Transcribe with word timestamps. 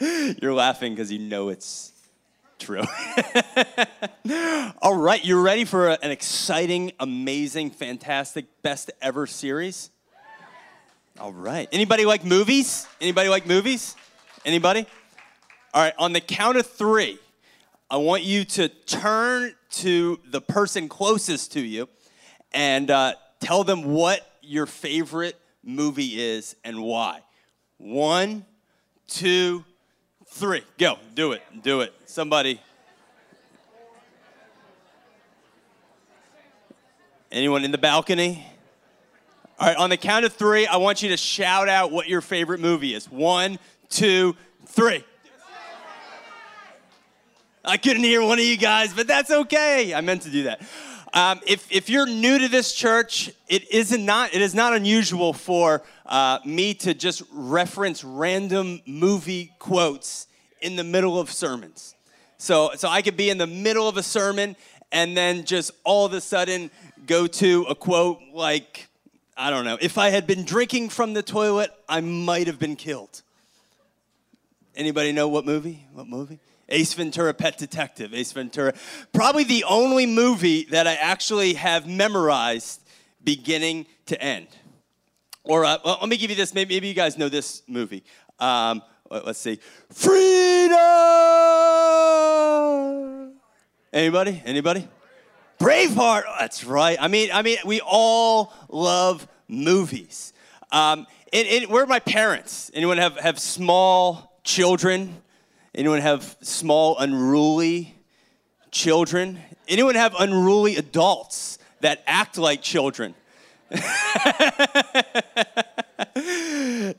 You're 0.40 0.54
laughing 0.54 0.94
because 0.94 1.10
you 1.10 1.18
know 1.18 1.48
it's 1.48 1.92
true. 2.58 2.82
All 4.82 4.94
right, 4.94 5.24
you 5.24 5.40
ready 5.40 5.64
for 5.64 5.88
an 5.88 6.10
exciting, 6.10 6.92
amazing, 7.00 7.70
fantastic, 7.70 8.46
best 8.62 8.92
ever 9.02 9.26
series? 9.26 9.90
All 11.18 11.32
right. 11.32 11.68
Anybody 11.72 12.04
like 12.04 12.24
movies? 12.24 12.86
Anybody 13.00 13.28
like 13.28 13.46
movies? 13.46 13.96
Anybody? 14.44 14.86
All 15.74 15.82
right, 15.82 15.94
on 15.98 16.12
the 16.12 16.20
count 16.20 16.56
of 16.56 16.66
three, 16.66 17.18
I 17.90 17.96
want 17.96 18.22
you 18.22 18.44
to 18.44 18.68
turn 18.68 19.52
to 19.70 20.20
the 20.30 20.40
person 20.40 20.88
closest 20.88 21.52
to 21.52 21.60
you 21.60 21.88
and 22.52 22.88
uh, 22.88 23.14
tell 23.40 23.64
them 23.64 23.82
what 23.82 24.24
your 24.42 24.66
favorite 24.66 25.36
movie 25.64 26.20
is 26.20 26.54
and 26.62 26.80
why. 26.82 27.22
One, 27.78 28.46
two, 29.08 29.64
three. 30.28 30.62
Go. 30.78 30.98
Do 31.14 31.32
it. 31.32 31.42
Do 31.62 31.80
it. 31.80 31.92
Somebody. 32.06 32.60
Anyone 37.30 37.64
in 37.64 37.72
the 37.72 37.78
balcony? 37.78 38.46
All 39.60 39.66
right, 39.66 39.76
on 39.76 39.90
the 39.90 39.96
count 39.96 40.24
of 40.24 40.32
three, 40.32 40.66
I 40.66 40.76
want 40.76 41.02
you 41.02 41.08
to 41.10 41.16
shout 41.16 41.68
out 41.68 41.90
what 41.90 42.08
your 42.08 42.20
favorite 42.20 42.60
movie 42.60 42.94
is. 42.94 43.10
One, 43.10 43.58
two, 43.90 44.36
three. 44.66 45.04
I 47.64 47.76
couldn't 47.76 48.04
hear 48.04 48.22
one 48.22 48.38
of 48.38 48.44
you 48.44 48.56
guys, 48.56 48.94
but 48.94 49.06
that's 49.06 49.30
okay. 49.30 49.92
I 49.92 50.00
meant 50.00 50.22
to 50.22 50.30
do 50.30 50.44
that. 50.44 50.62
Um, 51.14 51.40
if, 51.46 51.70
if 51.72 51.88
you're 51.88 52.06
new 52.06 52.38
to 52.38 52.48
this 52.48 52.74
church, 52.74 53.30
it 53.48 53.70
is 53.72 53.96
not, 53.96 54.34
it 54.34 54.42
is 54.42 54.54
not 54.54 54.74
unusual 54.74 55.32
for 55.32 55.82
uh, 56.06 56.38
me 56.44 56.74
to 56.74 56.94
just 56.94 57.22
reference 57.32 58.04
random 58.04 58.80
movie 58.86 59.52
quotes 59.58 60.26
in 60.60 60.76
the 60.76 60.84
middle 60.84 61.18
of 61.18 61.30
sermons. 61.30 61.94
So, 62.36 62.72
so 62.76 62.88
I 62.88 63.02
could 63.02 63.16
be 63.16 63.30
in 63.30 63.38
the 63.38 63.46
middle 63.46 63.88
of 63.88 63.96
a 63.96 64.02
sermon 64.02 64.54
and 64.92 65.16
then 65.16 65.44
just 65.44 65.70
all 65.84 66.06
of 66.06 66.12
a 66.12 66.20
sudden 66.20 66.70
go 67.06 67.26
to 67.26 67.64
a 67.68 67.74
quote 67.74 68.20
like, 68.32 68.88
I 69.36 69.50
don't 69.50 69.64
know, 69.64 69.78
if 69.80 69.98
I 69.98 70.10
had 70.10 70.26
been 70.26 70.44
drinking 70.44 70.90
from 70.90 71.14
the 71.14 71.22
toilet, 71.22 71.70
I 71.88 72.00
might 72.00 72.46
have 72.46 72.58
been 72.58 72.76
killed. 72.76 73.22
Anybody 74.76 75.12
know 75.12 75.28
what 75.28 75.44
movie? 75.44 75.86
What 75.92 76.06
movie? 76.06 76.38
Ace 76.68 76.94
Ventura 76.94 77.34
Pet 77.34 77.56
Detective, 77.56 78.12
Ace 78.14 78.32
Ventura. 78.32 78.74
Probably 79.12 79.44
the 79.44 79.64
only 79.64 80.06
movie 80.06 80.64
that 80.70 80.86
I 80.86 80.94
actually 80.94 81.54
have 81.54 81.86
memorized 81.86 82.80
beginning 83.24 83.86
to 84.06 84.20
end. 84.20 84.48
Or 85.44 85.64
uh, 85.64 85.78
well, 85.84 85.98
let 86.00 86.08
me 86.08 86.16
give 86.16 86.30
you 86.30 86.36
this. 86.36 86.54
Maybe, 86.54 86.74
maybe 86.74 86.88
you 86.88 86.94
guys 86.94 87.16
know 87.16 87.28
this 87.28 87.62
movie. 87.66 88.04
Um, 88.38 88.82
let's 89.10 89.38
see. 89.38 89.58
Freedom! 89.90 90.78
Anybody? 93.92 94.42
Anybody? 94.44 94.86
Braveheart. 95.58 96.22
Oh, 96.26 96.36
that's 96.38 96.64
right. 96.64 96.98
I 97.00 97.08
mean, 97.08 97.30
I 97.32 97.42
mean, 97.42 97.58
we 97.64 97.80
all 97.80 98.52
love 98.68 99.26
movies. 99.48 100.32
Um, 100.70 101.06
and, 101.32 101.48
and 101.48 101.70
where 101.70 101.82
are 101.82 101.86
my 101.86 101.98
parents? 101.98 102.70
Anyone 102.74 102.98
have, 102.98 103.16
have 103.16 103.38
small 103.38 104.38
children? 104.44 105.22
Anyone 105.78 106.00
have 106.00 106.36
small, 106.40 106.98
unruly 106.98 107.94
children? 108.72 109.38
Anyone 109.68 109.94
have 109.94 110.12
unruly 110.18 110.74
adults 110.74 111.60
that 111.82 112.02
act 112.04 112.36
like 112.36 112.62
children? 112.62 113.14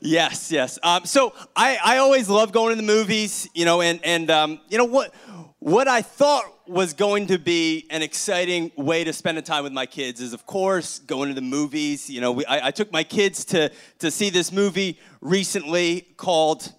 yes, 0.00 0.50
yes. 0.50 0.78
Um, 0.82 1.04
so 1.04 1.34
I, 1.54 1.78
I 1.84 1.98
always 1.98 2.30
love 2.30 2.52
going 2.52 2.70
to 2.70 2.76
the 2.76 2.82
movies, 2.82 3.46
you 3.52 3.66
know, 3.66 3.82
and, 3.82 4.00
and 4.02 4.30
um, 4.30 4.60
you 4.70 4.78
know 4.78 4.86
what, 4.86 5.14
what 5.58 5.86
I 5.86 6.00
thought 6.00 6.44
was 6.66 6.94
going 6.94 7.26
to 7.26 7.38
be 7.38 7.86
an 7.90 8.00
exciting 8.00 8.72
way 8.78 9.04
to 9.04 9.12
spend 9.12 9.36
a 9.36 9.42
time 9.42 9.62
with 9.62 9.74
my 9.74 9.84
kids 9.84 10.22
is, 10.22 10.32
of 10.32 10.46
course, 10.46 11.00
going 11.00 11.28
to 11.28 11.34
the 11.34 11.42
movies. 11.42 12.08
You 12.08 12.22
know, 12.22 12.32
we, 12.32 12.46
I, 12.46 12.68
I 12.68 12.70
took 12.70 12.90
my 12.90 13.04
kids 13.04 13.44
to, 13.46 13.70
to 13.98 14.10
see 14.10 14.30
this 14.30 14.50
movie 14.50 14.98
recently 15.20 16.06
called 16.16 16.72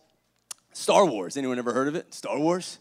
Star 0.73 1.05
Wars. 1.05 1.37
Anyone 1.37 1.59
ever 1.59 1.73
heard 1.73 1.87
of 1.87 1.95
it? 1.95 2.13
Star 2.13 2.37
Wars? 2.37 2.79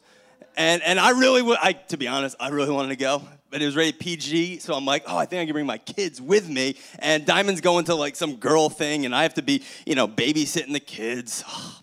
And, 0.56 0.82
and 0.82 0.98
I 0.98 1.10
really, 1.10 1.42
would, 1.42 1.58
I, 1.62 1.72
to 1.72 1.96
be 1.96 2.08
honest, 2.08 2.36
I 2.40 2.48
really 2.48 2.70
wanted 2.70 2.88
to 2.88 2.96
go, 2.96 3.22
but 3.50 3.62
it 3.62 3.66
was 3.66 3.76
rated 3.76 4.00
PG. 4.00 4.58
So 4.58 4.74
I'm 4.74 4.84
like, 4.84 5.04
oh, 5.06 5.16
I 5.16 5.24
think 5.24 5.40
I 5.40 5.44
can 5.44 5.52
bring 5.52 5.66
my 5.66 5.78
kids 5.78 6.20
with 6.20 6.48
me. 6.48 6.76
And 6.98 7.24
Diamond's 7.24 7.60
going 7.60 7.84
to 7.86 7.94
like 7.94 8.16
some 8.16 8.36
girl 8.36 8.68
thing, 8.68 9.06
and 9.06 9.14
I 9.14 9.22
have 9.22 9.34
to 9.34 9.42
be, 9.42 9.62
you 9.86 9.94
know, 9.94 10.08
babysitting 10.08 10.72
the 10.72 10.80
kids. 10.80 11.44
Oh, 11.52 11.79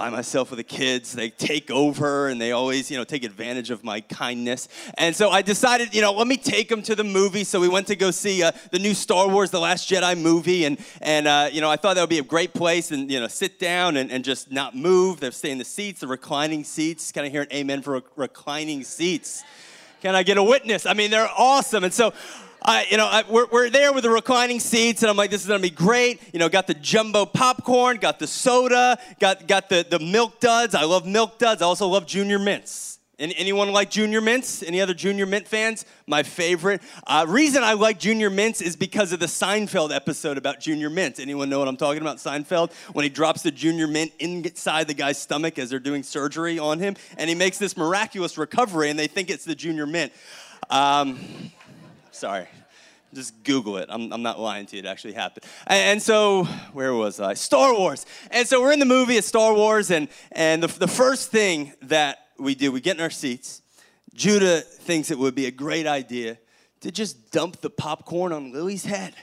By 0.00 0.08
myself 0.08 0.48
with 0.50 0.56
the 0.56 0.64
kids. 0.64 1.12
They 1.12 1.28
take 1.28 1.70
over 1.70 2.28
and 2.28 2.40
they 2.40 2.52
always, 2.52 2.90
you 2.90 2.96
know, 2.96 3.04
take 3.04 3.22
advantage 3.22 3.68
of 3.68 3.84
my 3.84 4.00
kindness. 4.00 4.66
And 4.96 5.14
so 5.14 5.28
I 5.28 5.42
decided, 5.42 5.94
you 5.94 6.00
know, 6.00 6.12
let 6.12 6.26
me 6.26 6.38
take 6.38 6.70
them 6.70 6.80
to 6.84 6.94
the 6.94 7.04
movie. 7.04 7.44
So 7.44 7.60
we 7.60 7.68
went 7.68 7.86
to 7.88 7.96
go 7.96 8.10
see 8.10 8.42
uh, 8.42 8.52
the 8.70 8.78
new 8.78 8.94
Star 8.94 9.28
Wars, 9.28 9.50
The 9.50 9.60
Last 9.60 9.90
Jedi 9.90 10.18
movie. 10.18 10.64
And, 10.64 10.78
and 11.02 11.28
uh, 11.28 11.50
you 11.52 11.60
know, 11.60 11.68
I 11.68 11.76
thought 11.76 11.96
that 11.96 12.00
would 12.00 12.08
be 12.08 12.18
a 12.18 12.22
great 12.22 12.54
place 12.54 12.92
and, 12.92 13.10
you 13.10 13.20
know, 13.20 13.28
sit 13.28 13.58
down 13.58 13.98
and, 13.98 14.10
and 14.10 14.24
just 14.24 14.50
not 14.50 14.74
move. 14.74 15.20
They're 15.20 15.32
stay 15.32 15.50
in 15.50 15.58
the 15.58 15.66
seats, 15.66 16.00
the 16.00 16.06
reclining 16.06 16.64
seats. 16.64 17.12
Can 17.12 17.26
I 17.26 17.28
hear 17.28 17.42
an 17.42 17.52
amen 17.52 17.82
for 17.82 18.02
reclining 18.16 18.84
seats? 18.84 19.44
Can 20.00 20.14
I 20.14 20.22
get 20.22 20.38
a 20.38 20.42
witness? 20.42 20.86
I 20.86 20.94
mean, 20.94 21.10
they're 21.10 21.28
awesome. 21.36 21.84
And 21.84 21.92
so 21.92 22.14
I, 22.62 22.86
you 22.90 22.96
know, 22.96 23.06
I, 23.06 23.24
we're, 23.28 23.46
we're 23.46 23.70
there 23.70 23.92
with 23.92 24.04
the 24.04 24.10
reclining 24.10 24.60
seats, 24.60 25.02
and 25.02 25.10
I'm 25.10 25.16
like, 25.16 25.30
this 25.30 25.42
is 25.42 25.48
gonna 25.48 25.60
be 25.60 25.70
great. 25.70 26.20
You 26.32 26.38
know, 26.38 26.48
got 26.48 26.66
the 26.66 26.74
jumbo 26.74 27.26
popcorn, 27.26 27.96
got 27.96 28.18
the 28.18 28.26
soda, 28.26 28.98
got, 29.18 29.48
got 29.48 29.68
the, 29.68 29.86
the 29.88 29.98
milk 29.98 30.40
duds. 30.40 30.74
I 30.74 30.84
love 30.84 31.06
milk 31.06 31.38
duds. 31.38 31.62
I 31.62 31.64
also 31.64 31.86
love 31.86 32.06
junior 32.06 32.38
mints. 32.38 32.90
Any, 33.20 33.36
anyone 33.36 33.70
like 33.70 33.90
Junior 33.90 34.22
Mints? 34.22 34.62
Any 34.62 34.80
other 34.80 34.94
Junior 34.94 35.26
Mint 35.26 35.46
fans? 35.46 35.84
My 36.06 36.22
favorite. 36.22 36.80
Uh, 37.06 37.26
reason 37.28 37.62
I 37.62 37.74
like 37.74 37.98
Junior 37.98 38.30
Mints 38.30 38.62
is 38.62 38.76
because 38.76 39.12
of 39.12 39.20
the 39.20 39.26
Seinfeld 39.26 39.94
episode 39.94 40.38
about 40.38 40.58
Junior 40.58 40.88
Mints. 40.88 41.20
Anyone 41.20 41.50
know 41.50 41.58
what 41.58 41.68
I'm 41.68 41.76
talking 41.76 42.00
about? 42.00 42.16
Seinfeld 42.16 42.72
when 42.94 43.02
he 43.02 43.10
drops 43.10 43.42
the 43.42 43.50
Junior 43.50 43.86
Mint 43.86 44.12
inside 44.18 44.88
the 44.88 44.94
guy's 44.94 45.18
stomach 45.18 45.58
as 45.58 45.68
they're 45.68 45.78
doing 45.78 46.02
surgery 46.02 46.58
on 46.58 46.78
him, 46.78 46.96
and 47.18 47.28
he 47.28 47.36
makes 47.36 47.58
this 47.58 47.76
miraculous 47.76 48.38
recovery, 48.38 48.88
and 48.88 48.98
they 48.98 49.06
think 49.06 49.28
it's 49.28 49.44
the 49.44 49.54
Junior 49.54 49.84
Mint. 49.84 50.14
Um, 50.70 51.20
sorry. 52.20 52.46
Just 53.14 53.42
Google 53.44 53.78
it. 53.78 53.88
I'm, 53.88 54.12
I'm 54.12 54.22
not 54.22 54.38
lying 54.38 54.66
to 54.66 54.76
you. 54.76 54.82
It 54.82 54.86
actually 54.86 55.14
happened. 55.14 55.44
And, 55.66 56.00
so, 56.02 56.44
where 56.74 56.92
was 56.92 57.18
I? 57.18 57.32
Star 57.32 57.74
Wars. 57.74 58.04
And 58.30 58.46
so 58.46 58.60
we're 58.60 58.72
in 58.72 58.78
the 58.78 58.84
movie 58.84 59.16
at 59.16 59.24
Star 59.24 59.54
Wars, 59.54 59.90
and, 59.90 60.06
and 60.30 60.62
the, 60.62 60.66
the 60.66 60.86
first 60.86 61.30
thing 61.30 61.72
that 61.82 62.18
we 62.38 62.54
do, 62.54 62.70
we 62.70 62.82
get 62.82 62.96
in 62.96 63.02
our 63.02 63.10
seats. 63.10 63.62
Judah 64.12 64.60
thinks 64.60 65.10
it 65.10 65.18
would 65.18 65.34
be 65.34 65.46
a 65.46 65.50
great 65.50 65.86
idea 65.86 66.36
to 66.82 66.92
just 66.92 67.30
dump 67.30 67.62
the 67.62 67.70
popcorn 67.70 68.32
on 68.34 68.52
Lily's 68.52 68.84
head. 68.84 69.14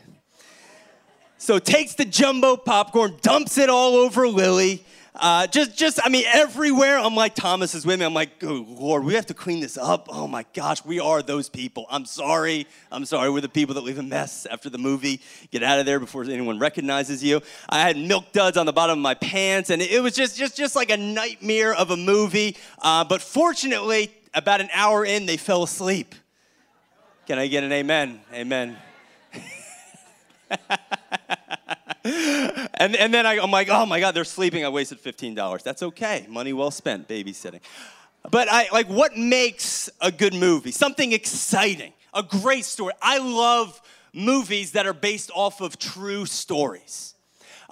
So 1.37 1.59
takes 1.59 1.93
the 1.93 2.05
jumbo 2.05 2.57
popcorn, 2.57 3.17
dumps 3.21 3.59
it 3.59 3.69
all 3.69 3.93
over 3.95 4.27
Lily, 4.27 4.83
uh, 5.19 5.47
just, 5.47 5.77
just, 5.77 5.99
I 6.03 6.09
mean, 6.09 6.25
everywhere. 6.27 6.97
I'm 6.97 7.15
like, 7.15 7.35
Thomas 7.35 7.73
is 7.75 7.85
with 7.85 7.99
me. 7.99 8.05
I'm 8.05 8.13
like, 8.13 8.43
oh, 8.43 8.65
Lord, 8.67 9.03
we 9.03 9.15
have 9.15 9.25
to 9.27 9.33
clean 9.33 9.59
this 9.59 9.77
up. 9.77 10.07
Oh 10.09 10.27
my 10.27 10.45
gosh, 10.53 10.85
we 10.85 10.99
are 10.99 11.21
those 11.21 11.49
people. 11.49 11.85
I'm 11.89 12.05
sorry. 12.05 12.67
I'm 12.91 13.05
sorry. 13.05 13.29
We're 13.29 13.41
the 13.41 13.49
people 13.49 13.75
that 13.75 13.83
leave 13.83 13.97
a 13.97 14.03
mess 14.03 14.45
after 14.45 14.69
the 14.69 14.77
movie. 14.77 15.21
Get 15.51 15.63
out 15.63 15.79
of 15.79 15.85
there 15.85 15.99
before 15.99 16.23
anyone 16.23 16.59
recognizes 16.59 17.23
you. 17.23 17.41
I 17.69 17.81
had 17.81 17.97
milk 17.97 18.31
duds 18.31 18.57
on 18.57 18.65
the 18.65 18.73
bottom 18.73 18.99
of 18.99 19.03
my 19.03 19.15
pants, 19.15 19.69
and 19.69 19.81
it 19.81 20.01
was 20.01 20.13
just, 20.13 20.37
just, 20.37 20.55
just 20.55 20.75
like 20.75 20.89
a 20.91 20.97
nightmare 20.97 21.73
of 21.73 21.91
a 21.91 21.97
movie. 21.97 22.55
Uh, 22.81 23.03
but 23.03 23.21
fortunately, 23.21 24.11
about 24.33 24.61
an 24.61 24.69
hour 24.73 25.03
in, 25.03 25.25
they 25.25 25.37
fell 25.37 25.63
asleep. 25.63 26.13
Can 27.25 27.39
I 27.39 27.47
get 27.47 27.63
an 27.63 27.71
amen? 27.71 28.21
Amen. 28.33 28.77
and, 32.07 32.95
and 32.95 33.13
then 33.13 33.25
I, 33.25 33.35
am 33.35 33.51
like, 33.51 33.69
oh 33.69 33.85
my 33.85 33.99
God, 33.99 34.13
they're 34.13 34.23
sleeping. 34.23 34.65
I 34.65 34.69
wasted 34.69 35.01
$15. 35.01 35.63
That's 35.63 35.83
okay. 35.83 36.25
Money 36.29 36.53
well 36.53 36.71
spent, 36.71 37.07
babysitting. 37.07 37.61
But 38.29 38.47
I 38.49 38.67
like 38.71 38.87
what 38.87 39.15
makes 39.15 39.89
a 40.01 40.11
good 40.11 40.33
movie? 40.33 40.71
Something 40.71 41.13
exciting, 41.13 41.93
a 42.13 42.23
great 42.23 42.65
story. 42.65 42.93
I 43.01 43.19
love 43.19 43.81
movies 44.13 44.73
that 44.73 44.85
are 44.85 44.93
based 44.93 45.31
off 45.33 45.61
of 45.61 45.79
true 45.79 46.25
stories. 46.25 47.15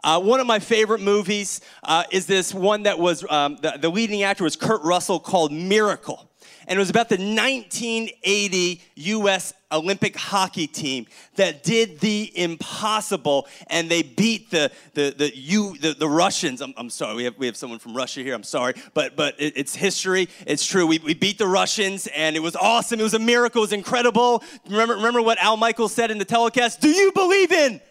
Uh, 0.03 0.21
one 0.21 0.39
of 0.39 0.45
my 0.45 0.59
favorite 0.59 1.01
movies 1.01 1.61
uh, 1.83 2.03
is 2.11 2.27
this 2.27 2.53
one 2.53 2.83
that 2.83 2.99
was 2.99 3.25
um, 3.29 3.57
the, 3.61 3.77
the 3.81 3.89
leading 3.89 4.23
actor 4.23 4.43
was 4.43 4.55
Kurt 4.55 4.83
Russell 4.83 5.19
called 5.19 5.51
Miracle 5.51 6.29
and 6.67 6.77
it 6.77 6.79
was 6.79 6.89
about 6.89 7.09
the 7.09 7.17
1980 7.17 8.81
US 8.95 9.53
Olympic 9.71 10.15
hockey 10.15 10.67
team 10.67 11.05
that 11.35 11.63
did 11.63 11.99
the 11.99 12.31
impossible 12.35 13.47
and 13.67 13.89
they 13.89 14.01
beat 14.01 14.49
the 14.51 14.71
the 14.93 15.13
the 15.17 15.35
you 15.35 15.77
the, 15.77 15.93
the 15.93 16.07
Russians. 16.07 16.61
I'm, 16.61 16.73
I'm 16.77 16.89
sorry, 16.89 17.15
we 17.15 17.23
have 17.25 17.37
we 17.37 17.45
have 17.45 17.57
someone 17.57 17.79
from 17.79 17.95
Russia 17.95 18.21
here. 18.21 18.33
I'm 18.33 18.43
sorry, 18.43 18.73
but 18.93 19.15
but 19.15 19.35
it, 19.39 19.57
it's 19.57 19.75
history. 19.75 20.29
It's 20.47 20.65
true. 20.65 20.87
We, 20.87 20.99
we 20.99 21.13
beat 21.13 21.37
the 21.37 21.47
Russians 21.47 22.07
and 22.07 22.35
it 22.35 22.41
was 22.41 22.55
awesome. 22.55 22.99
It 22.99 23.03
was 23.03 23.13
a 23.13 23.19
miracle. 23.19 23.61
It 23.61 23.65
was 23.65 23.73
incredible. 23.73 24.43
Remember 24.69 24.95
remember 24.95 25.21
what 25.21 25.37
Al 25.39 25.57
Michaels 25.57 25.93
said 25.93 26.11
in 26.11 26.17
the 26.17 26.25
telecast? 26.25 26.81
Do 26.81 26.89
you 26.89 27.11
believe 27.11 27.51
in? 27.51 27.81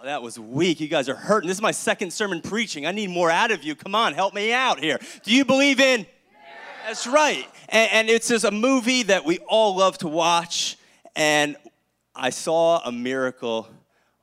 Oh, 0.00 0.04
that 0.04 0.22
was 0.22 0.38
weak. 0.38 0.80
You 0.80 0.88
guys 0.88 1.10
are 1.10 1.14
hurting. 1.14 1.48
This 1.48 1.58
is 1.58 1.62
my 1.62 1.72
second 1.72 2.10
sermon 2.12 2.40
preaching. 2.40 2.86
I 2.86 2.92
need 2.92 3.10
more 3.10 3.30
out 3.30 3.50
of 3.50 3.62
you. 3.62 3.74
Come 3.74 3.94
on, 3.94 4.14
help 4.14 4.32
me 4.32 4.52
out 4.52 4.80
here. 4.80 4.98
Do 5.24 5.34
you 5.34 5.44
believe 5.44 5.78
in? 5.78 6.06
That's 6.86 7.06
right. 7.06 7.46
And, 7.68 7.92
and 7.92 8.10
it's 8.10 8.28
just 8.28 8.44
a 8.44 8.50
movie 8.50 9.04
that 9.04 9.24
we 9.24 9.38
all 9.40 9.76
love 9.76 9.98
to 9.98 10.08
watch. 10.08 10.76
And 11.14 11.56
I 12.14 12.30
saw 12.30 12.80
a 12.84 12.92
miracle 12.92 13.68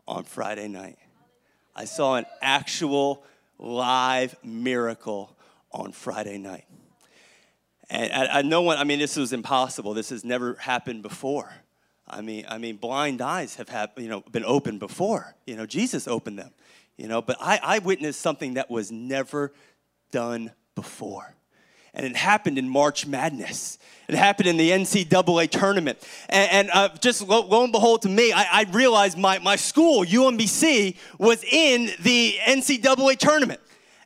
on 0.07 0.23
Friday 0.23 0.67
night. 0.67 0.97
I 1.75 1.85
saw 1.85 2.15
an 2.15 2.25
actual 2.41 3.23
live 3.59 4.35
miracle 4.43 5.35
on 5.71 5.91
Friday 5.91 6.37
night. 6.37 6.65
And 7.89 8.11
I, 8.11 8.39
I 8.39 8.41
no 8.41 8.61
one, 8.63 8.77
I 8.77 8.83
mean, 8.83 8.99
this 8.99 9.15
was 9.15 9.31
impossible. 9.31 9.93
This 9.93 10.09
has 10.09 10.25
never 10.25 10.55
happened 10.55 11.03
before. 11.03 11.53
I 12.07 12.21
mean, 12.21 12.45
I 12.47 12.57
mean, 12.57 12.77
blind 12.77 13.21
eyes 13.21 13.55
have 13.55 13.69
had, 13.69 13.91
you 13.97 14.09
know, 14.09 14.21
been 14.31 14.45
opened 14.45 14.79
before. 14.79 15.35
You 15.45 15.55
know, 15.55 15.65
Jesus 15.65 16.07
opened 16.07 16.39
them. 16.39 16.51
You 16.97 17.07
know, 17.07 17.21
but 17.21 17.37
I, 17.39 17.59
I 17.61 17.79
witnessed 17.79 18.19
something 18.19 18.55
that 18.55 18.71
was 18.71 18.91
never 18.91 19.53
done 20.11 20.51
before. 20.73 21.36
And 21.97 22.05
it 22.05 22.15
happened 22.15 22.59
in 22.59 22.69
March 22.69 23.07
Madness. 23.07 23.79
It 24.07 24.15
happened 24.15 24.47
in 24.47 24.55
the 24.55 24.69
NCAA 24.69 25.49
tournament. 25.49 25.97
And, 26.29 26.51
and 26.51 26.69
uh, 26.71 26.89
just 27.01 27.27
lo, 27.27 27.41
lo, 27.41 27.63
and 27.63 27.73
behold, 27.73 28.03
to 28.03 28.09
me, 28.09 28.31
I, 28.31 28.45
I 28.51 28.65
realized 28.71 29.17
my, 29.17 29.39
my 29.39 29.55
school, 29.55 30.05
UMBC, 30.05 30.95
was 31.17 31.43
in 31.43 31.89
the 32.03 32.35
NCAA 32.45 33.17
tournament. 33.17 33.59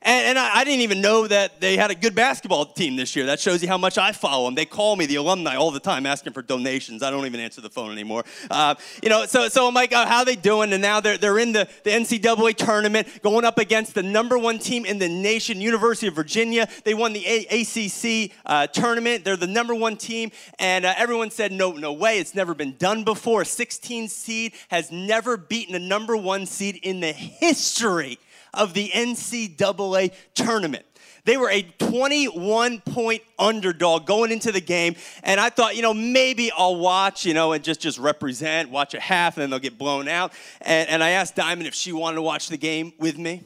And, 0.04 0.30
and 0.30 0.40
I, 0.40 0.62
I, 0.62 0.64
didn't 0.64 0.82
even 0.82 1.00
know 1.00 1.28
that 1.28 1.62
they 1.62 1.78
had 1.78 1.92
a 1.92 1.96
good 1.96 2.16
basketball 2.16 2.66
team 2.66 2.96
this 2.96 3.16
year. 3.16 3.28
That 3.28 3.40
shows 3.40 3.62
you 3.62 3.68
how 3.68 3.78
much 3.78 4.00
I 4.00 4.12
follow 4.14 4.46
them. 4.46 4.56
They 4.56 4.66
call 4.66 4.96
me, 4.96 5.06
the 5.06 5.18
alumni, 5.18 5.56
all 5.56 5.70
the 5.70 5.80
time 5.80 6.08
asking 6.08 6.34
for 6.34 6.42
donations. 6.42 7.04
I 7.04 7.12
don't 7.12 7.26
even 7.28 7.40
answer 7.40 7.62
the 7.62 7.70
phone 7.70 7.92
anymore. 7.92 8.24
Uh, 8.50 8.74
you 9.04 9.10
know, 9.10 9.28
so, 9.28 9.48
so 9.48 9.68
I'm 9.68 9.76
like, 9.76 9.94
oh, 9.94 10.06
how 10.06 10.20
are 10.20 10.26
they 10.26 10.36
doing? 10.36 10.74
And 10.74 10.82
now 10.82 11.02
they're, 11.02 11.20
they're 11.20 11.38
in 11.38 11.52
the, 11.52 11.68
the 11.84 11.92
NCAA 11.92 12.56
tournament 12.56 13.08
going 13.22 13.46
up 13.46 13.60
against 13.60 13.94
the 13.94 14.02
number 14.02 14.40
one 14.40 14.58
team 14.58 14.86
in 14.86 14.98
the 14.98 15.08
nation, 15.08 15.62
University 15.62 16.08
of 16.08 16.16
Virginia. 16.16 16.68
They 16.84 16.96
won 16.96 17.14
the 17.14 17.24
a- 17.28 17.62
ACC 17.62 18.32
uh, 18.48 18.68
tournament. 18.68 19.24
They're 19.24 19.38
the 19.38 19.46
number 19.46 19.76
one 19.76 19.98
team. 19.98 20.32
And 20.58 20.84
uh, 20.84 20.96
everyone 20.98 21.30
said, 21.30 21.52
no, 21.52 21.74
no 21.74 21.94
way. 21.94 22.18
It's 22.18 22.34
never 22.34 22.56
been 22.56 22.76
done 22.78 23.04
before. 23.04 23.44
A 23.44 23.46
16 23.46 24.08
seed 24.08 24.54
has 24.70 24.92
never 24.92 25.38
beaten 25.38 25.76
a 25.76 25.80
number 25.80 26.18
one 26.18 26.48
seed 26.48 26.80
in 26.82 27.02
the 27.02 27.12
history 27.12 28.18
of 28.54 28.74
the 28.74 28.90
NCAA 28.90 30.14
tournament. 30.34 30.86
They 31.24 31.38
were 31.38 31.50
a 31.50 31.62
21 31.62 32.82
point 32.82 33.22
underdog 33.38 34.08
going 34.08 34.32
into 34.32 34.52
the 34.52 34.62
game. 34.62 34.96
And 35.24 35.40
I 35.40 35.50
thought, 35.50 35.76
you 35.76 35.82
know, 35.82 35.94
maybe 35.94 36.52
I'll 36.52 36.78
watch, 36.78 37.26
you 37.26 37.34
know, 37.34 37.52
and 37.52 37.64
just, 37.64 37.80
just 37.80 38.00
represent, 38.00 38.70
watch 38.70 38.94
a 38.94 39.00
half, 39.00 39.38
and 39.38 39.44
then 39.44 39.50
they'll 39.52 39.60
get 39.60 39.78
blown 39.78 40.08
out. 40.08 40.34
And, 40.62 40.90
and 40.90 41.04
I 41.04 41.12
asked 41.12 41.36
Diamond 41.36 41.68
if 41.68 41.76
she 41.76 41.94
wanted 41.94 42.16
to 42.16 42.22
watch 42.22 42.50
the 42.50 42.58
game 42.58 42.94
with 42.98 43.18
me. 43.18 43.44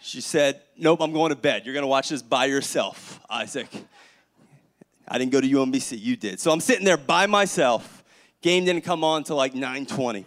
She 0.00 0.20
said, 0.20 0.62
Nope, 0.76 1.00
I'm 1.00 1.12
going 1.12 1.30
to 1.30 1.36
bed. 1.36 1.64
You're 1.64 1.74
going 1.74 1.82
to 1.82 1.88
watch 1.88 2.08
this 2.08 2.22
by 2.22 2.46
yourself, 2.46 3.20
Isaac. 3.28 3.68
I 5.06 5.18
didn't 5.18 5.32
go 5.32 5.40
to 5.40 5.48
UMBC, 5.48 5.98
you 5.98 6.16
did. 6.16 6.38
So 6.38 6.52
I'm 6.52 6.60
sitting 6.60 6.84
there 6.84 6.96
by 6.96 7.26
myself. 7.26 8.04
Game 8.40 8.64
didn't 8.64 8.82
come 8.82 9.02
on 9.02 9.18
until 9.18 9.36
like 9.36 9.54
9:20 9.54 10.24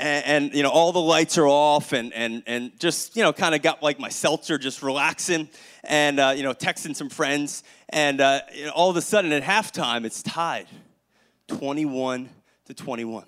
and, 0.00 0.44
and, 0.44 0.54
you 0.54 0.62
know 0.62 0.70
all 0.70 0.92
the 0.92 1.00
lights 1.00 1.38
are 1.38 1.46
off 1.46 1.92
and 1.92 2.12
and 2.12 2.42
and 2.46 2.78
just 2.80 3.16
you 3.16 3.22
know 3.22 3.32
kind 3.32 3.54
of 3.54 3.62
got 3.62 3.82
like 3.82 4.00
my 4.00 4.08
seltzer 4.08 4.58
just 4.58 4.82
relaxing 4.82 5.48
and 5.84 6.18
uh, 6.18 6.32
you 6.34 6.42
know 6.42 6.52
texting 6.52 6.96
some 6.96 7.08
friends. 7.08 7.62
And 7.90 8.20
uh, 8.20 8.40
you 8.54 8.66
know, 8.66 8.72
all 8.72 8.90
of 8.90 8.96
a 8.96 9.02
sudden 9.02 9.32
at 9.32 9.42
halftime 9.42 10.04
it's 10.04 10.22
tied 10.22 10.66
21 11.48 12.28
to 12.66 12.74
21 12.74 13.24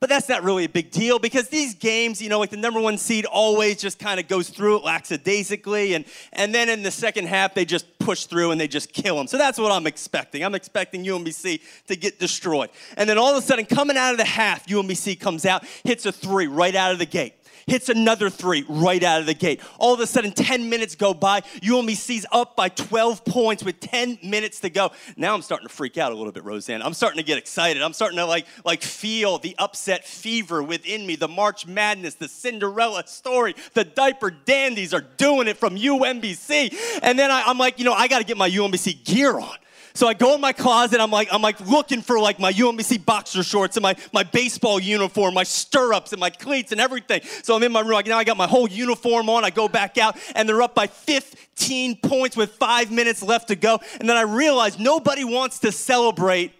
but 0.00 0.08
that's 0.08 0.28
not 0.28 0.42
really 0.42 0.64
a 0.64 0.68
big 0.68 0.90
deal 0.90 1.18
because 1.18 1.48
these 1.48 1.74
games, 1.74 2.22
you 2.22 2.30
know, 2.30 2.38
like 2.38 2.50
the 2.50 2.56
number 2.56 2.80
one 2.80 2.96
seed 2.96 3.26
always 3.26 3.76
just 3.76 3.98
kind 3.98 4.18
of 4.18 4.26
goes 4.26 4.48
through 4.48 4.78
it 4.78 4.84
lackadaisically. 4.84 5.94
And, 5.94 6.06
and 6.32 6.54
then 6.54 6.70
in 6.70 6.82
the 6.82 6.90
second 6.90 7.28
half, 7.28 7.54
they 7.54 7.66
just 7.66 7.98
push 7.98 8.24
through 8.24 8.50
and 8.50 8.60
they 8.60 8.66
just 8.66 8.92
kill 8.94 9.16
them. 9.16 9.26
So 9.26 9.36
that's 9.36 9.58
what 9.58 9.70
I'm 9.70 9.86
expecting. 9.86 10.42
I'm 10.42 10.54
expecting 10.54 11.04
UMBC 11.04 11.60
to 11.88 11.96
get 11.96 12.18
destroyed. 12.18 12.70
And 12.96 13.08
then 13.08 13.18
all 13.18 13.30
of 13.30 13.36
a 13.36 13.46
sudden, 13.46 13.66
coming 13.66 13.98
out 13.98 14.12
of 14.12 14.18
the 14.18 14.24
half, 14.24 14.66
UMBC 14.66 15.20
comes 15.20 15.44
out, 15.44 15.64
hits 15.84 16.06
a 16.06 16.12
three 16.12 16.46
right 16.46 16.74
out 16.74 16.92
of 16.92 16.98
the 16.98 17.06
gate 17.06 17.34
hits 17.70 17.88
another 17.88 18.28
three 18.28 18.64
right 18.68 19.02
out 19.02 19.20
of 19.20 19.26
the 19.26 19.34
gate. 19.34 19.60
All 19.78 19.94
of 19.94 20.00
a 20.00 20.06
sudden, 20.06 20.32
10 20.32 20.68
minutes 20.68 20.96
go 20.96 21.14
by. 21.14 21.40
UMBC's 21.62 22.26
up 22.32 22.56
by 22.56 22.68
12 22.68 23.24
points 23.24 23.62
with 23.62 23.80
10 23.80 24.18
minutes 24.22 24.60
to 24.60 24.70
go. 24.70 24.90
Now 25.16 25.34
I'm 25.34 25.42
starting 25.42 25.68
to 25.68 25.72
freak 25.72 25.96
out 25.96 26.12
a 26.12 26.14
little 26.16 26.32
bit, 26.32 26.44
Roseanne. 26.44 26.82
I'm 26.82 26.94
starting 26.94 27.18
to 27.18 27.22
get 27.24 27.38
excited. 27.38 27.82
I'm 27.82 27.92
starting 27.92 28.18
to 28.18 28.26
like, 28.26 28.46
like 28.64 28.82
feel 28.82 29.38
the 29.38 29.54
upset 29.58 30.04
fever 30.04 30.62
within 30.62 31.06
me, 31.06 31.16
the 31.16 31.28
March 31.28 31.66
Madness, 31.66 32.14
the 32.14 32.28
Cinderella 32.28 33.06
story. 33.06 33.54
The 33.74 33.84
diaper 33.84 34.30
dandies 34.30 34.92
are 34.92 35.04
doing 35.16 35.46
it 35.48 35.56
from 35.56 35.76
UMBC. 35.76 37.00
And 37.02 37.18
then 37.18 37.30
I, 37.30 37.44
I'm 37.46 37.58
like, 37.58 37.78
you 37.78 37.84
know, 37.84 37.94
I 37.94 38.08
got 38.08 38.18
to 38.18 38.24
get 38.24 38.36
my 38.36 38.50
UMBC 38.50 39.04
gear 39.04 39.38
on. 39.38 39.56
So 39.94 40.06
I 40.06 40.14
go 40.14 40.34
in 40.34 40.40
my 40.40 40.52
closet, 40.52 41.00
I'm 41.00 41.10
like, 41.10 41.28
I'm 41.32 41.42
like 41.42 41.60
looking 41.60 42.00
for 42.00 42.18
like 42.20 42.38
my 42.38 42.52
UMBC 42.52 43.04
boxer 43.04 43.42
shorts 43.42 43.76
and 43.76 43.82
my, 43.82 43.96
my 44.12 44.22
baseball 44.22 44.78
uniform, 44.78 45.34
my 45.34 45.42
stirrups 45.42 46.12
and 46.12 46.20
my 46.20 46.30
cleats 46.30 46.72
and 46.72 46.80
everything. 46.80 47.22
So 47.42 47.56
I'm 47.56 47.62
in 47.62 47.72
my 47.72 47.80
room, 47.80 47.92
like 47.92 48.06
now 48.06 48.18
I 48.18 48.24
got 48.24 48.36
my 48.36 48.46
whole 48.46 48.68
uniform 48.68 49.28
on, 49.28 49.44
I 49.44 49.50
go 49.50 49.68
back 49.68 49.98
out, 49.98 50.16
and 50.34 50.48
they're 50.48 50.62
up 50.62 50.74
by 50.74 50.86
15 50.86 51.96
points 51.96 52.36
with 52.36 52.52
five 52.52 52.90
minutes 52.90 53.22
left 53.22 53.48
to 53.48 53.56
go. 53.56 53.80
And 53.98 54.08
then 54.08 54.16
I 54.16 54.22
realize 54.22 54.78
nobody 54.78 55.24
wants 55.24 55.58
to 55.60 55.72
celebrate 55.72 56.52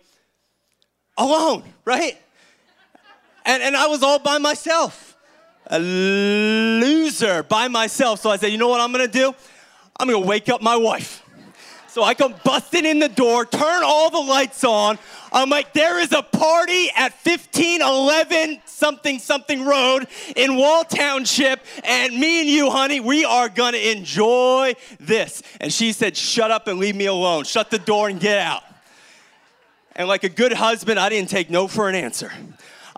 alone, 1.17 1.63
right? 1.85 2.19
And, 3.45 3.63
and 3.63 3.77
I 3.77 3.87
was 3.87 4.03
all 4.03 4.19
by 4.19 4.39
myself. 4.39 5.17
A 5.67 5.79
loser 5.79 7.45
by 7.45 7.69
myself. 7.69 8.21
So 8.21 8.31
I 8.31 8.37
said, 8.37 8.51
you 8.51 8.59
know 8.59 8.69
what 8.69 8.81
I'm 8.81 8.91
gonna 8.91 9.07
do? 9.07 9.33
I'm 9.99 10.09
gonna 10.09 10.27
wake 10.27 10.49
up 10.49 10.63
my 10.63 10.77
wife. 10.77 11.23
So 11.91 12.05
I 12.05 12.15
come 12.15 12.37
busting 12.45 12.87
in 12.87 13.01
the 13.01 13.09
door, 13.09 13.45
turn 13.45 13.83
all 13.85 14.11
the 14.11 14.21
lights 14.21 14.63
on. 14.63 14.97
I'm 15.33 15.51
like, 15.51 15.73
there 15.73 15.99
is 15.99 16.13
a 16.13 16.23
party 16.23 16.89
at 16.97 17.13
1511 17.25 18.61
something 18.65 19.19
something 19.19 19.65
road 19.65 20.07
in 20.37 20.57
Wall 20.57 20.85
Township, 20.85 21.61
and 21.83 22.15
me 22.15 22.43
and 22.43 22.49
you, 22.49 22.71
honey, 22.71 23.01
we 23.01 23.25
are 23.25 23.49
gonna 23.49 23.77
enjoy 23.79 24.75
this. 25.01 25.43
And 25.61 25.73
she 25.73 25.91
said, 25.93 26.17
shut 26.17 26.53
up 26.53 26.69
and 26.69 26.79
leave 26.79 26.95
me 26.95 27.07
alone. 27.07 27.43
Shut 27.43 27.71
the 27.71 27.79
door 27.79 28.09
and 28.09 28.21
get 28.21 28.39
out. 28.39 28.63
And 29.97 30.07
like 30.07 30.23
a 30.23 30.29
good 30.29 30.53
husband, 30.53 30.99
I 30.99 31.09
didn't 31.09 31.29
take 31.29 31.51
no 31.51 31.67
for 31.67 31.89
an 31.89 31.97
answer. 31.97 32.33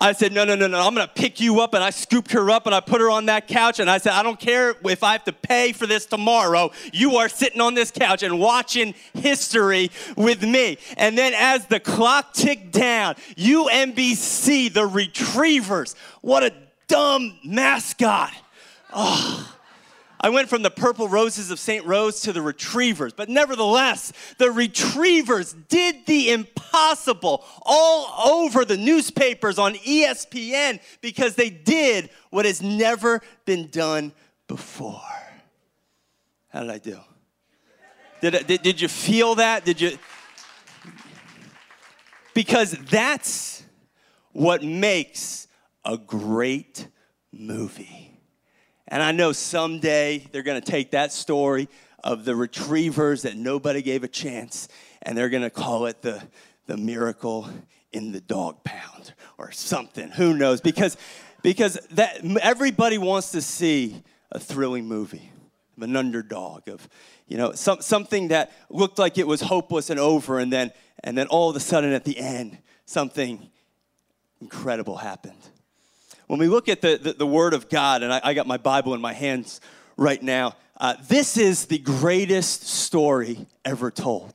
I 0.02 0.12
said, 0.12 0.32
No, 0.32 0.44
no, 0.44 0.56
no, 0.56 0.66
no, 0.66 0.81
I'm 0.81 0.94
gonna 0.94 1.06
pick 1.06 1.38
you 1.38 1.60
up. 1.60 1.75
And 1.75 1.84
I 1.84 1.90
scooped 1.90 2.32
her 2.32 2.50
up 2.50 2.66
and 2.66 2.75
I 2.75 2.81
put 2.81 3.00
her 3.00 3.08
on 3.08 3.26
that 3.26 3.46
couch. 3.46 3.78
And 3.78 3.88
I 3.88 3.99
said, 3.99 4.14
I 4.14 4.25
don't 4.25 4.38
care 4.38 4.75
if 4.84 5.04
I 5.04 5.12
have 5.12 5.22
to 5.25 5.32
pay 5.32 5.70
for 5.70 5.87
this 5.87 6.06
tomorrow. 6.06 6.72
You 6.93 7.19
are 7.19 7.28
sitting 7.28 7.60
on 7.60 7.75
this 7.75 7.93
couch 7.93 8.24
and 8.24 8.41
watching 8.41 8.94
history 9.15 9.93
with 10.17 10.43
me. 10.43 10.79
And 10.96 11.17
then 11.17 11.34
as 11.36 11.67
the 11.67 11.79
clock 11.79 12.34
ticked 12.34 12.72
down, 12.72 13.15
UMBC, 13.36 14.72
the 14.72 14.86
Retrievers, 14.86 15.94
what 16.20 16.43
a 16.43 16.53
dumb 16.88 17.38
mascot. 17.44 18.32
Oh. 18.93 19.56
I 20.22 20.29
went 20.29 20.48
from 20.48 20.62
the 20.62 20.70
purple 20.70 21.08
roses 21.08 21.50
of 21.50 21.58
St. 21.58 21.84
Rose 21.84 22.20
to 22.20 22.32
the 22.32 22.41
retrievers, 22.41 23.12
but 23.12 23.29
nevertheless, 23.29 24.12
the 24.38 24.52
retrievers 24.52 25.52
did 25.69 26.06
the 26.06 26.31
impossible 26.31 27.44
all 27.62 28.31
over 28.31 28.64
the 28.64 28.76
newspapers 28.76 29.58
on 29.58 29.74
ESPN 29.74 30.81
because 31.00 31.34
they 31.34 31.50
did 31.50 32.08
what 32.31 32.44
has 32.44 32.62
never 32.62 33.20
been 33.44 33.67
done 33.69 34.12
before. 34.46 35.00
How 36.50 36.60
did 36.60 36.70
I 36.70 36.79
do? 36.79 37.00
Did, 38.20 38.46
did, 38.46 38.62
did 38.62 38.81
you 38.81 38.86
feel 38.86 39.34
that? 39.34 39.64
Did 39.64 39.81
you? 39.81 39.98
Because 42.32 42.72
that's 42.72 43.64
what 44.31 44.62
makes 44.62 45.48
a 45.84 45.98
great 45.98 46.86
movie. 47.32 48.12
And 48.93 49.03
I 49.03 49.11
know 49.11 49.32
someday 49.32 50.19
they're 50.19 50.43
going 50.43 50.61
to 50.61 50.70
take 50.70 50.91
that 50.91 51.15
story 51.15 51.70
of 52.05 52.27
the 52.27 52.37
retrievers 52.37 53.22
that 53.22 53.39
nobody 53.39 53.81
gave 53.81 54.05
a 54.05 54.08
chance 54.08 54.69
and 55.01 55.17
they're 55.17 55.31
going 55.31 55.44
to 55.44 55.51
call 55.51 55.87
it 55.87 56.03
the, 56.03 56.22
the 56.67 56.77
miracle 56.77 57.49
in 57.91 58.13
the 58.13 58.20
dog 58.20 58.63
pound 58.65 59.15
or 59.39 59.51
something. 59.51 60.11
Who 60.11 60.34
knows? 60.34 60.61
Because, 60.61 60.99
because 61.43 61.79
that, 61.93 62.22
everybody 62.43 62.99
wants 62.99 63.31
to 63.31 63.41
see 63.41 64.03
a 64.31 64.39
thrilling 64.39 64.84
movie 64.84 65.32
of 65.79 65.84
an 65.84 65.96
underdog, 65.96 66.69
of 66.69 66.87
you 67.27 67.39
know, 67.39 67.53
some, 67.53 67.81
something 67.81 68.29
that 68.29 68.53
looked 68.69 68.99
like 68.99 69.17
it 69.17 69.27
was 69.27 69.41
hopeless 69.41 69.89
and 69.89 69.99
over, 69.99 70.39
and 70.39 70.53
then, 70.53 70.70
and 71.03 71.17
then 71.17 71.29
all 71.29 71.49
of 71.49 71.56
a 71.56 71.61
sudden 71.61 71.94
at 71.94 72.05
the 72.05 72.19
end, 72.19 72.58
something 72.84 73.49
incredible 74.43 74.99
happened. 74.99 75.49
When 76.32 76.39
we 76.39 76.48
look 76.48 76.70
at 76.70 76.81
the, 76.81 76.96
the, 76.96 77.12
the 77.12 77.27
Word 77.27 77.53
of 77.53 77.69
God, 77.69 78.03
and 78.03 78.10
I, 78.10 78.19
I, 78.24 78.32
got 78.32 78.46
my 78.46 78.56
Bible 78.56 78.94
in 78.94 79.03
my 79.03 79.12
hands 79.12 79.60
right 79.98 80.22
now, 80.22 80.56
uh, 80.79 80.94
this 81.06 81.36
is 81.36 81.67
the 81.67 81.77
greatest 81.77 82.67
story 82.67 83.46
ever 83.67 83.91
told. 83.91 84.32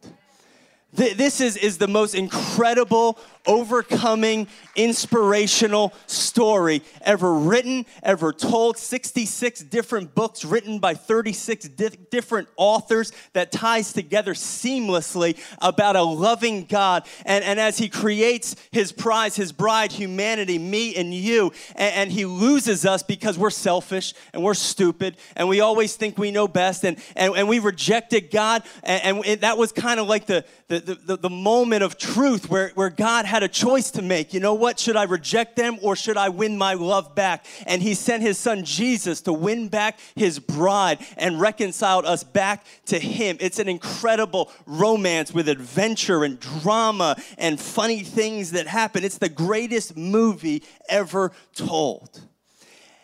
Th- 0.96 1.18
this 1.18 1.42
is, 1.42 1.58
is 1.58 1.80
the 1.80 1.88
most 1.88 2.14
incredible, 2.14 3.18
overcoming 3.48 4.48
inspirational 4.76 5.94
story 6.06 6.84
ever 7.02 7.34
written, 7.34 7.86
ever 8.04 8.32
told. 8.32 8.78
66 8.78 9.62
different 9.62 10.14
books 10.14 10.46
written 10.46 10.80
by 10.80 10.94
36 10.94 11.70
di- 11.70 11.90
different 12.12 12.48
authors 12.56 13.12
that 13.34 13.52
ties 13.52 13.94
together 13.94 14.34
seamlessly 14.34 15.38
about 15.62 15.96
a 15.96 16.04
loving 16.04 16.66
God. 16.66 17.08
And, 17.26 17.44
and 17.44 17.60
as 17.60 17.78
He 17.78 17.90
creates 17.90 18.56
His 18.72 18.92
prize, 18.92 19.36
His 19.36 19.52
bride, 19.52 19.92
humanity, 19.92 20.60
me 20.60 20.96
and 20.96 21.14
you, 21.14 21.52
and, 21.76 21.96
and 21.96 22.12
He 22.12 22.26
loses 22.26 22.86
us 22.86 23.02
because 23.02 23.38
we're 23.38 23.50
selfish 23.50 24.14
and 24.34 24.44
we're 24.44 24.54
stupid 24.54 25.18
and 25.36 25.48
we 25.48 25.62
always 25.62 25.96
think 25.96 26.18
we 26.18 26.32
know 26.32 26.48
best 26.48 26.84
and, 26.84 26.98
and, 27.16 27.36
and 27.36 27.48
we 27.48 27.60
rejected 27.60 28.30
God. 28.32 28.64
And, 28.84 29.18
and 29.18 29.26
it, 29.26 29.42
that 29.42 29.58
was 29.58 29.72
kind 29.72 30.00
of 30.00 30.08
like 30.08 30.26
the, 30.26 30.46
the, 30.68 30.80
the, 30.80 31.18
the 31.18 31.30
moment 31.30 31.84
of 31.84 31.98
truth 31.98 32.50
where, 32.50 32.70
where 32.76 32.90
God 32.90 33.26
a 33.44 33.48
choice 33.48 33.92
to 33.92 34.02
make. 34.02 34.34
You 34.34 34.40
know 34.40 34.54
what? 34.54 34.80
Should 34.80 34.96
I 34.96 35.04
reject 35.04 35.56
them 35.56 35.78
or 35.82 35.96
should 35.96 36.18
I 36.18 36.30
win 36.30 36.58
my 36.58 36.74
love 36.74 37.16
back? 37.16 37.46
And 37.66 37.82
He 37.82 37.94
sent 37.94 38.24
His 38.24 38.38
Son 38.38 38.64
Jesus 38.64 39.22
to 39.22 39.34
win 39.34 39.68
back 39.68 40.00
His 40.16 40.40
bride 40.40 41.00
and 41.18 41.40
reconciled 41.40 42.06
us 42.06 42.24
back 42.24 42.66
to 42.88 43.00
Him. 43.00 43.38
It's 43.40 43.60
an 43.60 43.68
incredible 43.70 44.52
romance 44.66 45.34
with 45.34 45.50
adventure 45.50 46.24
and 46.24 46.40
drama 46.40 47.16
and 47.38 47.60
funny 47.60 48.04
things 48.04 48.52
that 48.52 48.68
happen. 48.68 49.04
It's 49.04 49.18
the 49.18 49.30
greatest 49.30 49.98
movie 49.98 50.64
ever 50.90 51.32
told. 51.54 52.22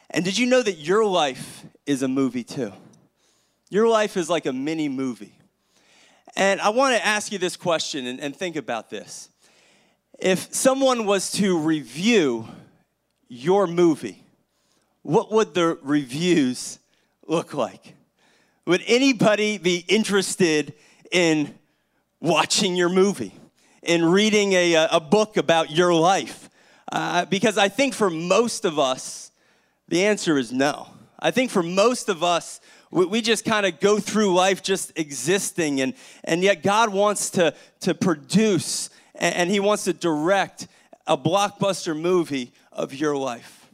And 0.10 0.24
did 0.24 0.38
you 0.38 0.46
know 0.46 0.62
that 0.62 0.74
your 0.74 1.06
life 1.06 1.66
is 1.86 2.04
a 2.04 2.08
movie 2.08 2.44
too? 2.44 2.72
Your 3.70 3.88
life 3.88 4.18
is 4.18 4.30
like 4.30 4.46
a 4.46 4.54
mini 4.54 4.88
movie. 4.88 5.34
And 6.36 6.62
I 6.62 6.70
want 6.70 6.96
to 6.96 7.06
ask 7.06 7.32
you 7.32 7.40
this 7.40 7.58
question 7.58 8.06
and, 8.08 8.20
and, 8.20 8.36
think 8.36 8.56
about 8.56 8.90
this. 8.90 9.30
If 10.20 10.54
someone 10.54 11.06
was 11.06 11.32
to 11.34 11.58
review 11.58 12.48
your 13.28 13.68
movie, 13.68 14.24
what 15.02 15.32
would 15.32 15.54
the 15.54 15.78
reviews 15.82 16.80
look 17.28 17.54
like? 17.54 17.96
Would 18.66 18.84
anybody 18.88 19.58
be 19.58 19.84
interested 19.88 20.74
in 21.12 21.56
watching 22.22 22.76
your 22.76 22.90
movie, 22.90 23.34
in 23.82 24.06
reading 24.06 24.54
a, 24.54 24.88
a 24.92 25.00
book 25.00 25.36
about 25.36 25.72
your 25.72 25.94
life? 25.94 26.50
Uh, 26.92 27.26
because 27.26 27.58
I 27.58 27.68
think 27.70 27.94
for 27.94 28.10
most 28.10 28.66
of 28.66 28.78
us, 28.80 29.32
the 29.90 30.06
answer 30.06 30.38
is 30.38 30.52
no. 30.52 30.88
I 31.20 31.32
think 31.32 31.52
for 31.52 31.64
most 31.64 32.08
of 32.08 32.24
us, 32.24 32.62
we 32.92 33.22
just 33.22 33.44
kind 33.44 33.66
of 33.66 33.80
go 33.80 34.00
through 34.00 34.34
life 34.34 34.62
just 34.62 34.98
existing, 34.98 35.82
and, 35.82 35.96
and 36.24 36.44
yet 36.44 36.62
God 36.62 36.90
wants 36.90 37.32
to, 37.32 37.56
to 37.82 37.96
produce 37.96 38.92
and 39.16 39.50
He 39.50 39.60
wants 39.60 39.84
to 39.86 39.94
direct 39.94 40.68
a 41.08 41.18
blockbuster 41.18 42.00
movie 42.00 42.52
of 42.72 42.94
your 42.94 43.16
life. 43.16 43.70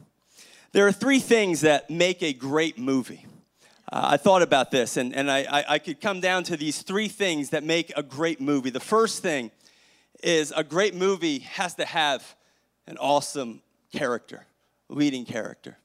There 0.72 0.86
are 0.86 0.92
three 0.92 1.20
things 1.20 1.62
that 1.62 1.90
make 1.90 2.22
a 2.22 2.32
great 2.32 2.78
movie. 2.78 3.26
Uh, 3.92 4.10
I 4.12 4.16
thought 4.16 4.42
about 4.42 4.70
this, 4.70 4.96
and, 4.96 5.14
and 5.14 5.28
I, 5.30 5.38
I, 5.40 5.64
I 5.68 5.78
could 5.78 6.00
come 6.00 6.20
down 6.20 6.44
to 6.44 6.56
these 6.56 6.82
three 6.82 7.08
things 7.08 7.50
that 7.50 7.64
make 7.64 7.92
a 7.96 8.02
great 8.04 8.40
movie. 8.40 8.70
The 8.70 8.78
first 8.78 9.20
thing 9.20 9.50
is 10.22 10.52
a 10.54 10.62
great 10.62 10.94
movie 10.94 11.40
has 11.40 11.74
to 11.74 11.84
have 11.84 12.36
an 12.86 12.98
awesome 12.98 13.62
character, 13.92 14.46
leading 14.88 15.24
character. 15.24 15.76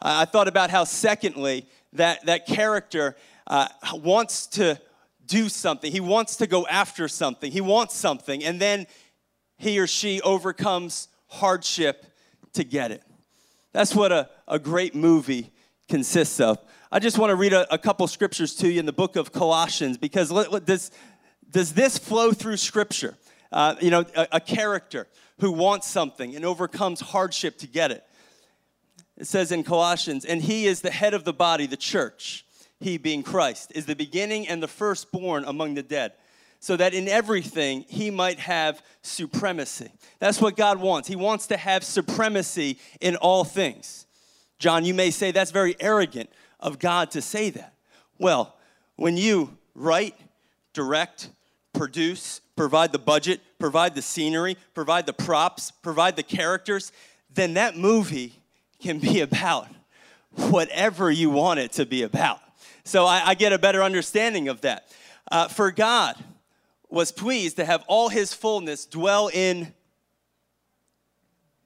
Uh, 0.00 0.22
I 0.22 0.24
thought 0.24 0.48
about 0.48 0.70
how, 0.70 0.84
secondly, 0.84 1.66
that, 1.92 2.26
that 2.26 2.46
character 2.46 3.16
uh, 3.46 3.68
wants 3.94 4.46
to 4.48 4.80
do 5.26 5.48
something. 5.48 5.90
He 5.90 6.00
wants 6.00 6.36
to 6.36 6.46
go 6.46 6.66
after 6.66 7.08
something. 7.08 7.50
He 7.50 7.60
wants 7.60 7.94
something. 7.94 8.44
And 8.44 8.60
then 8.60 8.86
he 9.58 9.78
or 9.78 9.86
she 9.86 10.20
overcomes 10.22 11.08
hardship 11.28 12.06
to 12.54 12.64
get 12.64 12.90
it. 12.90 13.02
That's 13.72 13.94
what 13.94 14.12
a, 14.12 14.30
a 14.48 14.58
great 14.58 14.94
movie 14.94 15.52
consists 15.88 16.40
of. 16.40 16.58
I 16.90 16.98
just 16.98 17.18
want 17.18 17.30
to 17.30 17.36
read 17.36 17.52
a, 17.52 17.72
a 17.72 17.78
couple 17.78 18.06
scriptures 18.06 18.54
to 18.56 18.70
you 18.70 18.80
in 18.80 18.86
the 18.86 18.92
book 18.92 19.16
of 19.16 19.32
Colossians 19.32 19.98
because 19.98 20.30
let, 20.30 20.52
let, 20.52 20.64
does, 20.64 20.90
does 21.50 21.74
this 21.74 21.98
flow 21.98 22.32
through 22.32 22.56
scripture? 22.56 23.16
Uh, 23.52 23.74
you 23.80 23.90
know, 23.90 24.04
a, 24.14 24.28
a 24.32 24.40
character 24.40 25.06
who 25.40 25.52
wants 25.52 25.88
something 25.88 26.34
and 26.34 26.44
overcomes 26.44 27.00
hardship 27.00 27.58
to 27.58 27.66
get 27.66 27.90
it. 27.90 28.04
It 29.16 29.26
says 29.26 29.52
in 29.52 29.62
Colossians, 29.62 30.24
and 30.24 30.42
he 30.42 30.66
is 30.66 30.80
the 30.80 30.90
head 30.90 31.14
of 31.14 31.24
the 31.24 31.32
body, 31.32 31.66
the 31.66 31.76
church. 31.76 32.45
He, 32.80 32.98
being 32.98 33.22
Christ, 33.22 33.72
is 33.74 33.86
the 33.86 33.96
beginning 33.96 34.48
and 34.48 34.62
the 34.62 34.68
firstborn 34.68 35.44
among 35.44 35.74
the 35.74 35.82
dead, 35.82 36.12
so 36.60 36.76
that 36.76 36.94
in 36.94 37.08
everything 37.08 37.84
he 37.88 38.10
might 38.10 38.38
have 38.38 38.82
supremacy. 39.02 39.90
That's 40.18 40.40
what 40.40 40.56
God 40.56 40.80
wants. 40.80 41.08
He 41.08 41.16
wants 41.16 41.46
to 41.48 41.56
have 41.56 41.84
supremacy 41.84 42.78
in 43.00 43.16
all 43.16 43.44
things. 43.44 44.06
John, 44.58 44.84
you 44.84 44.94
may 44.94 45.10
say 45.10 45.30
that's 45.30 45.50
very 45.50 45.76
arrogant 45.80 46.30
of 46.60 46.78
God 46.78 47.10
to 47.12 47.22
say 47.22 47.50
that. 47.50 47.74
Well, 48.18 48.56
when 48.96 49.16
you 49.16 49.56
write, 49.74 50.14
direct, 50.72 51.30
produce, 51.72 52.40
provide 52.56 52.92
the 52.92 52.98
budget, 52.98 53.40
provide 53.58 53.94
the 53.94 54.02
scenery, 54.02 54.56
provide 54.74 55.06
the 55.06 55.12
props, 55.12 55.70
provide 55.70 56.16
the 56.16 56.22
characters, 56.22 56.92
then 57.32 57.54
that 57.54 57.76
movie 57.76 58.40
can 58.80 58.98
be 58.98 59.20
about 59.22 59.68
whatever 60.32 61.10
you 61.10 61.30
want 61.30 61.60
it 61.60 61.72
to 61.72 61.86
be 61.86 62.02
about. 62.02 62.40
So 62.86 63.04
I, 63.04 63.30
I 63.30 63.34
get 63.34 63.52
a 63.52 63.58
better 63.58 63.82
understanding 63.82 64.48
of 64.48 64.60
that. 64.60 64.88
Uh, 65.30 65.48
for 65.48 65.72
God 65.72 66.16
was 66.88 67.10
pleased 67.10 67.56
to 67.56 67.64
have 67.64 67.84
all 67.88 68.08
his 68.08 68.32
fullness 68.32 68.86
dwell 68.86 69.28
in 69.28 69.74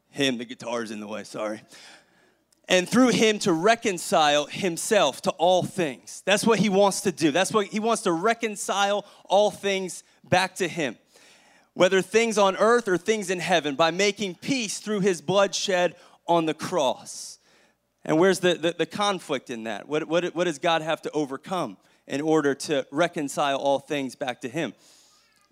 him. 0.08 0.38
The 0.38 0.46
guitar's 0.46 0.90
in 0.90 0.98
the 0.98 1.06
way, 1.06 1.24
sorry. 1.24 1.60
And 2.68 2.88
through 2.88 3.08
him 3.08 3.38
to 3.40 3.52
reconcile 3.52 4.46
himself 4.46 5.20
to 5.22 5.30
all 5.32 5.62
things. 5.62 6.22
That's 6.24 6.46
what 6.46 6.58
he 6.58 6.70
wants 6.70 7.02
to 7.02 7.12
do. 7.12 7.30
That's 7.32 7.52
what 7.52 7.66
he 7.66 7.80
wants 7.80 8.02
to 8.04 8.12
reconcile 8.12 9.04
all 9.24 9.50
things 9.50 10.04
back 10.24 10.54
to 10.56 10.68
him 10.68 10.96
whether 11.74 12.02
things 12.02 12.36
on 12.36 12.56
earth 12.56 12.88
or 12.88 12.98
things 12.98 13.30
in 13.30 13.38
heaven, 13.38 13.74
by 13.74 13.90
making 13.90 14.34
peace 14.34 14.80
through 14.80 15.00
his 15.00 15.22
bloodshed 15.22 15.94
on 16.26 16.44
the 16.44 16.52
cross. 16.52 17.38
And 18.04 18.18
where's 18.18 18.40
the, 18.40 18.54
the, 18.54 18.74
the, 18.78 18.86
conflict 18.86 19.50
in 19.50 19.64
that? 19.64 19.88
What, 19.88 20.08
what, 20.08 20.34
what 20.34 20.44
does 20.44 20.58
God 20.58 20.82
have 20.82 21.02
to 21.02 21.10
overcome 21.10 21.76
in 22.06 22.20
order 22.20 22.54
to 22.54 22.86
reconcile 22.90 23.58
all 23.58 23.78
things 23.78 24.14
back 24.14 24.40
to 24.40 24.48
Him? 24.48 24.72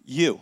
You, 0.05 0.41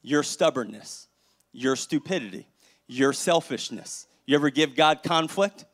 your 0.00 0.22
stubbornness, 0.22 1.08
your 1.52 1.76
stupidity, 1.76 2.48
your 2.86 3.12
selfishness. 3.12 4.06
You 4.24 4.36
ever 4.36 4.48
give 4.48 4.74
God 4.74 5.02
conflict? 5.02 5.66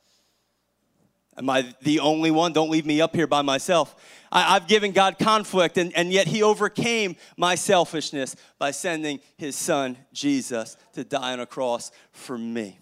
Am 1.36 1.48
I 1.48 1.72
the 1.82 2.00
only 2.00 2.30
one? 2.30 2.52
Don't 2.52 2.70
leave 2.70 2.84
me 2.84 3.00
up 3.00 3.14
here 3.14 3.26
by 3.26 3.42
myself. 3.42 3.94
I, 4.30 4.54
have 4.54 4.66
given 4.66 4.92
God 4.92 5.18
conflict, 5.18 5.78
and, 5.78 5.94
and 5.96 6.12
yet 6.12 6.26
He 6.26 6.42
overcame 6.42 7.16
my 7.36 7.54
selfishness 7.54 8.36
by 8.58 8.70
sending 8.70 9.20
His 9.36 9.56
Son, 9.56 9.96
Jesus, 10.12 10.76
to 10.94 11.04
die 11.04 11.32
on 11.32 11.40
a 11.40 11.46
cross 11.46 11.90
for 12.10 12.36
me. 12.36 12.78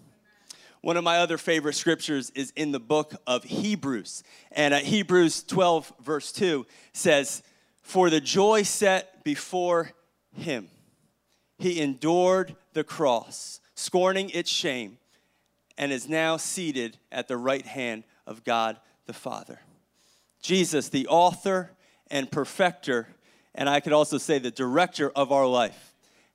One 0.81 0.97
of 0.97 1.03
my 1.03 1.19
other 1.19 1.37
favorite 1.37 1.75
scriptures 1.75 2.31
is 2.31 2.51
in 2.55 2.71
the 2.71 2.79
book 2.79 3.13
of 3.27 3.43
Hebrews. 3.43 4.23
And 4.51 4.73
uh, 4.73 4.79
Hebrews 4.79 5.43
12, 5.43 5.93
verse 6.01 6.31
2 6.31 6.65
says, 6.91 7.43
For 7.83 8.09
the 8.09 8.19
joy 8.19 8.63
set 8.63 9.23
before 9.23 9.91
him, 10.33 10.69
he 11.59 11.79
endured 11.79 12.55
the 12.73 12.83
cross, 12.83 13.61
scorning 13.75 14.31
its 14.31 14.49
shame, 14.49 14.97
and 15.77 15.91
is 15.91 16.09
now 16.09 16.37
seated 16.37 16.97
at 17.11 17.27
the 17.27 17.37
right 17.37 17.65
hand 17.65 18.03
of 18.25 18.43
God 18.43 18.79
the 19.05 19.13
Father. 19.13 19.59
Jesus, 20.41 20.89
the 20.89 21.05
author 21.07 21.71
and 22.09 22.31
perfecter, 22.31 23.07
and 23.53 23.69
I 23.69 23.81
could 23.81 23.93
also 23.93 24.17
say 24.17 24.39
the 24.39 24.49
director 24.49 25.11
of 25.11 25.31
our 25.31 25.45
life 25.45 25.90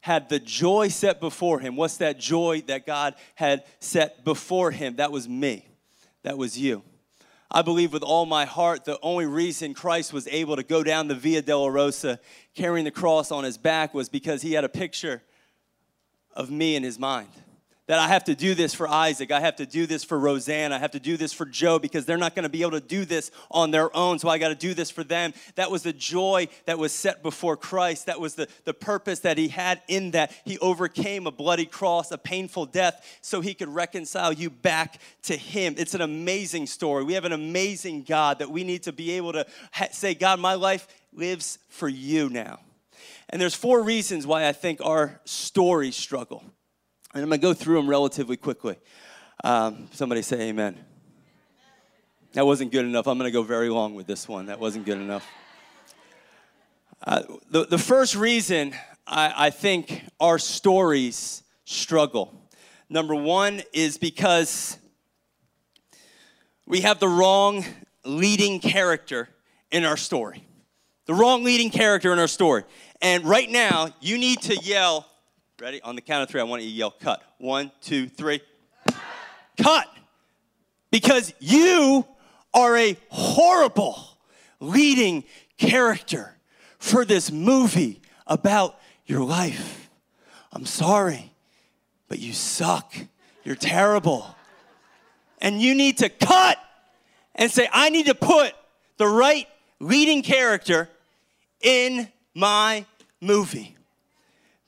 had 0.06 0.28
the 0.28 0.38
joy 0.38 0.86
set 0.86 1.18
before 1.18 1.58
him. 1.58 1.74
What's 1.74 1.96
that 1.96 2.16
joy 2.16 2.62
that 2.68 2.86
God 2.86 3.16
had 3.34 3.64
set 3.80 4.24
before 4.24 4.70
him? 4.70 4.94
That 4.96 5.10
was 5.10 5.28
me. 5.28 5.66
That 6.22 6.38
was 6.38 6.56
you. 6.56 6.84
I 7.50 7.62
believe 7.62 7.92
with 7.92 8.04
all 8.04 8.24
my 8.24 8.44
heart 8.44 8.84
the 8.84 9.00
only 9.02 9.26
reason 9.26 9.74
Christ 9.74 10.12
was 10.12 10.28
able 10.28 10.54
to 10.54 10.62
go 10.62 10.84
down 10.84 11.08
the 11.08 11.16
Via 11.16 11.42
Dolorosa 11.42 12.20
carrying 12.54 12.84
the 12.84 12.92
cross 12.92 13.32
on 13.32 13.42
his 13.42 13.58
back 13.58 13.94
was 13.94 14.08
because 14.08 14.42
he 14.42 14.52
had 14.52 14.62
a 14.62 14.68
picture 14.68 15.24
of 16.34 16.52
me 16.52 16.76
in 16.76 16.84
his 16.84 17.00
mind 17.00 17.30
that 17.86 17.98
I 18.00 18.08
have 18.08 18.24
to 18.24 18.34
do 18.34 18.54
this 18.54 18.74
for 18.74 18.88
Isaac, 18.88 19.30
I 19.30 19.40
have 19.40 19.56
to 19.56 19.66
do 19.66 19.86
this 19.86 20.02
for 20.02 20.18
Roseanne, 20.18 20.72
I 20.72 20.78
have 20.78 20.90
to 20.92 21.00
do 21.00 21.16
this 21.16 21.32
for 21.32 21.44
Joe 21.44 21.78
because 21.78 22.04
they're 22.04 22.16
not 22.16 22.34
going 22.34 22.42
to 22.42 22.48
be 22.48 22.62
able 22.62 22.72
to 22.72 22.80
do 22.80 23.04
this 23.04 23.30
on 23.50 23.70
their 23.70 23.94
own, 23.96 24.18
so 24.18 24.28
I 24.28 24.38
got 24.38 24.48
to 24.48 24.54
do 24.54 24.74
this 24.74 24.90
for 24.90 25.04
them. 25.04 25.32
That 25.54 25.70
was 25.70 25.82
the 25.82 25.92
joy 25.92 26.48
that 26.64 26.78
was 26.78 26.92
set 26.92 27.22
before 27.22 27.56
Christ. 27.56 28.06
That 28.06 28.20
was 28.20 28.34
the, 28.34 28.48
the 28.64 28.74
purpose 28.74 29.20
that 29.20 29.38
he 29.38 29.48
had 29.48 29.82
in 29.86 30.10
that. 30.12 30.32
He 30.44 30.58
overcame 30.58 31.26
a 31.26 31.30
bloody 31.30 31.66
cross, 31.66 32.10
a 32.10 32.18
painful 32.18 32.66
death, 32.66 33.18
so 33.20 33.40
he 33.40 33.54
could 33.54 33.68
reconcile 33.68 34.32
you 34.32 34.50
back 34.50 35.00
to 35.22 35.36
him. 35.36 35.74
It's 35.78 35.94
an 35.94 36.00
amazing 36.00 36.66
story. 36.66 37.04
We 37.04 37.14
have 37.14 37.24
an 37.24 37.32
amazing 37.32 38.02
God 38.02 38.40
that 38.40 38.50
we 38.50 38.64
need 38.64 38.82
to 38.84 38.92
be 38.92 39.12
able 39.12 39.32
to 39.34 39.46
ha- 39.72 39.88
say, 39.92 40.14
God, 40.14 40.40
my 40.40 40.54
life 40.54 40.88
lives 41.12 41.58
for 41.68 41.88
you 41.88 42.28
now. 42.28 42.58
And 43.28 43.40
there's 43.40 43.54
four 43.54 43.82
reasons 43.82 44.26
why 44.26 44.48
I 44.48 44.52
think 44.52 44.80
our 44.84 45.20
stories 45.24 45.96
struggle 45.96 46.44
And 47.16 47.22
I'm 47.22 47.30
going 47.30 47.40
to 47.40 47.46
go 47.46 47.54
through 47.54 47.76
them 47.76 47.88
relatively 47.88 48.36
quickly. 48.36 48.76
Um, 49.42 49.88
somebody 49.92 50.20
say 50.20 50.50
amen. 50.50 50.78
That 52.34 52.44
wasn't 52.44 52.72
good 52.72 52.84
enough. 52.84 53.06
I'm 53.06 53.16
going 53.16 53.26
to 53.26 53.32
go 53.32 53.42
very 53.42 53.70
long 53.70 53.94
with 53.94 54.06
this 54.06 54.28
one. 54.28 54.44
That 54.46 54.60
wasn't 54.60 54.84
good 54.84 54.98
enough. 54.98 55.26
Uh, 57.02 57.22
the, 57.50 57.64
the 57.64 57.78
first 57.78 58.16
reason 58.16 58.74
I, 59.06 59.46
I 59.46 59.48
think 59.48 60.04
our 60.20 60.38
stories 60.38 61.42
struggle, 61.64 62.34
number 62.90 63.14
one, 63.14 63.62
is 63.72 63.96
because 63.96 64.76
we 66.66 66.82
have 66.82 67.00
the 67.00 67.08
wrong 67.08 67.64
leading 68.04 68.60
character 68.60 69.30
in 69.70 69.86
our 69.86 69.96
story. 69.96 70.44
The 71.06 71.14
wrong 71.14 71.44
leading 71.44 71.70
character 71.70 72.12
in 72.12 72.18
our 72.18 72.28
story. 72.28 72.64
And 73.00 73.24
right 73.24 73.48
now, 73.48 73.88
you 74.02 74.18
need 74.18 74.42
to 74.42 74.56
yell, 74.56 75.06
ready? 75.58 75.80
On 75.80 75.96
the 75.96 76.02
count 76.02 76.22
of 76.22 76.28
three, 76.28 76.40
I 76.40 76.44
want 76.44 76.62
you 76.62 76.68
to 76.68 76.74
yell 76.74 76.90
cut. 76.90 77.22
One, 77.38 77.72
two, 77.80 78.08
three. 78.08 78.42
Cut! 79.56 79.88
Because 80.90 81.32
you 81.38 82.06
are 82.52 82.76
a 82.76 82.94
horrible 83.08 83.96
leading 84.60 85.24
character 85.56 86.36
for 86.78 87.06
this 87.06 87.32
movie 87.32 88.02
about 88.26 88.78
your 89.06 89.24
life. 89.24 89.88
I'm 90.52 90.66
sorry, 90.66 91.32
but 92.08 92.18
you 92.18 92.34
suck. 92.34 92.94
You're 93.42 93.54
terrible. 93.54 94.36
And 95.40 95.62
you 95.62 95.74
need 95.74 95.98
to 95.98 96.10
cut 96.10 96.58
and 97.34 97.50
say, 97.50 97.66
I 97.72 97.88
need 97.88 98.06
to 98.06 98.14
put 98.14 98.52
the 98.98 99.06
right 99.06 99.48
leading 99.80 100.22
character 100.22 100.90
in 101.62 102.08
my 102.34 102.84
movie. 103.22 103.74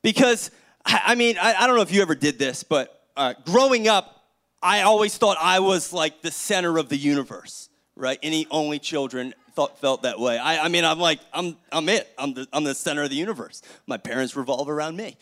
Because, 0.00 0.50
I 0.88 1.14
mean, 1.14 1.36
I, 1.38 1.66
don't 1.66 1.76
know 1.76 1.82
if 1.82 1.92
you 1.92 2.02
ever 2.02 2.14
did 2.14 2.38
this, 2.38 2.62
but 2.62 3.02
uh, 3.16 3.34
growing 3.44 3.88
up, 3.88 4.24
I 4.62 4.82
always 4.82 5.16
thought 5.16 5.36
I 5.40 5.60
was 5.60 5.92
like 5.92 6.22
the 6.22 6.30
center 6.30 6.78
of 6.78 6.88
the 6.88 6.96
universe 6.96 7.68
right? 7.98 8.18
Any 8.22 8.46
only 8.50 8.78
children 8.78 9.34
thought, 9.52 9.80
felt 9.80 10.02
that 10.02 10.18
way. 10.18 10.38
I, 10.38 10.64
I 10.64 10.68
mean, 10.68 10.84
I'm 10.84 11.00
like, 11.00 11.18
I'm, 11.32 11.56
I'm 11.72 11.88
it. 11.88 12.08
I'm 12.16 12.32
the, 12.32 12.46
I'm 12.52 12.64
the 12.64 12.74
center 12.74 13.02
of 13.02 13.10
the 13.10 13.16
universe. 13.16 13.60
My 13.86 13.96
parents 13.96 14.36
revolve 14.36 14.68
around 14.68 14.96
me. 14.96 15.16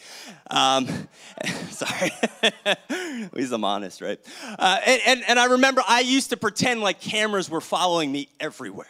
Um, 0.51 1.09
sorry. 1.71 2.13
At 2.43 3.35
least 3.35 3.53
I'm 3.53 3.65
honest, 3.65 4.03
right? 4.03 4.21
Uh, 4.59 4.79
and, 4.87 5.01
and, 5.07 5.25
and 5.27 5.41
I 5.41 5.47
remember 5.47 5.83
I 5.89 6.01
used 6.01 6.31
to 6.31 6.37
pretend 6.37 6.83
like 6.83 7.01
cameras 7.01 7.51
were 7.51 7.63
following 7.63 8.13
me 8.13 8.29
everywhere. 8.39 8.87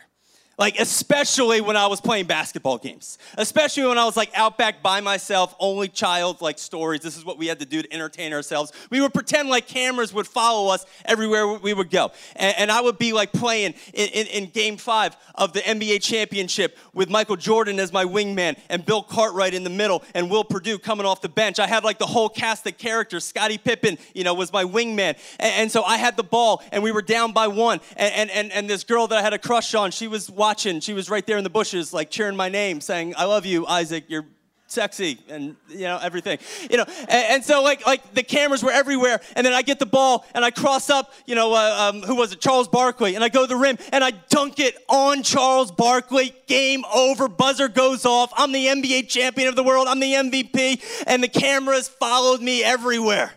Like, 0.59 0.81
especially 0.81 1.61
when 1.61 1.77
I 1.77 1.87
was 1.87 2.01
playing 2.01 2.27
basketball 2.27 2.79
games, 2.79 3.19
especially 3.37 3.85
when 3.85 3.99
I 3.99 4.07
was 4.07 4.17
like 4.17 4.31
out 4.35 4.57
back 4.57 4.83
by 4.83 5.03
myself, 5.03 5.55
only 5.61 5.89
child 5.89 6.41
like 6.41 6.59
stories. 6.59 7.03
This 7.03 7.19
is 7.19 7.27
what 7.27 7.37
we 7.37 7.47
had 7.47 7.59
to 7.59 7.67
do 7.67 7.83
to 7.83 7.93
entertain 7.93 8.33
ourselves. 8.33 8.73
We 8.89 9.03
would 9.03 9.13
pretend 9.13 9.51
like 9.51 9.67
cameras 9.67 10.15
would 10.15 10.27
follow 10.27 10.73
us 10.73 10.87
everywhere 11.05 11.47
we 11.47 11.75
would 11.75 11.91
go. 11.91 12.11
And, 12.37 12.57
and 12.57 12.73
I 12.73 12.81
would 12.81 12.97
be 12.97 13.13
like 13.13 13.33
playing 13.33 13.75
in, 13.93 14.09
in, 14.09 14.27
in, 14.29 14.47
game 14.47 14.79
five 14.79 15.15
of 15.35 15.53
the 15.53 15.61
NBA 15.61 16.01
championship 16.01 16.79
with 16.95 17.11
Michael 17.11 17.37
Jordan 17.37 17.79
as 17.79 17.93
my 17.93 18.07
wingman 18.07 18.57
and 18.71 18.87
Bill 18.87 19.03
Cartwright 19.03 19.53
in 19.53 19.63
the 19.63 19.71
middle 19.71 20.03
and 20.15 20.31
Will 20.31 20.45
Perdue 20.45 20.79
coming 20.79 21.05
off 21.05 21.21
the 21.21 21.29
bench. 21.29 21.59
I 21.59 21.67
had 21.67 21.85
like 21.85 21.99
the 21.99 22.07
whole 22.07 22.31
cast 22.31 22.67
of 22.67 22.79
characters. 22.79 23.25
Scottie 23.25 23.59
Pippen, 23.59 23.99
you 24.15 24.25
know, 24.25 24.33
was 24.33 24.51
my 24.55 24.65
wingman. 24.65 25.19
And, 25.39 25.55
and 25.55 25.71
so 25.71 25.83
I 25.83 25.99
had 25.99 26.17
the 26.17 26.25
ball 26.25 26.63
and 26.73 26.83
we 26.83 26.93
were 26.93 27.03
down 27.03 27.33
by 27.33 27.49
one. 27.49 27.81
And, 27.97 28.31
and, 28.31 28.51
and 28.53 28.71
this 28.71 28.85
girl 28.85 29.07
that 29.09 29.19
I 29.19 29.23
had 29.23 29.35
a 29.35 29.39
crush 29.39 29.75
on, 29.75 29.91
she 29.91 30.09
was 30.09 30.31
watching. 30.47 30.79
She 30.79 30.93
was 30.93 31.11
right 31.11 31.27
there 31.27 31.39
in 31.39 31.43
the 31.43 31.51
bushes, 31.51 31.93
like 31.93 32.09
cheering 32.09 32.37
my 32.37 32.49
name, 32.49 32.81
saying, 32.81 33.15
I 33.17 33.25
love 33.25 33.45
you, 33.45 33.67
Isaac. 33.67 34.05
You're 34.07 34.27
sexy 34.69 35.19
and 35.29 35.57
you 35.69 35.81
know 35.81 35.99
everything. 36.01 36.39
You 36.71 36.77
know 36.77 36.85
and, 37.09 37.25
and, 37.33 37.45
so 37.45 37.65
like 37.65 37.85
like 37.85 38.15
the 38.15 38.23
cameras 38.23 38.63
were 38.63 38.73
everywhere 38.73 39.21
and 39.37 39.47
then 39.47 39.53
i 39.53 39.63
get 39.63 39.79
the 39.79 39.87
ball 39.87 40.25
and 40.35 40.45
i 40.45 40.51
cross 40.51 40.91
up 40.91 41.13
you 41.25 41.37
know 41.37 41.55
uh, 41.55 41.93
um, 41.93 42.03
who 42.03 42.17
was 42.17 42.33
it? 42.33 42.41
Charles 42.41 42.67
barkley 42.67 43.15
and 43.15 43.23
i 43.23 43.29
go 43.29 43.43
to 43.43 43.47
the 43.47 43.55
rim 43.57 43.79
and 43.93 44.03
i 44.03 44.11
dunk 44.11 44.59
it 44.59 44.77
on 44.89 45.23
charles 45.23 45.71
barkley. 45.71 46.35
Game 46.49 46.85
over. 46.93 47.29
Buzzer 47.29 47.69
goes 47.69 48.05
off. 48.05 48.33
I'm 48.37 48.51
the 48.51 48.67
nba 48.67 49.09
champion 49.09 49.49
of 49.49 49.55
the 49.55 49.63
world. 49.63 49.87
I'm 49.89 50.01
the 50.01 50.13
mvp 50.13 51.05
and 51.07 51.23
the 51.23 51.29
cameras 51.29 51.87
followed 51.89 52.41
me 52.41 52.65
everywhere. 52.65 53.33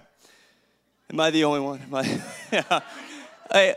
Am 1.11 1.19
i 1.19 1.29
the 1.29 1.43
only 1.43 1.59
one? 1.59 1.79
Am 1.79 1.95
i? 1.95 2.21
Yeah. 2.51 2.79
I, 3.51 3.75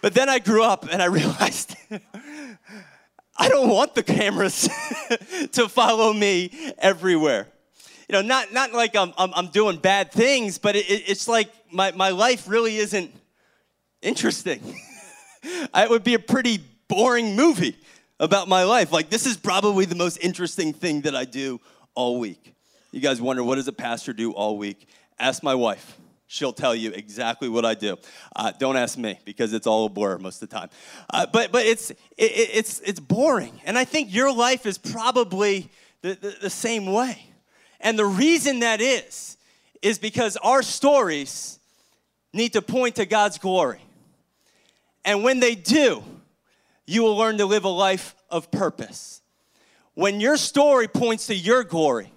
but 0.00 0.14
then 0.14 0.28
i 0.28 0.38
grew 0.40 0.64
up 0.64 0.88
and 0.90 1.00
i 1.00 1.06
realized 1.20 1.76
I 3.42 3.48
don't 3.48 3.70
want 3.70 3.96
the 3.96 4.04
cameras 4.04 4.68
to 5.52 5.68
follow 5.68 6.12
me 6.12 6.72
everywhere. 6.78 7.48
You 8.08 8.12
know, 8.12 8.22
not, 8.22 8.52
not 8.52 8.72
like 8.72 8.94
I'm, 8.94 9.12
I'm, 9.18 9.32
I'm 9.34 9.48
doing 9.48 9.78
bad 9.78 10.12
things, 10.12 10.58
but 10.58 10.76
it, 10.76 10.84
it's 10.86 11.26
like 11.26 11.50
my, 11.72 11.90
my 11.90 12.10
life 12.10 12.46
really 12.46 12.76
isn't 12.76 13.12
interesting. 14.00 14.60
it 15.42 15.90
would 15.90 16.04
be 16.04 16.14
a 16.14 16.20
pretty 16.20 16.60
boring 16.86 17.34
movie 17.34 17.76
about 18.20 18.46
my 18.46 18.62
life. 18.62 18.92
Like, 18.92 19.10
this 19.10 19.26
is 19.26 19.36
probably 19.36 19.86
the 19.86 19.96
most 19.96 20.18
interesting 20.18 20.72
thing 20.72 21.00
that 21.00 21.16
I 21.16 21.24
do 21.24 21.60
all 21.96 22.20
week. 22.20 22.54
You 22.92 23.00
guys 23.00 23.20
wonder, 23.20 23.42
what 23.42 23.56
does 23.56 23.66
a 23.66 23.72
pastor 23.72 24.12
do 24.12 24.30
all 24.30 24.56
week? 24.56 24.86
Ask 25.18 25.42
my 25.42 25.56
wife 25.56 25.98
she'll 26.32 26.52
tell 26.52 26.74
you 26.74 26.90
exactly 26.92 27.48
what 27.48 27.64
I 27.64 27.74
do. 27.74 27.98
Uh, 28.34 28.52
don't 28.58 28.76
ask 28.76 28.96
me 28.96 29.18
because 29.24 29.52
it's 29.52 29.66
all 29.66 29.84
a 29.84 29.88
blur 29.88 30.16
most 30.18 30.42
of 30.42 30.48
the 30.48 30.56
time. 30.56 30.70
Uh, 31.10 31.26
but 31.26 31.52
but 31.52 31.66
it's 31.66 31.90
it, 31.90 31.98
it's 32.18 32.80
it's 32.80 32.98
boring, 32.98 33.60
and 33.64 33.76
I 33.76 33.84
think 33.84 34.12
your 34.12 34.34
life 34.34 34.64
is 34.64 34.78
probably 34.78 35.68
the, 36.00 36.14
the, 36.14 36.36
the 36.42 36.50
same 36.50 36.86
way. 36.86 37.26
And 37.80 37.98
the 37.98 38.06
reason 38.06 38.60
that 38.60 38.80
is 38.80 39.36
is 39.82 39.98
because 39.98 40.36
our 40.38 40.62
stories 40.62 41.58
need 42.32 42.54
to 42.54 42.62
point 42.62 42.96
to 42.96 43.04
God's 43.04 43.38
glory, 43.38 43.82
and 45.04 45.22
when 45.22 45.38
they 45.38 45.54
do, 45.54 46.02
you 46.86 47.02
will 47.02 47.16
learn 47.16 47.38
to 47.38 47.46
live 47.46 47.64
a 47.64 47.68
life 47.68 48.14
of 48.30 48.50
purpose. 48.50 49.20
When 49.94 50.20
your 50.20 50.38
story 50.38 50.88
points 50.88 51.26
to 51.26 51.34
your 51.34 51.64
glory 51.64 52.10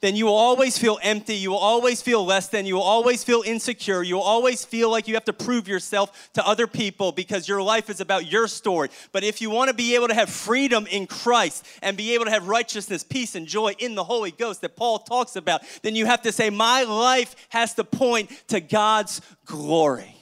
then 0.00 0.14
you 0.14 0.26
will 0.26 0.34
always 0.34 0.76
feel 0.76 0.98
empty. 1.02 1.36
You 1.36 1.50
will 1.50 1.58
always 1.58 2.02
feel 2.02 2.24
less 2.24 2.48
than. 2.48 2.66
You 2.66 2.74
will 2.74 2.82
always 2.82 3.24
feel 3.24 3.42
insecure. 3.46 4.02
You 4.02 4.16
will 4.16 4.22
always 4.22 4.62
feel 4.62 4.90
like 4.90 5.08
you 5.08 5.14
have 5.14 5.24
to 5.24 5.32
prove 5.32 5.66
yourself 5.66 6.30
to 6.34 6.46
other 6.46 6.66
people 6.66 7.12
because 7.12 7.48
your 7.48 7.62
life 7.62 7.88
is 7.88 8.00
about 8.02 8.30
your 8.30 8.46
story. 8.46 8.90
But 9.12 9.24
if 9.24 9.40
you 9.40 9.48
want 9.48 9.68
to 9.68 9.74
be 9.74 9.94
able 9.94 10.08
to 10.08 10.14
have 10.14 10.28
freedom 10.28 10.86
in 10.86 11.06
Christ 11.06 11.66
and 11.80 11.96
be 11.96 12.12
able 12.12 12.26
to 12.26 12.30
have 12.30 12.46
righteousness, 12.46 13.04
peace, 13.04 13.34
and 13.34 13.46
joy 13.46 13.74
in 13.78 13.94
the 13.94 14.04
Holy 14.04 14.32
Ghost 14.32 14.60
that 14.60 14.76
Paul 14.76 14.98
talks 14.98 15.34
about, 15.34 15.62
then 15.80 15.96
you 15.96 16.04
have 16.04 16.22
to 16.22 16.32
say, 16.32 16.50
My 16.50 16.82
life 16.82 17.34
has 17.48 17.72
to 17.74 17.84
point 17.84 18.30
to 18.48 18.60
God's 18.60 19.22
glory. 19.46 20.14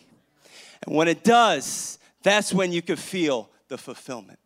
And 0.86 0.94
when 0.94 1.08
it 1.08 1.24
does, 1.24 1.98
that's 2.22 2.54
when 2.54 2.70
you 2.70 2.80
can 2.80 2.96
feel 2.96 3.50
the 3.66 3.78
fulfillment. 3.78 4.38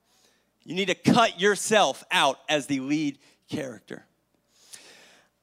You 0.65 0.75
need 0.75 0.89
to 0.89 0.95
cut 0.95 1.39
yourself 1.39 2.03
out 2.11 2.39
as 2.49 2.67
the 2.67 2.81
lead 2.81 3.19
character. 3.51 4.08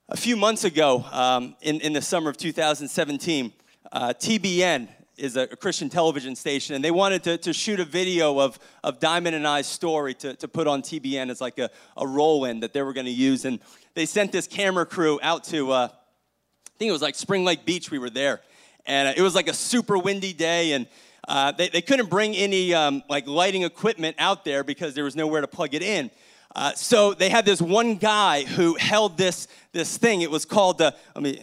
A 0.10 0.18
few 0.18 0.38
months 0.38 0.66
ago, 0.66 1.04
um, 1.12 1.56
in, 1.62 1.82
in 1.82 1.92
the 1.92 2.02
summer 2.02 2.30
of 2.30 2.38
2017, 2.38 3.52
uh, 3.92 4.14
TBN 4.16 4.88
is 5.18 5.36
a, 5.36 5.48
Christian 5.48 5.90
television 5.90 6.36
station, 6.36 6.76
and 6.76 6.86
they 6.86 6.92
wanted 6.92 7.24
to, 7.24 7.40
to 7.40 7.52
shoot 7.54 7.80
a 7.80 7.86
video 7.86 8.40
of, 8.40 8.60
of 8.84 9.00
Diamond 9.00 9.36
and 9.36 9.48
I's 9.48 9.66
story 9.66 10.14
to, 10.14 10.36
to 10.36 10.48
put 10.48 10.68
on 10.68 10.84
TBN 10.84 11.32
as 11.32 11.42
like 11.42 11.58
a, 11.58 11.72
a 11.98 12.06
roll 12.06 12.46
in 12.46 12.60
that 12.60 12.72
they 12.72 12.84
were 12.84 12.94
going 12.94 13.08
to 13.08 13.12
use. 13.12 13.46
And 13.46 13.60
they 13.96 14.06
sent 14.06 14.32
this 14.32 14.46
camera 14.46 14.86
crew 14.86 15.20
out 15.24 15.44
to, 15.46 15.72
uh, 15.72 15.88
I 15.88 16.78
think 16.78 16.90
it 16.90 16.94
was 16.94 17.02
like 17.02 17.16
Spring 17.16 17.44
Lake 17.44 17.66
Beach, 17.66 17.90
we 17.90 17.98
were 17.98 18.12
there. 18.12 18.42
And 18.86 19.08
uh, 19.08 19.14
it 19.18 19.24
was 19.24 19.34
like 19.34 19.48
a 19.48 19.56
super 19.56 19.98
windy 19.98 20.34
day, 20.34 20.74
and 20.74 20.86
uh, 21.28 21.52
they, 21.54 21.70
they 21.70 21.82
couldn't 21.82 22.12
bring 22.12 22.36
any 22.36 22.76
um, 22.76 23.02
like 23.10 23.26
lighting 23.26 23.64
equipment 23.64 24.18
out 24.20 24.46
there 24.46 24.64
because 24.64 24.94
there 24.94 25.04
was 25.04 25.16
nowhere 25.16 25.42
to 25.42 25.48
plug 25.48 25.74
it 25.74 25.82
in. 25.82 26.12
Uh, 26.56 26.72
so 26.74 27.14
they 27.14 27.30
had 27.30 27.46
this 27.46 27.62
one 27.62 27.96
guy 27.96 28.44
who 28.46 28.76
held 28.76 29.18
this, 29.18 29.50
this 29.74 29.98
thing. 29.98 30.22
It 30.22 30.32
was 30.32 30.46
called 30.46 30.78
the, 30.78 30.96
I 31.14 31.20
mean, 31.20 31.38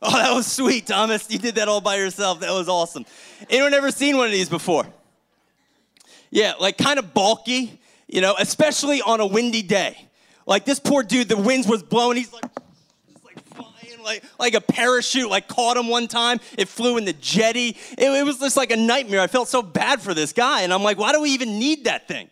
oh, 0.00 0.12
that 0.12 0.32
was 0.32 0.46
sweet, 0.46 0.86
Thomas. 0.86 1.28
You 1.28 1.40
did 1.40 1.56
that 1.56 1.66
all 1.66 1.80
by 1.80 1.96
yourself. 1.96 2.38
That 2.40 2.52
was 2.52 2.68
awesome. 2.68 3.04
Anyone 3.50 3.74
ever 3.74 3.90
seen 3.90 4.16
one 4.16 4.26
of 4.26 4.32
these 4.32 4.48
before? 4.48 4.86
Yeah, 6.30 6.52
like 6.60 6.78
kind 6.78 7.00
of 7.00 7.12
bulky, 7.12 7.80
you 8.06 8.20
know, 8.20 8.36
especially 8.38 9.02
on 9.02 9.18
a 9.18 9.26
windy 9.26 9.62
day. 9.62 10.06
Like 10.46 10.64
this 10.64 10.78
poor 10.78 11.02
dude, 11.02 11.28
the 11.28 11.36
winds 11.36 11.66
was 11.66 11.82
blowing. 11.82 12.16
He's 12.16 12.32
like, 12.32 12.44
like 13.24 13.44
flying, 13.54 14.02
like, 14.04 14.22
like 14.38 14.54
a 14.54 14.60
parachute, 14.60 15.30
like 15.30 15.48
caught 15.48 15.76
him 15.76 15.88
one 15.88 16.06
time. 16.06 16.38
It 16.56 16.68
flew 16.68 16.96
in 16.96 17.04
the 17.04 17.12
jetty. 17.14 17.76
It, 17.98 18.08
it 18.08 18.24
was 18.24 18.38
just 18.38 18.56
like 18.56 18.70
a 18.70 18.76
nightmare. 18.76 19.20
I 19.20 19.26
felt 19.26 19.48
so 19.48 19.62
bad 19.62 20.00
for 20.00 20.14
this 20.14 20.32
guy. 20.32 20.62
And 20.62 20.72
I'm 20.72 20.84
like, 20.84 20.96
why 20.96 21.12
do 21.12 21.20
we 21.20 21.30
even 21.30 21.58
need 21.58 21.84
that 21.84 22.06
thing? 22.06 22.28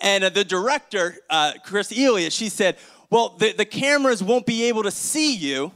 And 0.00 0.24
uh, 0.24 0.28
the 0.28 0.44
director, 0.44 1.16
uh, 1.28 1.54
Chris 1.64 1.92
Eliot, 1.96 2.32
she 2.32 2.48
said, 2.48 2.76
Well, 3.10 3.30
the, 3.30 3.52
the 3.52 3.64
cameras 3.64 4.22
won't 4.22 4.46
be 4.46 4.64
able 4.64 4.82
to 4.84 4.90
see 4.90 5.34
you 5.34 5.72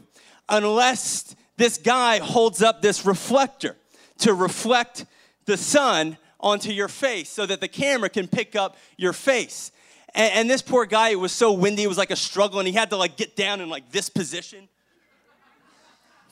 unless 0.49 1.35
this 1.57 1.79
guy 1.79 2.19
holds 2.19 2.63
up 2.63 2.83
this 2.83 3.05
reflector 3.05 3.77
to 4.19 4.35
reflect 4.35 5.07
the 5.47 5.57
sun 5.57 6.17
onto 6.41 6.71
your 6.71 6.89
face 6.89 7.29
so 7.29 7.47
that 7.47 7.61
the 7.61 7.69
camera 7.69 8.09
can 8.09 8.27
pick 8.29 8.57
up 8.57 8.77
your 8.97 9.13
face. 9.13 9.71
And, 10.15 10.33
and, 10.35 10.51
this 10.51 10.61
poor 10.61 10.85
guy, 10.87 11.11
it 11.11 11.21
was 11.21 11.33
so 11.33 11.53
windy, 11.53 11.85
it 11.85 11.89
was 11.89 11.99
like 11.99 12.11
a 12.11 12.17
struggle, 12.17 12.59
and 12.59 12.69
he 12.69 12.75
had 12.75 12.91
to 12.91 12.97
like 12.97 13.17
get 13.17 13.37
down 13.37 13.61
in 13.61 13.69
like 13.69 13.91
this 13.91 14.09
position 14.09 14.69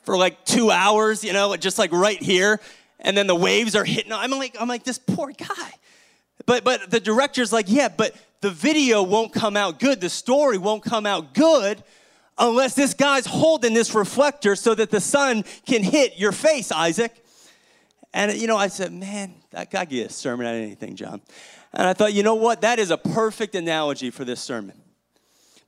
for 0.03 0.18
like 0.18 0.44
two 0.44 0.70
hours, 0.70 1.24
you 1.24 1.33
know, 1.33 1.57
just 1.57 1.79
like 1.79 1.92
right 1.92 2.20
here. 2.20 2.61
And 2.98 3.16
then 3.16 3.26
the 3.26 3.35
waves 3.35 3.74
are 3.74 3.85
hitting. 3.85 4.12
I'm 4.12 4.31
like, 4.33 4.57
I'm 4.61 4.68
like, 4.68 4.85
this 4.85 4.98
poor 4.98 5.33
guy. 5.33 5.72
But 6.46 6.64
but 6.64 6.90
the 6.90 7.00
director's 7.00 7.53
like, 7.53 7.66
yeah, 7.68 7.88
but 7.88 8.14
the 8.40 8.50
video 8.50 9.03
won't 9.03 9.33
come 9.33 9.57
out 9.57 9.79
good. 9.79 10.00
The 10.00 10.09
story 10.09 10.59
won't 10.59 10.83
come 10.83 11.07
out 11.07 11.35
good 11.35 11.83
unless 12.38 12.74
this 12.74 12.94
guy's 12.94 13.26
holding 13.26 13.74
this 13.74 13.94
reflector 13.94 14.57
so 14.57 14.74
that 14.74 14.90
the 14.90 15.00
sun 15.00 15.44
can 15.66 15.83
hit 15.83 16.18
your 16.18 16.33
face, 16.33 16.72
Isaac. 16.72 17.24
And 18.12 18.33
you 18.35 18.46
know, 18.46 18.57
I 18.57 18.68
said, 18.68 18.92
man, 18.92 19.35
I 19.55 19.66
got 19.66 19.88
get 19.88 20.11
a 20.11 20.12
sermon 20.12 20.46
of 20.46 20.55
anything, 20.55 20.96
John. 20.96 21.20
And 21.72 21.87
I 21.87 21.92
thought, 21.92 22.12
you 22.12 22.22
know 22.22 22.35
what? 22.35 22.62
That 22.62 22.79
is 22.79 22.90
a 22.90 22.96
perfect 22.96 23.55
analogy 23.55 24.11
for 24.11 24.24
this 24.24 24.40
sermon. 24.40 24.76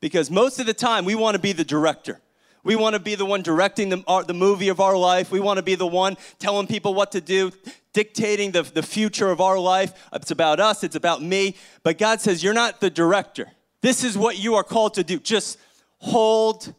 Because 0.00 0.30
most 0.30 0.58
of 0.58 0.66
the 0.66 0.74
time, 0.74 1.04
we 1.04 1.14
want 1.14 1.37
to 1.37 1.38
be 1.40 1.52
the 1.52 1.64
director. 1.64 2.20
We 2.64 2.77
want 2.77 2.94
to 2.94 3.01
be 3.01 3.14
the 3.14 3.25
one 3.25 3.42
directing 3.42 3.88
the, 3.88 4.05
our, 4.07 4.22
the 4.22 4.35
movie 4.35 4.68
of 4.68 4.81
our 4.81 4.96
life. 4.96 5.33
We 5.33 5.40
want 5.40 5.57
to 5.57 5.62
be 5.62 5.75
the 5.75 5.87
one 5.87 6.16
telling 6.38 6.66
people 6.66 6.94
what 6.94 7.12
to 7.12 7.20
do, 7.20 7.51
dictating 7.92 8.53
the, 8.53 8.62
the 8.62 8.83
future 8.83 9.31
of 9.31 9.40
our 9.40 9.59
life. 9.59 9.92
It's 10.12 10.31
about 10.31 10.61
us, 10.61 10.85
it's 10.85 10.96
about 10.96 11.22
me. 11.22 11.57
But 11.83 11.98
God 11.98 12.20
says, 12.20 12.42
You're 12.42 12.55
not 12.55 12.81
the 12.81 12.90
director. 12.90 13.51
This 13.81 14.05
is 14.05 14.16
what 14.16 14.38
you 14.38 14.55
are 14.55 14.62
called 14.62 14.94
to 14.94 15.05
do. 15.05 15.18
Just 15.18 15.59
hold 15.98 16.72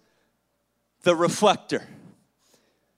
the 1.04 1.16
reflector. 1.16 1.86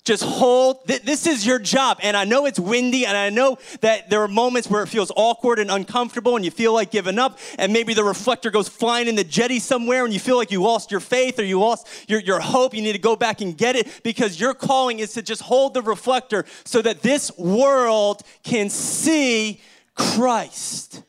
Just 0.05 0.23
hold. 0.23 0.85
This 0.85 1.25
is 1.25 1.47
your 1.47 1.57
job. 1.57 1.97
And 2.03 2.15
I 2.15 2.25
know 2.25 2.45
it's 2.45 2.59
windy, 2.59 3.07
and 3.07 3.17
I 3.17 3.31
know 3.31 3.57
that 3.81 4.07
there 4.07 4.21
are 4.21 4.27
moments 4.27 4.69
where 4.69 4.83
it 4.83 4.87
feels 4.87 5.11
awkward 5.15 5.57
and 5.57 5.71
uncomfortable, 5.71 6.35
and 6.35 6.45
you 6.45 6.51
feel 6.51 6.73
like 6.73 6.91
giving 6.91 7.17
up, 7.17 7.39
and 7.57 7.73
maybe 7.73 7.95
the 7.95 8.03
reflector 8.03 8.51
goes 8.51 8.69
flying 8.69 9.07
in 9.07 9.15
the 9.15 9.23
jetty 9.23 9.57
somewhere, 9.57 10.05
and 10.05 10.13
you 10.13 10.19
feel 10.19 10.37
like 10.37 10.51
you 10.51 10.61
lost 10.61 10.91
your 10.91 10.99
faith 10.99 11.39
or 11.39 11.43
you 11.43 11.59
lost 11.59 11.87
your, 12.07 12.19
your 12.19 12.39
hope. 12.39 12.75
You 12.75 12.83
need 12.83 12.93
to 12.93 12.99
go 12.99 13.15
back 13.15 13.41
and 13.41 13.57
get 13.57 13.75
it 13.75 14.01
because 14.03 14.39
your 14.39 14.53
calling 14.53 14.99
is 14.99 15.13
to 15.13 15.23
just 15.23 15.41
hold 15.41 15.73
the 15.73 15.81
reflector 15.81 16.45
so 16.65 16.83
that 16.83 17.01
this 17.01 17.35
world 17.35 18.21
can 18.43 18.69
see 18.69 19.59
Christ. 19.95 21.01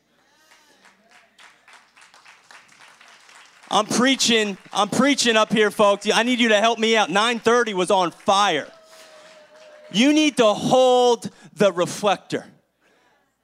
I'm 3.69 3.85
preaching, 3.85 4.57
I'm 4.73 4.89
preaching 4.89 5.35
up 5.35 5.53
here, 5.53 5.69
folks. 5.69 6.09
I 6.11 6.23
need 6.23 6.39
you 6.39 6.49
to 6.49 6.59
help 6.59 6.79
me 6.79 6.97
out. 6.97 7.09
930 7.09 7.75
was 7.75 7.91
on 7.91 8.09
fire. 8.09 8.71
You 9.91 10.13
need 10.13 10.37
to 10.37 10.53
hold 10.53 11.29
the 11.53 11.71
reflector 11.71 12.45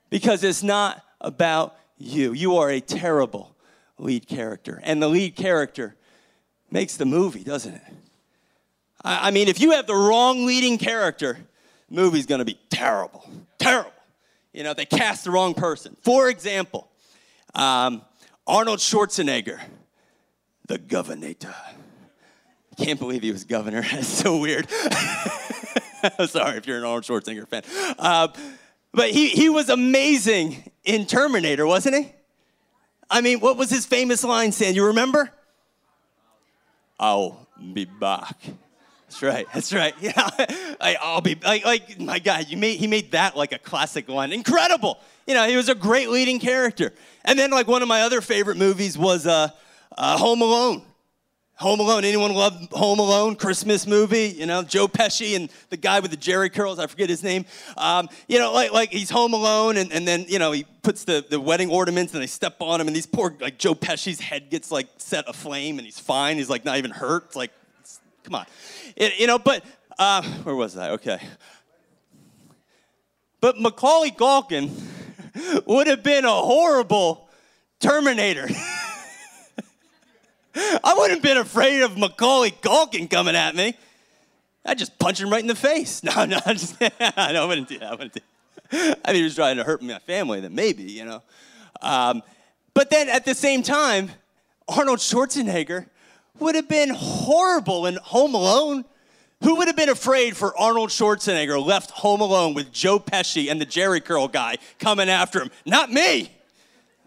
because 0.10 0.43
it's 0.43 0.63
not 0.63 1.03
about 1.21 1.75
you. 1.97 2.34
You 2.34 2.58
are 2.58 2.69
a 2.69 2.79
terrible 2.79 3.56
lead 3.97 4.27
character. 4.27 4.79
And 4.84 5.01
the 5.01 5.08
lead 5.08 5.36
character 5.36 5.95
makes 6.69 6.97
the 6.97 7.06
movie, 7.06 7.43
doesn't 7.43 7.75
it? 7.75 7.82
I, 9.06 9.32
mean, 9.32 9.49
if 9.49 9.60
you 9.60 9.71
have 9.71 9.86
the 9.86 9.95
wrong 9.95 10.45
leading 10.45 10.77
character, 10.77 11.38
the 11.89 11.95
movie's 11.95 12.25
gonna 12.25 12.45
be 12.45 12.58
terrible. 12.69 13.29
Terrible. 13.60 13.91
You 14.53 14.63
know, 14.63 14.73
they 14.73 14.86
cast 14.86 15.25
the 15.25 15.32
wrong 15.32 15.53
person. 15.53 15.97
For 16.01 16.29
example, 16.29 16.88
um, 17.53 18.01
Arnold 18.47 18.79
Schwarzenegger, 18.79 19.60
the 20.67 20.77
governor. 20.77 21.34
Can't 22.77 22.99
believe 22.99 23.23
he 23.23 23.32
was 23.32 23.43
governor. 23.43 23.82
That's 23.91 24.08
so 24.08 24.38
weird. 24.38 24.67
Sorry 26.28 26.58
if 26.58 26.68
you're 26.68 26.78
an 26.78 26.84
Arnold 26.84 27.04
Schwarzenegger 27.04 27.48
fan. 27.48 27.63
Uh, 27.98 28.28
but 28.94 29.10
he, 29.10 29.30
he 29.30 29.50
was 29.50 29.70
amazing 29.70 30.72
in 30.84 31.06
Terminator, 31.06 31.66
wasn't 31.66 31.96
he? 31.96 32.12
I 33.10 33.22
mean, 33.22 33.39
what 33.39 33.58
was 33.58 33.70
his 33.70 33.86
famous 33.86 34.24
line 34.24 34.52
saying? 34.52 34.76
You 34.76 34.88
remember? 34.88 35.32
I'll 37.00 37.48
be 37.74 37.86
back. 37.86 38.38
That's 39.08 39.22
right. 39.22 39.48
That's 39.54 39.74
right. 39.74 39.94
Yeah, 40.02 40.30
I, 40.82 40.98
will 41.13 41.22
be 41.22 41.36
like, 41.36 41.66
like, 41.66 42.00
my 42.00 42.20
God. 42.20 42.48
You 42.50 42.58
made 42.58 42.80
he 42.80 42.88
made 42.88 43.12
that 43.12 43.38
like 43.38 43.52
a 43.52 43.60
classic 43.60 44.10
line. 44.10 44.32
Incredible. 44.34 45.00
You 45.28 45.36
know, 45.36 45.48
he 45.48 45.56
was 45.56 45.70
a 45.70 45.76
great 45.76 46.10
leading 46.10 46.39
character. 46.39 46.94
And 47.24 47.38
then 47.38 47.52
like 47.52 47.68
one 47.68 47.82
of 47.82 47.88
my 47.88 48.02
other 48.02 48.22
favorite 48.22 48.58
movies 48.58 48.98
was 48.98 49.28
uh, 49.28 49.50
uh, 49.98 50.18
Home 50.18 50.42
Alone. 50.42 50.82
Home 51.63 51.80
Alone. 51.80 52.04
Anyone 52.04 52.34
love 52.34 52.67
Home 52.73 52.99
Alone? 52.99 53.38
Christmas 53.38 53.88
movie. 53.88 54.36
You 54.38 54.45
know, 54.45 54.63
Joe 54.63 54.86
Pesci 54.86 55.38
and 55.38 55.49
the 55.69 55.78
guy 55.78 56.02
with 56.02 56.12
the 56.12 56.17
Jheri 56.17 56.52
curls. 56.52 56.78
I 56.78 56.88
forget 56.88 57.08
his 57.08 57.23
name. 57.23 57.45
Um, 57.78 58.10
you 58.28 58.38
know, 58.38 58.52
like 58.52 58.73
like 58.73 58.91
he's 58.91 59.10
home 59.10 59.34
alone, 59.34 59.78
and, 59.78 59.89
and 59.93 60.06
then 60.06 60.26
you 60.28 60.39
know 60.39 60.52
he 60.52 60.65
puts 60.82 61.06
the, 61.06 61.26
the 61.28 61.39
wedding 61.39 61.69
ornaments, 61.69 62.13
and 62.13 62.21
they 62.21 62.28
step 62.28 62.58
on 62.60 62.82
him, 62.82 62.88
and 62.88 62.95
these 62.95 63.06
poor 63.06 63.34
like 63.39 63.58
Joe 63.58 63.76
Pesci's 63.76 64.19
head 64.19 64.49
gets 64.49 64.71
like 64.71 64.89
set 64.97 65.23
aflame, 65.30 65.78
and 65.78 65.86
he's 65.86 65.97
fine. 65.97 66.36
He's 66.36 66.49
like 66.49 66.65
not 66.65 66.78
even 66.78 66.91
hurt. 66.91 67.28
It's 67.28 67.36
like, 67.38 67.52
it's, 67.80 68.02
come 68.26 68.36
on, 68.36 68.45
it, 68.97 69.17
you 69.17 69.28
know. 69.28 69.39
But 69.39 69.63
uh, 69.97 70.21
where 70.21 70.56
was 70.56 70.76
I? 70.76 70.89
Okay. 70.91 71.21
But 73.39 73.58
Macaulay 73.58 74.12
Culkin 74.12 74.69
would 75.65 75.88
have 75.88 76.04
been 76.04 76.26
a 76.26 76.30
horrible 76.30 77.30
Terminator. 77.80 78.49
I 80.56 80.94
wouldn't 80.98 81.20
have 81.20 81.24
been 81.24 81.38
afraid 81.38 81.82
of 81.82 81.98
Macaulay 81.98 82.52
Culkin 82.52 83.10
coming 83.10 83.36
at 83.36 83.56
me. 83.56 83.76
I'd 84.66 84.78
just 84.78 84.98
punch 85.00 85.20
him 85.20 85.30
right 85.30 85.42
in 85.42 85.48
the 85.48 85.56
face. 85.56 86.02
No, 86.16 86.26
no, 86.26 86.39
I 86.46 86.54
just, 86.54 86.76
I 87.00 87.46
wouldn't 87.46 87.68
do 87.68 87.80
that. 87.80 87.88
I 87.88 87.96
wouldn't 87.96 88.13
do 88.13 88.20
that. 88.20 89.00
I 89.06 89.12
think 89.12 89.16
he 89.18 89.24
was 89.24 89.36
trying 89.36 89.58
to 89.58 89.63
hurt 89.63 89.82
my 89.82 90.00
family, 90.00 90.39
then 90.39 90.56
maybe, 90.56 90.84
you 90.84 91.06
know. 91.06 91.22
Um, 91.82 92.24
but 92.74 92.89
then 92.89 93.10
at 93.10 93.26
the 93.26 93.36
same 93.36 93.62
time, 93.63 94.12
Arnold 94.68 95.00
Schwarzenegger 95.00 95.88
would 96.39 96.56
have 96.56 96.68
been 96.68 96.89
horrible 96.89 97.86
in 97.86 97.96
Home 97.96 98.34
Alone. 98.34 98.86
Who 99.44 99.56
would 99.56 99.68
have 99.68 99.76
been 99.76 99.89
afraid 99.89 100.38
for 100.38 100.58
Arnold 100.58 100.89
Schwarzenegger 100.89 101.63
left 101.63 101.92
home 101.92 102.22
alone 102.22 102.54
with 102.54 102.72
Joe 102.72 102.98
Pesci 102.98 103.52
and 103.52 103.60
the 103.60 103.66
Jheri 103.66 104.04
Curl 104.04 104.30
guy 104.30 104.58
coming 104.80 105.10
after 105.10 105.42
him? 105.42 105.52
Not 105.66 105.92
me 105.92 106.32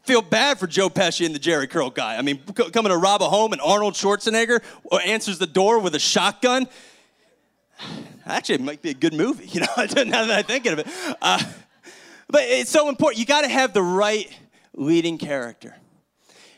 feel 0.06 0.22
bad 0.22 0.58
for 0.58 0.66
Joe 0.66 0.88
Pesci 0.88 1.26
and 1.26 1.34
the 1.34 1.38
Jheri 1.38 1.68
Curl 1.68 1.90
guy. 1.90 2.16
I 2.16 2.22
mean, 2.22 2.38
coming 2.72 2.90
to 2.90 2.96
rob 2.96 3.22
a 3.22 3.28
home 3.28 3.52
and 3.52 3.60
Arnold 3.60 3.94
Schwarzenegger 3.94 4.62
answers 5.04 5.38
the 5.38 5.46
door 5.46 5.80
with 5.80 5.94
a 5.94 5.98
shotgun. 5.98 6.68
Actually, 8.26 8.56
it 8.56 8.60
might 8.62 8.82
be 8.82 8.90
a 8.90 8.94
good 8.94 9.14
movie, 9.14 9.46
you 9.52 9.60
know, 9.60 9.66
now 9.76 10.24
that 10.24 10.30
I'm 10.30 10.44
thinking 10.44 10.72
of 10.72 10.78
it. 10.78 10.86
Uh, 11.20 11.42
but 12.28 12.42
it's 12.44 12.70
so 12.70 12.88
important. 12.88 13.18
You 13.18 13.26
got 13.26 13.42
to 13.42 13.48
have 13.48 13.72
the 13.72 13.82
right 13.82 14.28
leading 14.74 15.18
character. 15.18 15.76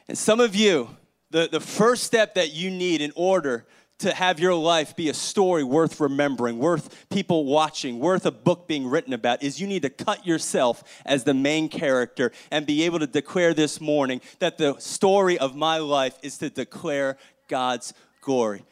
And 0.09 0.17
some 0.17 0.41
of 0.41 0.55
you, 0.55 0.89
the, 1.31 1.49
the 1.51 1.61
first 1.61 2.05
step 2.05 2.35
that 2.35 2.55
you 2.55 2.71
need 2.71 3.01
in 3.01 3.13
order 3.15 3.67
to 3.99 4.15
have 4.15 4.39
your 4.39 4.55
life 4.55 4.95
be 4.95 5.09
a 5.09 5.15
story 5.15 5.65
worth 5.65 5.99
remembering, 6.01 6.59
worth 6.59 7.09
people 7.11 7.45
watching, 7.45 7.99
worth 7.99 8.27
a 8.27 8.31
book 8.31 8.69
being 8.69 8.87
written 8.87 9.13
about 9.13 9.43
is 9.43 9.61
you 9.61 9.67
need 9.67 9.83
to 9.83 9.91
cut 9.91 10.27
yourself 10.27 10.85
as 11.05 11.25
the 11.25 11.35
main 11.35 11.69
character 11.69 12.31
and 12.51 12.65
be 12.65 12.85
able 12.85 13.01
to 13.01 13.07
declare 13.07 13.55
this 13.55 13.81
morning 13.81 14.21
that 14.39 14.57
the 14.57 14.79
story 14.79 15.37
of 15.39 15.57
my 15.57 15.79
life 15.79 16.17
is 16.23 16.39
to 16.39 16.49
declare 16.49 17.17
God's 17.49 17.93
glory. 18.21 18.65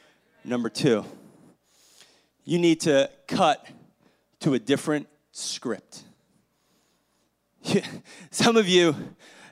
Number 0.45 0.69
two, 0.69 1.05
you 2.45 2.59
need 2.59 2.83
to 2.83 3.11
cut 3.27 3.67
to 4.41 4.55
a 4.55 4.59
different 4.61 5.09
script. 5.33 6.05
Some 8.31 8.57
of 8.57 8.69
you, 8.69 8.95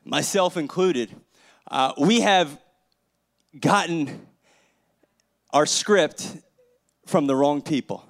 myself 0.04 0.56
included, 0.56 1.10
uh, 1.68 1.94
we 1.98 2.20
have 2.20 2.60
gotten 3.58 4.26
our 5.54 5.66
script 5.66 6.36
from 7.06 7.28
the 7.28 7.36
wrong 7.36 7.62
people. 7.62 8.04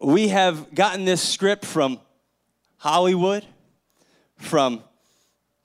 We 0.00 0.28
have 0.28 0.72
gotten 0.72 1.04
this 1.04 1.20
script 1.20 1.64
from 1.64 1.98
Hollywood, 2.76 3.44
from 4.36 4.84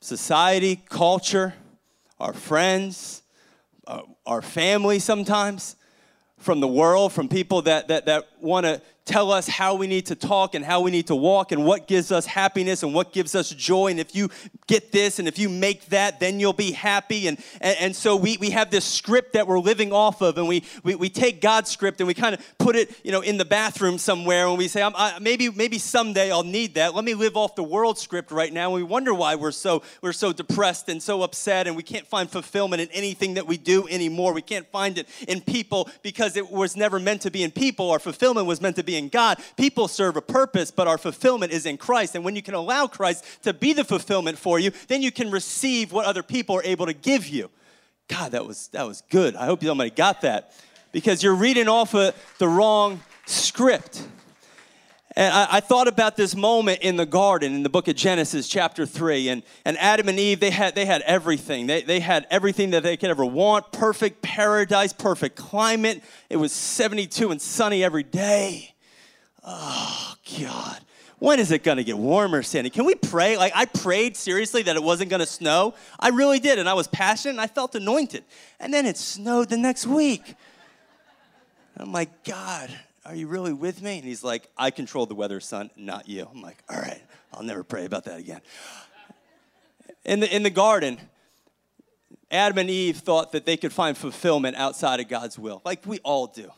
society, 0.01 0.81
culture, 0.89 1.53
our 2.19 2.33
friends, 2.33 3.21
uh, 3.85 4.01
our 4.25 4.41
family 4.41 4.97
sometimes, 4.97 5.75
from 6.39 6.61
the 6.61 6.67
world, 6.67 7.13
from 7.13 7.29
people 7.29 7.61
that, 7.61 7.89
that, 7.89 8.07
that 8.07 8.27
want 8.41 8.65
to 8.65 8.81
tell 9.05 9.31
us 9.31 9.47
how 9.47 9.75
we 9.75 9.87
need 9.87 10.05
to 10.05 10.15
talk 10.15 10.55
and 10.55 10.63
how 10.63 10.81
we 10.81 10.89
need 10.89 11.07
to 11.07 11.15
walk 11.15 11.51
and 11.51 11.65
what 11.65 11.87
gives 11.87 12.11
us 12.11 12.25
happiness 12.25 12.83
and 12.83 12.93
what 12.93 13.11
gives 13.11 13.35
us 13.35 13.49
joy. 13.49 13.87
And 13.87 13.99
if 13.99 14.15
you 14.15 14.29
get 14.67 14.91
this 14.91 15.19
and 15.19 15.27
if 15.27 15.37
you 15.37 15.49
make 15.49 15.85
that, 15.87 16.19
then 16.19 16.39
you'll 16.39 16.53
be 16.53 16.71
happy. 16.71 17.27
And, 17.27 17.37
and, 17.59 17.77
and 17.79 17.95
so 17.95 18.15
we, 18.15 18.37
we 18.37 18.51
have 18.51 18.71
this 18.71 18.85
script 18.85 19.33
that 19.33 19.45
we're 19.45 19.59
living 19.59 19.91
off 19.91 20.21
of, 20.21 20.37
and 20.37 20.47
we, 20.47 20.63
we, 20.83 20.95
we 20.95 21.09
take 21.09 21.41
God's 21.41 21.69
script 21.69 21.99
and 21.99 22.07
we 22.07 22.13
kind 22.13 22.33
of 22.35 22.57
put 22.57 22.75
it 22.75 22.95
you 23.03 23.11
know, 23.11 23.21
in 23.21 23.37
the 23.37 23.45
bathroom 23.45 23.97
somewhere, 23.97 24.47
and 24.47 24.57
we 24.57 24.67
say, 24.67 24.81
I, 24.81 25.19
maybe, 25.19 25.49
maybe 25.49 25.77
someday 25.77 26.31
I'll 26.31 26.43
need 26.43 26.75
that. 26.75 26.95
Let 26.95 27.03
me 27.03 27.13
live 27.13 27.35
off 27.35 27.55
the 27.55 27.63
world 27.63 27.99
script 27.99 28.31
right 28.31 28.53
now. 28.53 28.67
And 28.67 28.75
we 28.75 28.83
wonder 28.83 29.13
why 29.13 29.35
we're 29.35 29.51
so, 29.51 29.83
we're 30.01 30.13
so 30.13 30.31
depressed 30.31 30.87
and 30.87 31.03
so 31.03 31.23
upset, 31.23 31.67
and 31.67 31.75
we 31.75 31.83
can't 31.83 32.07
find 32.07 32.29
fulfillment 32.29 32.81
in 32.81 32.89
anything 32.91 33.33
that 33.33 33.47
we 33.47 33.57
do 33.57 33.87
anymore. 33.89 34.33
We 34.33 34.41
can't 34.41 34.67
find 34.71 34.97
it 34.97 35.07
in 35.27 35.41
people 35.41 35.89
because 36.01 36.37
it 36.37 36.49
was 36.49 36.77
never 36.77 36.99
meant 36.99 37.21
to 37.23 37.31
be 37.31 37.43
in 37.43 37.51
people. 37.51 37.91
Our 37.91 37.99
fulfillment 37.99 38.47
was 38.47 38.61
meant 38.61 38.77
to 38.77 38.83
be 38.83 38.92
in 38.95 39.09
God. 39.09 39.39
People 39.57 39.87
serve 39.87 40.17
a 40.17 40.21
purpose, 40.21 40.71
but 40.71 40.87
our 40.87 40.97
fulfillment 40.97 41.51
is 41.51 41.65
in 41.65 41.77
Christ. 41.77 42.15
And 42.15 42.23
when 42.23 42.35
you 42.35 42.41
can 42.41 42.53
allow 42.53 42.87
Christ 42.87 43.25
to 43.43 43.53
be 43.53 43.73
the 43.73 43.83
fulfillment 43.83 44.37
for 44.37 44.59
you, 44.59 44.71
then 44.87 45.01
you 45.01 45.11
can 45.11 45.31
receive 45.31 45.91
what 45.91 46.05
other 46.05 46.23
people 46.23 46.55
are 46.55 46.63
able 46.63 46.85
to 46.85 46.93
give 46.93 47.27
you. 47.27 47.49
God, 48.07 48.31
that 48.33 48.45
was 48.45 48.67
that 48.69 48.85
was 48.85 49.01
good. 49.09 49.35
I 49.35 49.45
hope 49.45 49.63
somebody 49.63 49.89
got 49.89 50.21
that. 50.21 50.53
because 50.91 51.23
you're 51.23 51.35
reading 51.35 51.67
off 51.67 51.93
of 51.95 52.15
the 52.37 52.47
wrong 52.47 53.01
script. 53.25 54.07
And 55.15 55.33
I, 55.33 55.47
I, 55.57 55.59
thought 55.59 55.87
about 55.87 56.15
this 56.15 56.35
moment 56.35 56.79
in 56.81 56.95
the 56.95 57.05
garden 57.05 57.53
in 57.53 57.61
the 57.61 57.69
book 57.69 57.87
of 57.87 57.95
Genesis, 57.95 58.47
chapter 58.47 58.85
3. 58.85 59.29
And, 59.29 59.43
and 59.63 59.77
Adam 59.77 60.09
and 60.09 60.17
Eve, 60.17 60.39
they 60.39 60.49
had, 60.49 60.73
they 60.73 60.85
had 60.85 61.01
everything. 61.03 61.67
They, 61.67 61.83
they 61.83 61.99
had 61.99 62.25
everything 62.31 62.71
that 62.71 62.81
they 62.81 62.97
could 62.97 63.09
ever 63.09 63.25
want 63.25 63.71
perfect 63.71 64.23
paradise, 64.23 64.91
perfect 64.91 65.35
climate. 65.35 66.01
It 66.29 66.37
was 66.37 66.51
72 66.51 67.29
and 67.29 67.39
sunny 67.39 67.83
every 67.83 68.03
day. 68.03 68.72
Oh, 69.43 70.13
God. 70.39 70.79
When 71.19 71.39
is 71.39 71.51
it 71.51 71.63
going 71.63 71.77
to 71.77 71.83
get 71.83 71.97
warmer, 71.97 72.43
Sandy? 72.43 72.69
Can 72.69 72.85
we 72.85 72.95
pray? 72.95 73.37
Like, 73.37 73.53
I 73.55 73.65
prayed 73.65 74.17
seriously 74.17 74.63
that 74.63 74.75
it 74.75 74.83
wasn't 74.83 75.09
going 75.09 75.21
to 75.21 75.25
snow. 75.25 75.73
I 75.99 76.09
really 76.09 76.39
did. 76.39 76.59
And 76.59 76.67
I 76.67 76.73
was 76.73 76.87
passionate 76.87 77.31
and 77.31 77.41
I 77.41 77.47
felt 77.47 77.75
anointed. 77.75 78.25
And 78.59 78.73
then 78.73 78.85
it 78.85 78.97
snowed 78.97 79.49
the 79.49 79.57
next 79.57 79.87
week. 79.87 80.35
I'm 81.77 81.91
like, 81.91 82.23
God, 82.23 82.69
are 83.05 83.15
you 83.15 83.27
really 83.27 83.53
with 83.53 83.81
me? 83.81 83.97
And 83.97 84.03
he's 84.03 84.23
like, 84.23 84.49
I 84.57 84.71
control 84.71 85.05
the 85.05 85.15
weather, 85.15 85.39
son, 85.39 85.69
not 85.75 86.07
you. 86.07 86.27
I'm 86.29 86.41
like, 86.41 86.63
All 86.69 86.79
right, 86.79 87.01
I'll 87.33 87.43
never 87.43 87.63
pray 87.63 87.85
about 87.85 88.05
that 88.05 88.19
again. 88.19 88.41
In 90.05 90.19
the, 90.19 90.35
in 90.35 90.43
the 90.43 90.49
garden, 90.49 90.97
Adam 92.31 92.57
and 92.57 92.69
Eve 92.69 92.97
thought 92.97 93.31
that 93.31 93.45
they 93.45 93.57
could 93.57 93.71
find 93.71 93.97
fulfillment 93.97 94.57
outside 94.57 94.99
of 94.99 95.07
God's 95.07 95.37
will, 95.37 95.61
like 95.63 95.85
we 95.85 95.99
all 95.99 96.27
do. 96.27 96.51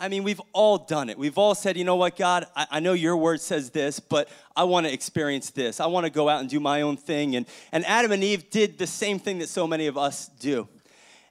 I 0.00 0.08
mean, 0.08 0.22
we've 0.22 0.40
all 0.52 0.78
done 0.78 1.10
it. 1.10 1.18
We've 1.18 1.38
all 1.38 1.56
said, 1.56 1.76
you 1.76 1.82
know 1.82 1.96
what, 1.96 2.16
God, 2.16 2.46
I, 2.54 2.66
I 2.72 2.80
know 2.80 2.92
your 2.92 3.16
word 3.16 3.40
says 3.40 3.70
this, 3.70 3.98
but 3.98 4.28
I 4.54 4.62
want 4.64 4.86
to 4.86 4.92
experience 4.92 5.50
this. 5.50 5.80
I 5.80 5.86
want 5.86 6.04
to 6.04 6.10
go 6.10 6.28
out 6.28 6.40
and 6.40 6.48
do 6.48 6.60
my 6.60 6.82
own 6.82 6.96
thing. 6.96 7.34
And, 7.34 7.46
and 7.72 7.84
Adam 7.84 8.12
and 8.12 8.22
Eve 8.22 8.48
did 8.48 8.78
the 8.78 8.86
same 8.86 9.18
thing 9.18 9.38
that 9.38 9.48
so 9.48 9.66
many 9.66 9.88
of 9.88 9.98
us 9.98 10.28
do. 10.38 10.68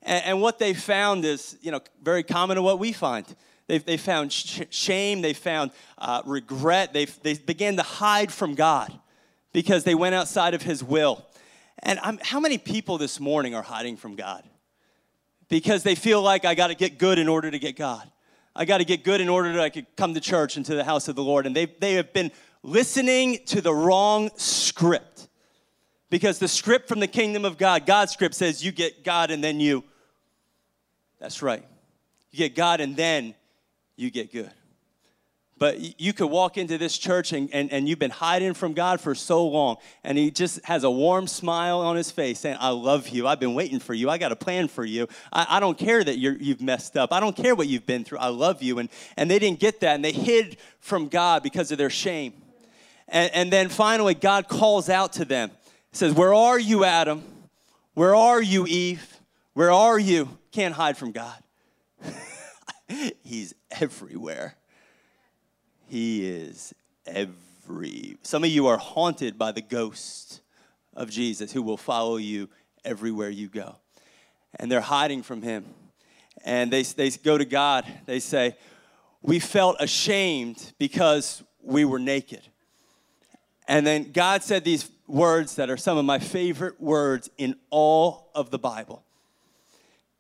And, 0.04 0.26
and 0.26 0.42
what 0.42 0.60
they 0.60 0.74
found 0.74 1.24
is, 1.24 1.58
you 1.62 1.72
know, 1.72 1.80
very 2.04 2.24
common 2.24 2.56
to 2.56 2.62
what 2.62 2.78
we 2.78 2.92
find. 2.92 3.26
They, 3.68 3.78
they 3.78 3.98
found 3.98 4.34
sh- 4.34 4.64
shame, 4.70 5.22
they 5.22 5.34
found 5.34 5.72
uh, 5.98 6.22
regret, 6.26 6.92
they, 6.92 7.06
they 7.06 7.36
began 7.36 7.78
to 7.78 7.84
hide 7.84 8.34
from 8.34 8.54
God 8.54 8.98
because 9.54 9.86
they 9.86 9.96
went 9.96 10.14
outside 10.14 10.54
of 10.54 10.62
His 10.62 10.84
will. 10.84 11.26
And 11.84 12.00
I'm, 12.04 12.20
how 12.22 12.42
many 12.42 12.58
people 12.58 12.98
this 12.98 13.20
morning 13.20 13.56
are 13.56 13.64
hiding 13.64 13.96
from 13.96 14.16
God? 14.16 14.44
Because 15.48 15.84
they 15.84 15.96
feel 15.96 16.22
like 16.22 16.44
I 16.44 16.54
got 16.54 16.68
to 16.68 16.76
get 16.76 16.98
good 16.98 17.18
in 17.18 17.30
order 17.30 17.50
to 17.50 17.60
get 17.60 17.78
God. 17.78 18.10
I 18.60 18.66
got 18.66 18.80
to 18.80 18.86
get 18.86 19.04
good 19.04 19.22
in 19.22 19.30
order 19.30 19.54
that 19.54 19.62
I 19.62 19.70
could 19.70 19.86
come 19.96 20.16
to 20.16 20.20
church 20.20 20.58
and 20.58 20.66
to 20.66 20.74
the 20.74 20.84
house 20.84 21.08
of 21.08 21.16
the 21.16 21.24
Lord. 21.24 21.46
And 21.46 21.56
they, 21.56 21.68
they 21.68 21.94
have 21.94 22.12
been 22.12 22.32
listening 22.64 23.40
to 23.46 23.62
the 23.62 23.74
wrong 23.74 24.32
script. 24.36 25.30
Because 26.10 26.40
the 26.40 26.48
script 26.48 26.88
from 26.88 27.00
the 27.00 27.08
kingdom 27.08 27.46
of 27.46 27.60
God, 27.60 27.86
God's 27.86 28.14
script 28.14 28.34
says 28.34 28.66
you 28.66 28.72
get 28.72 29.04
God 29.04 29.30
and 29.30 29.44
then 29.44 29.60
you. 29.60 29.84
That's 31.20 31.44
right. 31.44 31.64
You 32.32 32.38
get 32.40 32.56
God 32.56 32.82
and 32.82 32.98
then 32.98 33.36
you 33.96 34.10
get 34.10 34.32
good. 34.32 34.52
But 35.60 36.00
you 36.00 36.14
could 36.14 36.28
walk 36.28 36.58
into 36.58 36.78
this 36.78 36.98
church 36.98 37.34
and, 37.34 37.50
and, 37.52 37.72
and 37.72 37.90
you've 37.90 38.00
been 38.00 38.12
hiding 38.12 38.54
from 38.54 38.74
God 38.74 39.02
for 39.02 39.16
so 39.16 39.48
long, 39.48 39.78
and 40.04 40.18
He 40.18 40.30
just 40.30 40.64
has 40.66 40.84
a 40.84 40.92
warm 40.92 41.28
smile 41.28 41.80
on 41.80 41.96
His 41.96 42.12
face 42.12 42.40
saying, 42.40 42.58
I 42.60 42.70
love 42.70 43.10
you. 43.10 43.28
I've 43.28 43.40
been 43.40 43.56
waiting 43.56 43.80
for 43.80 43.94
you. 43.94 44.10
I 44.10 44.18
got 44.18 44.32
a 44.32 44.36
plan 44.36 44.68
for 44.68 44.86
you. 44.86 45.08
I, 45.34 45.58
I 45.58 45.60
don't 45.60 45.78
care 45.78 46.04
that 46.04 46.18
you 46.18 46.38
have 46.50 46.62
messed 46.62 46.96
up. 46.96 47.12
I 47.12 47.20
don't 47.20 47.36
care 47.36 47.56
what 47.56 47.68
you've 47.68 47.86
been 47.86 48.04
through. 48.04 48.20
I 48.20 48.28
love 48.28 48.62
you. 48.62 48.80
And, 48.80 48.90
and 49.16 49.32
they 49.32 49.40
didn't 49.40 49.60
get 49.60 49.80
that, 49.80 49.96
and 49.96 50.06
they 50.06 50.12
hid 50.12 50.58
from 50.80 51.08
God 51.08 51.44
because 51.44 51.72
of 51.72 51.78
their 51.78 51.90
shame. 51.90 52.34
And, 53.08 53.32
and 53.34 53.54
then 53.54 53.70
finally, 53.70 54.14
God 54.14 54.48
calls 54.48 54.90
out 54.90 55.14
to 55.14 55.26
them. 55.26 55.52
He 55.92 55.98
says, 55.98 56.14
Where 56.14 56.34
are 56.34 56.60
you, 56.60 56.84
Adam? 56.84 57.24
Where 57.94 58.16
are 58.16 58.42
you, 58.42 58.68
Eve? 58.68 59.18
Where 59.54 59.72
are 59.72 59.98
you? 59.98 60.30
Can't 60.52 60.76
hide 60.76 60.98
from 60.98 61.12
God. 61.12 61.36
He's 63.24 63.56
everywhere. 63.72 64.56
He 65.88 66.28
is 66.28 66.74
every. 67.06 68.18
Some 68.22 68.44
of 68.44 68.50
you 68.50 68.68
are 68.68 68.78
haunted 68.78 69.38
by 69.38 69.54
the 69.54 69.62
ghost 69.62 70.42
of 70.94 71.10
Jesus 71.10 71.52
who 71.52 71.62
will 71.62 71.78
follow 71.78 72.18
you 72.18 72.50
everywhere 72.84 73.30
you 73.30 73.48
go. 73.48 73.76
And 74.60 74.72
they're 74.72 74.82
hiding 74.82 75.24
from 75.24 75.42
him. 75.42 75.66
And 76.44 76.72
they, 76.72 76.84
they 76.84 77.10
go 77.10 77.38
to 77.38 77.46
God. 77.46 77.86
They 78.06 78.20
say, 78.20 78.58
We 79.22 79.40
felt 79.40 79.78
ashamed 79.80 80.74
because 80.78 81.42
we 81.62 81.86
were 81.86 82.00
naked. 82.00 82.42
And 83.68 83.86
then 83.86 84.12
God 84.12 84.44
said 84.44 84.64
these 84.64 84.90
words 85.08 85.56
that 85.56 85.70
are 85.70 85.78
some 85.78 85.98
of 85.98 86.06
my 86.06 86.20
favorite 86.20 86.82
words 86.82 87.30
in 87.38 87.56
all 87.70 88.30
of 88.36 88.52
the 88.52 88.60
Bible. 88.60 89.04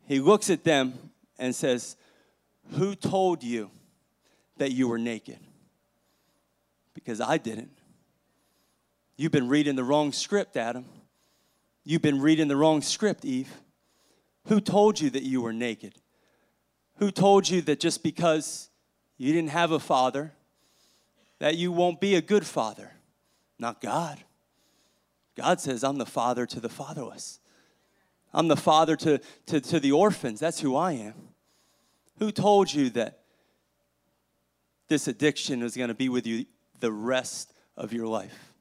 He 0.05 0.19
looks 0.19 0.49
at 0.49 0.63
them 0.63 1.11
and 1.37 1.53
says, 1.53 1.97
Who 2.73 2.95
told 2.95 3.43
you 3.43 3.69
that 4.57 4.71
you 4.71 4.87
were 4.87 4.97
naked? 4.97 5.39
Because 6.97 7.21
I 7.21 7.37
didn't. 7.37 7.69
You've 9.17 9.31
been 9.31 9.47
reading 9.47 9.75
the 9.75 9.83
wrong 9.83 10.11
script, 10.11 10.57
Adam. 10.57 10.85
You've 11.83 12.01
been 12.01 12.19
reading 12.19 12.47
the 12.47 12.55
wrong 12.55 12.81
script, 12.81 13.23
Eve. 13.23 13.51
Who 14.47 14.59
told 14.59 14.99
you 14.99 15.11
that 15.11 15.21
you 15.21 15.41
were 15.41 15.53
naked? 15.53 15.93
Who 16.95 17.11
told 17.11 17.47
you 17.47 17.61
that 17.61 17.79
just 17.79 18.01
because 18.01 18.69
you 19.17 19.31
didn't 19.31 19.51
have 19.51 19.71
a 19.71 19.79
father, 19.79 20.33
that 21.37 21.55
you 21.55 21.71
won't 21.71 22.01
be 22.01 22.15
a 22.15 22.21
good 22.21 22.47
father? 22.47 22.91
Not 23.59 23.79
God. 23.79 24.17
God 25.35 25.61
says, 25.61 25.83
I'm 25.83 25.99
the 25.99 26.05
father 26.05 26.47
to 26.47 26.59
the 26.59 26.69
fatherless. 26.69 27.39
I'm 28.33 28.47
the 28.47 28.57
father 28.57 28.95
to, 28.95 29.21
to, 29.45 29.61
to 29.61 29.79
the 29.79 29.91
orphans. 29.91 30.39
That's 30.39 30.61
who 30.61 30.75
I 30.75 30.93
am. 30.93 31.13
Who 32.17 32.31
told 32.31 32.73
you 32.73 32.89
that 32.91 33.19
this 34.87 35.07
addiction 35.07 35.61
is 35.61 35.77
going 35.77 35.89
to 35.89 35.93
be 35.93 36.09
with 36.09 36.25
you 36.25 36.45
the 36.79 36.91
rest 36.91 37.53
of 37.75 37.93
your 37.93 38.07
life? 38.07 38.53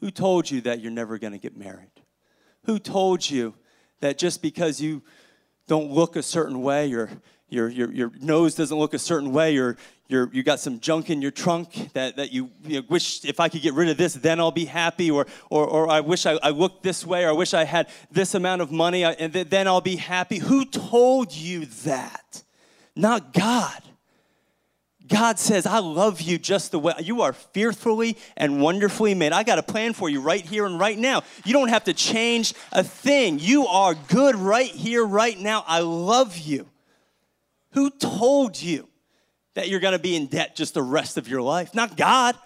Who 0.00 0.10
told 0.10 0.50
you 0.50 0.60
that 0.62 0.80
you're 0.80 0.90
never 0.90 1.18
going 1.18 1.32
to 1.32 1.38
get 1.38 1.56
married? 1.56 1.90
Who 2.64 2.78
told 2.78 3.28
you 3.28 3.54
that 4.00 4.18
just 4.18 4.42
because 4.42 4.80
you 4.80 5.02
don't 5.66 5.90
look 5.90 6.16
a 6.16 6.22
certain 6.22 6.62
way, 6.62 6.86
your, 6.86 7.10
your, 7.48 7.68
your, 7.68 7.92
your 7.92 8.12
nose 8.20 8.54
doesn't 8.54 8.76
look 8.76 8.94
a 8.94 8.98
certain 8.98 9.32
way, 9.32 9.56
or 9.56 9.76
you're, 10.08 10.28
you 10.32 10.42
got 10.42 10.58
some 10.58 10.80
junk 10.80 11.10
in 11.10 11.22
your 11.22 11.30
trunk 11.30 11.92
that, 11.92 12.16
that 12.16 12.32
you, 12.32 12.50
you 12.64 12.80
know, 12.80 12.86
wish 12.88 13.24
if 13.24 13.38
I 13.40 13.48
could 13.48 13.62
get 13.62 13.74
rid 13.74 13.88
of 13.88 13.96
this, 13.96 14.14
then 14.14 14.40
I'll 14.40 14.50
be 14.50 14.64
happy, 14.64 15.10
or, 15.10 15.26
or, 15.50 15.66
or 15.66 15.88
I 15.88 16.00
wish 16.00 16.26
I, 16.26 16.38
I 16.42 16.50
looked 16.50 16.82
this 16.82 17.06
way, 17.06 17.24
or 17.24 17.28
I 17.28 17.32
wish 17.32 17.54
I 17.54 17.64
had 17.64 17.88
this 18.10 18.34
amount 18.34 18.62
of 18.62 18.72
money, 18.72 19.04
and 19.04 19.32
then 19.32 19.68
I'll 19.68 19.80
be 19.80 19.96
happy. 19.96 20.38
Who 20.38 20.64
told 20.64 21.32
you 21.32 21.66
that? 21.84 22.42
Not 22.96 23.32
God. 23.32 23.82
God 25.10 25.38
says, 25.38 25.66
I 25.66 25.80
love 25.80 26.20
you 26.20 26.38
just 26.38 26.70
the 26.70 26.78
way 26.78 26.94
you 27.00 27.22
are 27.22 27.32
fearfully 27.32 28.16
and 28.36 28.62
wonderfully 28.62 29.14
made. 29.14 29.32
I 29.32 29.42
got 29.42 29.58
a 29.58 29.62
plan 29.62 29.92
for 29.92 30.08
you 30.08 30.20
right 30.20 30.44
here 30.44 30.64
and 30.66 30.78
right 30.78 30.96
now. 30.96 31.24
You 31.44 31.52
don't 31.52 31.68
have 31.68 31.84
to 31.84 31.92
change 31.92 32.54
a 32.72 32.84
thing. 32.84 33.38
You 33.40 33.66
are 33.66 33.94
good 33.94 34.36
right 34.36 34.70
here, 34.70 35.04
right 35.04 35.38
now. 35.38 35.64
I 35.66 35.80
love 35.80 36.38
you. 36.38 36.68
Who 37.72 37.90
told 37.90 38.60
you 38.60 38.88
that 39.54 39.68
you're 39.68 39.80
going 39.80 39.92
to 39.92 39.98
be 39.98 40.14
in 40.14 40.26
debt 40.26 40.54
just 40.54 40.74
the 40.74 40.82
rest 40.82 41.18
of 41.18 41.28
your 41.28 41.42
life? 41.42 41.74
Not 41.74 41.96
God. 41.96 42.36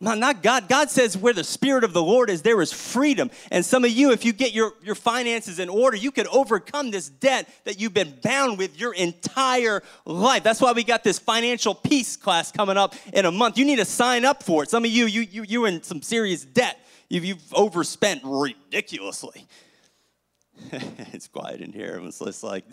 Not, 0.00 0.18
not 0.18 0.44
God. 0.44 0.68
God 0.68 0.90
says 0.90 1.16
where 1.16 1.32
the 1.32 1.42
Spirit 1.42 1.82
of 1.82 1.92
the 1.92 2.02
Lord 2.02 2.30
is, 2.30 2.42
there 2.42 2.62
is 2.62 2.72
freedom. 2.72 3.32
And 3.50 3.64
some 3.64 3.84
of 3.84 3.90
you, 3.90 4.12
if 4.12 4.24
you 4.24 4.32
get 4.32 4.52
your, 4.52 4.72
your 4.80 4.94
finances 4.94 5.58
in 5.58 5.68
order, 5.68 5.96
you 5.96 6.12
could 6.12 6.28
overcome 6.28 6.92
this 6.92 7.08
debt 7.08 7.48
that 7.64 7.80
you've 7.80 7.94
been 7.94 8.16
bound 8.22 8.58
with 8.58 8.78
your 8.78 8.94
entire 8.94 9.82
life. 10.04 10.44
That's 10.44 10.60
why 10.60 10.70
we 10.70 10.84
got 10.84 11.02
this 11.02 11.18
financial 11.18 11.74
peace 11.74 12.16
class 12.16 12.52
coming 12.52 12.76
up 12.76 12.94
in 13.12 13.24
a 13.24 13.32
month. 13.32 13.58
You 13.58 13.64
need 13.64 13.80
to 13.80 13.84
sign 13.84 14.24
up 14.24 14.44
for 14.44 14.62
it. 14.62 14.70
Some 14.70 14.84
of 14.84 14.90
you, 14.90 15.06
you, 15.06 15.22
you 15.22 15.42
you're 15.42 15.66
in 15.66 15.82
some 15.82 16.00
serious 16.00 16.44
debt. 16.44 16.78
You've, 17.08 17.24
you've 17.24 17.52
overspent 17.52 18.20
ridiculously. 18.24 19.48
it's 20.72 21.26
quiet 21.26 21.60
in 21.60 21.72
here. 21.72 22.00
It's 22.04 22.20
just 22.20 22.44
like 22.44 22.64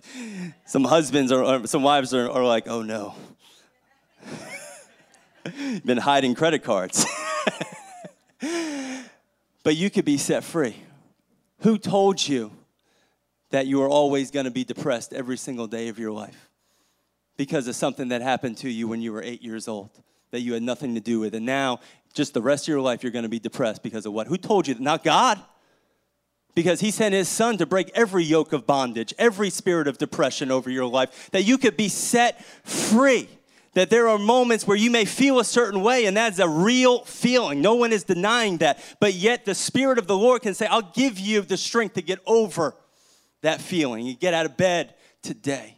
some 0.65 0.83
husbands 0.83 1.31
or, 1.31 1.43
or 1.43 1.65
some 1.65 1.81
wives 1.81 2.13
are, 2.13 2.29
are 2.29 2.45
like, 2.45 2.67
oh 2.67 2.83
no. 2.83 3.15
been 5.85 5.97
hiding 5.97 6.35
credit 6.35 6.63
cards. 6.63 7.05
but 9.63 9.75
you 9.75 9.89
could 9.89 10.05
be 10.05 10.17
set 10.17 10.43
free. 10.43 10.75
Who 11.59 11.77
told 11.77 12.25
you 12.27 12.51
that 13.51 13.67
you 13.67 13.81
are 13.81 13.89
always 13.89 14.31
going 14.31 14.45
to 14.45 14.51
be 14.51 14.63
depressed 14.63 15.13
every 15.13 15.37
single 15.37 15.67
day 15.67 15.87
of 15.87 15.99
your 15.99 16.11
life? 16.11 16.49
Because 17.37 17.67
of 17.67 17.75
something 17.75 18.09
that 18.09 18.21
happened 18.21 18.57
to 18.59 18.69
you 18.69 18.87
when 18.87 19.01
you 19.01 19.11
were 19.11 19.21
eight 19.21 19.41
years 19.41 19.67
old 19.67 19.89
that 20.31 20.41
you 20.41 20.53
had 20.53 20.63
nothing 20.63 20.95
to 20.95 21.01
do 21.01 21.19
with. 21.19 21.33
And 21.33 21.45
now, 21.45 21.79
just 22.13 22.33
the 22.33 22.41
rest 22.41 22.65
of 22.65 22.69
your 22.69 22.81
life, 22.81 23.03
you're 23.03 23.11
going 23.11 23.23
to 23.23 23.29
be 23.29 23.39
depressed 23.39 23.83
because 23.83 24.05
of 24.05 24.13
what? 24.13 24.27
Who 24.27 24.37
told 24.37 24.67
you 24.67 24.73
that? 24.73 24.81
Not 24.81 25.03
God. 25.03 25.39
Because 26.55 26.79
he 26.79 26.91
sent 26.91 27.13
his 27.13 27.27
son 27.27 27.57
to 27.57 27.65
break 27.65 27.91
every 27.93 28.23
yoke 28.23 28.53
of 28.53 28.65
bondage, 28.65 29.13
every 29.17 29.49
spirit 29.49 29.87
of 29.87 29.97
depression 29.97 30.51
over 30.51 30.69
your 30.69 30.85
life, 30.85 31.29
that 31.31 31.43
you 31.43 31.57
could 31.57 31.75
be 31.75 31.89
set 31.89 32.43
free 32.65 33.27
that 33.75 33.89
there 33.89 34.07
are 34.07 34.17
moments 34.17 34.65
where 34.65 34.77
you 34.77 34.89
may 34.89 35.05
feel 35.05 35.39
a 35.39 35.45
certain 35.45 35.81
way, 35.81 36.05
and 36.05 36.17
that's 36.17 36.39
a 36.39 36.49
real 36.49 37.03
feeling. 37.03 37.61
No 37.61 37.75
one 37.75 37.91
is 37.91 38.03
denying 38.03 38.57
that. 38.57 38.79
But 38.99 39.13
yet, 39.13 39.45
the 39.45 39.53
Spirit 39.53 39.99
of 39.99 40.07
the 40.07 40.17
Lord 40.17 40.41
can 40.41 40.53
say, 40.53 40.65
I'll 40.65 40.91
give 40.93 41.19
you 41.19 41.41
the 41.41 41.57
strength 41.57 41.95
to 41.95 42.01
get 42.01 42.19
over 42.25 42.73
that 43.41 43.61
feeling. 43.61 44.05
You 44.05 44.15
get 44.15 44.33
out 44.33 44.45
of 44.45 44.57
bed 44.57 44.95
today. 45.21 45.77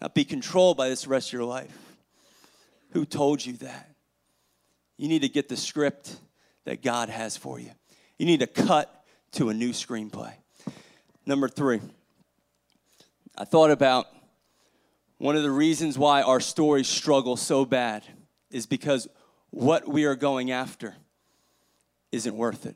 not 0.00 0.14
be 0.14 0.24
controlled 0.24 0.76
by 0.76 0.88
this 0.88 1.06
rest 1.06 1.30
of 1.30 1.32
your 1.32 1.44
life. 1.44 1.76
Who 2.90 3.04
told 3.04 3.44
you 3.44 3.54
that? 3.54 3.90
You 4.98 5.08
need 5.08 5.22
to 5.22 5.28
get 5.28 5.48
the 5.48 5.56
script 5.56 6.14
that 6.64 6.82
God 6.82 7.08
has 7.08 7.36
for 7.36 7.58
you. 7.58 7.70
You 8.18 8.26
need 8.26 8.40
to 8.40 8.46
cut 8.46 9.04
to 9.32 9.48
a 9.48 9.54
new 9.54 9.70
screenplay. 9.70 10.32
Number 11.24 11.48
three, 11.48 11.80
I 13.38 13.46
thought 13.46 13.70
about 13.70 14.06
one 15.20 15.36
of 15.36 15.42
the 15.42 15.50
reasons 15.50 15.98
why 15.98 16.22
our 16.22 16.40
stories 16.40 16.88
struggle 16.88 17.36
so 17.36 17.66
bad 17.66 18.02
is 18.50 18.64
because 18.64 19.06
what 19.50 19.86
we 19.86 20.06
are 20.06 20.16
going 20.16 20.50
after 20.50 20.94
isn't 22.10 22.34
worth 22.34 22.64
it. 22.64 22.74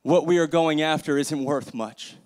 What 0.00 0.24
we 0.26 0.38
are 0.38 0.46
going 0.46 0.80
after 0.80 1.18
isn't 1.18 1.44
worth 1.44 1.74
much. 1.74 2.16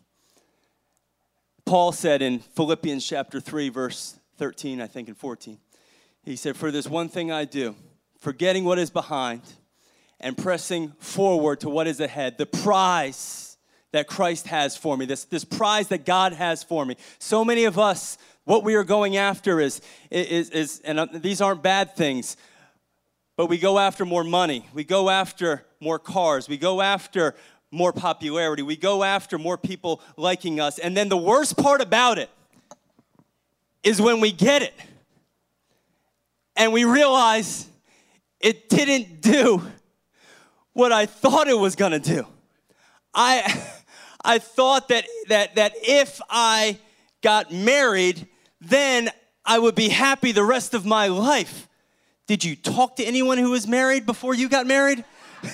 Paul 1.64 1.90
said 1.90 2.22
in 2.22 2.38
Philippians 2.38 3.04
chapter 3.04 3.40
3, 3.40 3.68
verse 3.68 4.16
13, 4.38 4.80
I 4.80 4.86
think, 4.86 5.08
and 5.08 5.16
14, 5.16 5.58
he 6.22 6.36
said, 6.36 6.56
For 6.56 6.70
this 6.70 6.86
one 6.86 7.08
thing 7.08 7.32
I 7.32 7.46
do, 7.46 7.74
forgetting 8.20 8.64
what 8.64 8.78
is 8.78 8.90
behind 8.90 9.42
and 10.20 10.38
pressing 10.38 10.92
forward 11.00 11.58
to 11.62 11.68
what 11.68 11.88
is 11.88 11.98
ahead, 11.98 12.38
the 12.38 12.46
prize 12.46 13.56
that 13.90 14.06
Christ 14.06 14.46
has 14.48 14.76
for 14.76 14.96
me, 14.96 15.06
this, 15.06 15.24
this 15.24 15.44
prize 15.44 15.88
that 15.88 16.04
God 16.04 16.34
has 16.34 16.62
for 16.62 16.84
me. 16.84 16.96
So 17.18 17.44
many 17.44 17.64
of 17.64 17.78
us, 17.78 18.18
what 18.46 18.62
we 18.62 18.76
are 18.76 18.84
going 18.84 19.16
after 19.16 19.60
is, 19.60 19.80
is, 20.08 20.50
is 20.50 20.80
and 20.84 21.00
uh, 21.00 21.06
these 21.12 21.40
aren't 21.40 21.64
bad 21.64 21.96
things, 21.96 22.36
but 23.36 23.46
we 23.46 23.58
go 23.58 23.76
after 23.76 24.04
more 24.04 24.22
money. 24.22 24.68
We 24.72 24.84
go 24.84 25.10
after 25.10 25.66
more 25.80 25.98
cars. 25.98 26.48
We 26.48 26.56
go 26.56 26.80
after 26.80 27.34
more 27.72 27.92
popularity. 27.92 28.62
We 28.62 28.76
go 28.76 29.02
after 29.02 29.36
more 29.36 29.58
people 29.58 30.00
liking 30.16 30.60
us. 30.60 30.78
And 30.78 30.96
then 30.96 31.08
the 31.08 31.16
worst 31.16 31.56
part 31.56 31.80
about 31.80 32.18
it 32.18 32.30
is 33.82 34.00
when 34.00 34.20
we 34.20 34.30
get 34.30 34.62
it 34.62 34.74
and 36.54 36.72
we 36.72 36.84
realize 36.84 37.66
it 38.38 38.68
didn't 38.68 39.22
do 39.22 39.60
what 40.72 40.92
I 40.92 41.06
thought 41.06 41.48
it 41.48 41.58
was 41.58 41.74
gonna 41.74 41.98
do. 41.98 42.24
I, 43.12 43.60
I 44.24 44.38
thought 44.38 44.86
that, 44.88 45.04
that, 45.30 45.56
that 45.56 45.72
if 45.82 46.20
I 46.30 46.78
got 47.22 47.52
married, 47.52 48.28
then 48.60 49.10
I 49.44 49.58
would 49.58 49.74
be 49.74 49.88
happy 49.88 50.32
the 50.32 50.44
rest 50.44 50.74
of 50.74 50.84
my 50.84 51.06
life. 51.08 51.68
Did 52.26 52.44
you 52.44 52.56
talk 52.56 52.96
to 52.96 53.04
anyone 53.04 53.38
who 53.38 53.50
was 53.50 53.66
married 53.68 54.04
before 54.04 54.34
you 54.34 54.48
got 54.48 54.66
married? 54.66 55.04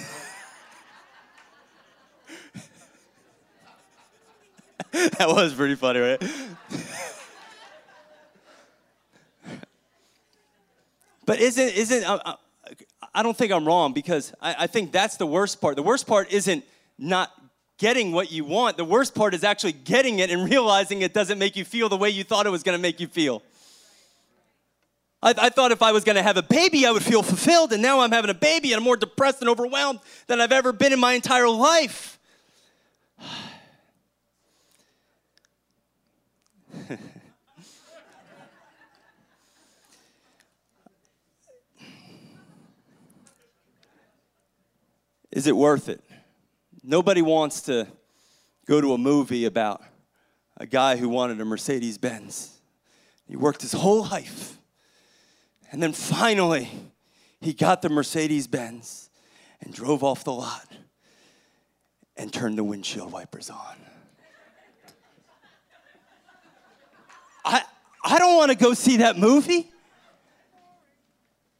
that 4.92 5.28
was 5.28 5.52
pretty 5.54 5.74
funny, 5.74 6.00
right? 6.00 6.22
but 11.24 11.40
isn't 11.40 11.74
isn't 11.74 12.04
uh, 12.04 12.18
uh, 12.24 12.34
I 13.14 13.22
don't 13.22 13.36
think 13.36 13.52
I'm 13.52 13.66
wrong 13.66 13.92
because 13.92 14.32
I, 14.40 14.56
I 14.60 14.66
think 14.66 14.92
that's 14.92 15.16
the 15.16 15.26
worst 15.26 15.60
part. 15.60 15.76
The 15.76 15.82
worst 15.82 16.06
part 16.06 16.32
isn't 16.32 16.64
not 16.98 17.30
getting 17.82 18.12
what 18.12 18.30
you 18.30 18.44
want. 18.44 18.76
The 18.76 18.84
worst 18.84 19.12
part 19.12 19.34
is 19.34 19.42
actually 19.42 19.72
getting 19.72 20.20
it 20.20 20.30
and 20.30 20.48
realizing 20.50 21.02
it 21.02 21.12
doesn't 21.12 21.40
make 21.40 21.56
you 21.56 21.64
feel 21.64 21.88
the 21.88 21.96
way 21.96 22.10
you 22.10 22.22
thought 22.22 22.46
it 22.46 22.50
was 22.50 22.62
going 22.62 22.78
to 22.78 22.80
make 22.80 23.00
you 23.00 23.08
feel. 23.08 23.42
I, 25.20 25.34
I, 25.36 25.48
thought 25.48 25.72
if 25.72 25.82
I 25.82 25.90
was 25.90 26.04
going 26.04 26.14
to 26.14 26.22
have 26.22 26.36
a 26.36 26.44
baby, 26.44 26.86
I 26.86 26.92
would 26.92 27.02
feel 27.02 27.24
fulfilled, 27.24 27.72
and 27.72 27.82
now 27.82 27.98
I'm 27.98 28.12
having 28.12 28.30
a 28.30 28.34
baby 28.34 28.72
and 28.72 28.78
I'm 28.78 28.84
more 28.84 28.96
depressed 28.96 29.40
and 29.40 29.50
overwhelmed 29.50 29.98
than 30.28 30.40
I've 30.40 30.52
ever 30.52 30.72
been 30.72 30.92
in 30.92 31.00
my 31.00 31.14
entire 31.14 31.48
life. 31.48 32.20
Is 45.32 45.48
it 45.48 45.56
worth 45.56 45.88
it? 45.88 46.00
Nobody 46.82 47.22
wants 47.22 47.62
to 47.62 47.86
go 48.66 48.80
to 48.80 48.92
a 48.92 48.98
movie 48.98 49.44
about 49.44 49.82
a 50.56 50.66
guy 50.66 50.96
who 50.96 51.08
wanted 51.08 51.40
a 51.40 51.44
Mercedes 51.44 51.96
Benz. 51.96 52.60
He 53.28 53.36
worked 53.36 53.62
his 53.62 53.72
whole 53.72 54.02
life. 54.02 54.58
And 55.70 55.82
then 55.82 55.92
finally, 55.92 56.68
he 57.40 57.52
got 57.52 57.82
the 57.82 57.88
Mercedes 57.88 58.46
Benz 58.46 59.10
and 59.60 59.72
drove 59.72 60.02
off 60.02 60.24
the 60.24 60.32
lot 60.32 60.66
and 62.16 62.32
turned 62.32 62.58
the 62.58 62.64
windshield 62.64 63.12
wipers 63.12 63.48
on. 63.48 63.76
I, 67.44 67.62
I 68.04 68.18
don't 68.18 68.36
want 68.36 68.50
to 68.50 68.56
go 68.56 68.74
see 68.74 68.98
that 68.98 69.16
movie. 69.16 69.70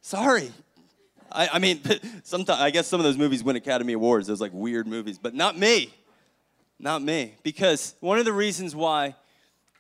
Sorry. 0.01 0.51
I, 1.35 1.49
I 1.55 1.59
mean, 1.59 1.81
sometimes 2.23 2.61
I 2.61 2.71
guess 2.71 2.87
some 2.87 3.01
of 3.01 3.05
those 3.05 3.18
movies 3.18 3.42
win 3.42 3.57
Academy 3.57 3.92
Awards, 3.92 4.27
those 4.27 4.40
like 4.40 4.53
weird 4.53 4.87
movies, 4.87 5.18
but 5.18 5.35
not 5.35 5.59
me. 5.59 5.92
Not 6.79 7.03
me. 7.03 7.37
Because 7.42 7.95
one 8.01 8.18
of 8.18 8.25
the 8.25 8.33
reasons 8.33 8.75
why 8.75 9.14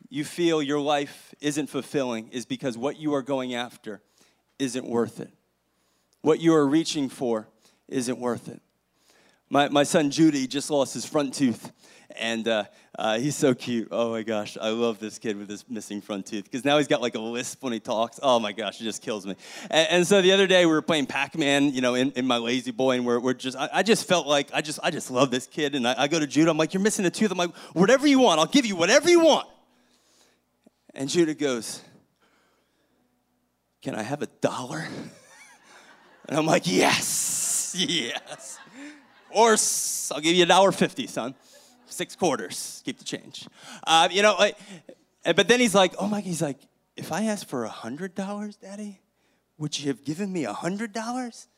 you 0.08 0.24
feel 0.24 0.62
your 0.62 0.80
life 0.80 1.34
isn't 1.40 1.68
fulfilling 1.68 2.28
is 2.28 2.44
because 2.44 2.76
what 2.76 2.98
you 2.98 3.14
are 3.14 3.22
going 3.22 3.54
after 3.54 4.00
isn't 4.58 4.86
worth 4.86 5.20
it. 5.20 5.32
What 6.20 6.38
you 6.38 6.54
are 6.54 6.66
reaching 6.66 7.08
for 7.08 7.48
isn't 7.88 8.18
worth 8.18 8.48
it. 8.48 8.60
My, 9.50 9.68
my 9.68 9.82
son 9.82 10.10
Judah 10.10 10.46
just 10.46 10.70
lost 10.70 10.94
his 10.94 11.04
front 11.04 11.34
tooth, 11.34 11.72
and 12.18 12.46
uh, 12.48 12.64
uh, 12.98 13.18
he's 13.18 13.36
so 13.36 13.54
cute. 13.54 13.88
Oh 13.90 14.10
my 14.10 14.22
gosh, 14.22 14.58
I 14.60 14.68
love 14.68 14.98
this 14.98 15.18
kid 15.18 15.36
with 15.38 15.48
his 15.48 15.68
missing 15.68 16.00
front 16.00 16.26
tooth 16.26 16.44
because 16.44 16.64
now 16.64 16.78
he's 16.78 16.88
got 16.88 17.00
like 17.00 17.14
a 17.14 17.20
lisp 17.20 17.62
when 17.62 17.72
he 17.72 17.80
talks. 17.80 18.20
Oh 18.22 18.38
my 18.38 18.52
gosh, 18.52 18.80
it 18.80 18.84
just 18.84 19.02
kills 19.02 19.26
me. 19.26 19.34
And, 19.70 19.88
and 19.90 20.06
so 20.06 20.20
the 20.20 20.32
other 20.32 20.46
day 20.46 20.66
we 20.66 20.72
were 20.72 20.82
playing 20.82 21.06
Pac-Man, 21.06 21.72
you 21.72 21.80
know, 21.80 21.94
in, 21.94 22.12
in 22.12 22.26
my 22.26 22.36
La-Z-Boy, 22.36 22.96
and 22.96 23.06
we're, 23.06 23.18
we're 23.18 23.34
just, 23.34 23.56
I, 23.56 23.68
I, 23.72 23.82
just 23.82 24.06
felt 24.06 24.26
like 24.26 24.48
I 24.52 24.60
just, 24.60 24.78
I 24.82 24.90
just 24.90 25.10
love 25.10 25.30
this 25.30 25.46
kid. 25.46 25.74
And 25.74 25.88
I, 25.88 25.94
I 25.98 26.08
go 26.08 26.18
to 26.18 26.26
Judah, 26.26 26.50
I'm 26.50 26.58
like, 26.58 26.74
you're 26.74 26.82
missing 26.82 27.06
a 27.06 27.10
tooth. 27.10 27.30
I'm 27.30 27.38
like, 27.38 27.54
whatever 27.72 28.06
you 28.06 28.18
want, 28.18 28.40
I'll 28.40 28.46
give 28.46 28.66
you 28.66 28.76
whatever 28.76 29.08
you 29.08 29.20
want. 29.20 29.48
And 30.94 31.08
Judah 31.08 31.34
goes, 31.34 31.80
can 33.80 33.94
I 33.94 34.02
have 34.02 34.22
a 34.22 34.28
dollar? 34.40 34.86
And 36.28 36.38
I'm 36.38 36.46
like, 36.46 36.68
yes, 36.68 37.74
yes. 37.76 38.56
Or 39.30 39.56
I'll 40.14 40.20
give 40.22 40.36
you 40.36 40.44
a 40.44 40.46
dollar 40.46 40.70
fifty, 40.70 41.08
son 41.08 41.34
six 41.92 42.16
quarters, 42.16 42.82
keep 42.84 42.98
the 42.98 43.04
change. 43.04 43.46
Uh, 43.86 44.08
you 44.10 44.22
know, 44.22 44.34
like, 44.38 44.56
but 45.24 45.48
then 45.48 45.60
he's 45.60 45.74
like, 45.74 45.94
oh 45.98 46.06
my, 46.06 46.20
he's 46.20 46.42
like, 46.42 46.58
if 46.96 47.12
I 47.12 47.24
asked 47.24 47.48
for 47.48 47.64
a 47.64 47.70
hundred 47.70 48.14
dollars, 48.14 48.56
Daddy, 48.56 49.00
would 49.58 49.78
you 49.78 49.88
have 49.88 50.04
given 50.04 50.32
me 50.32 50.44
a 50.44 50.52
hundred 50.52 50.92
dollars? 50.92 51.48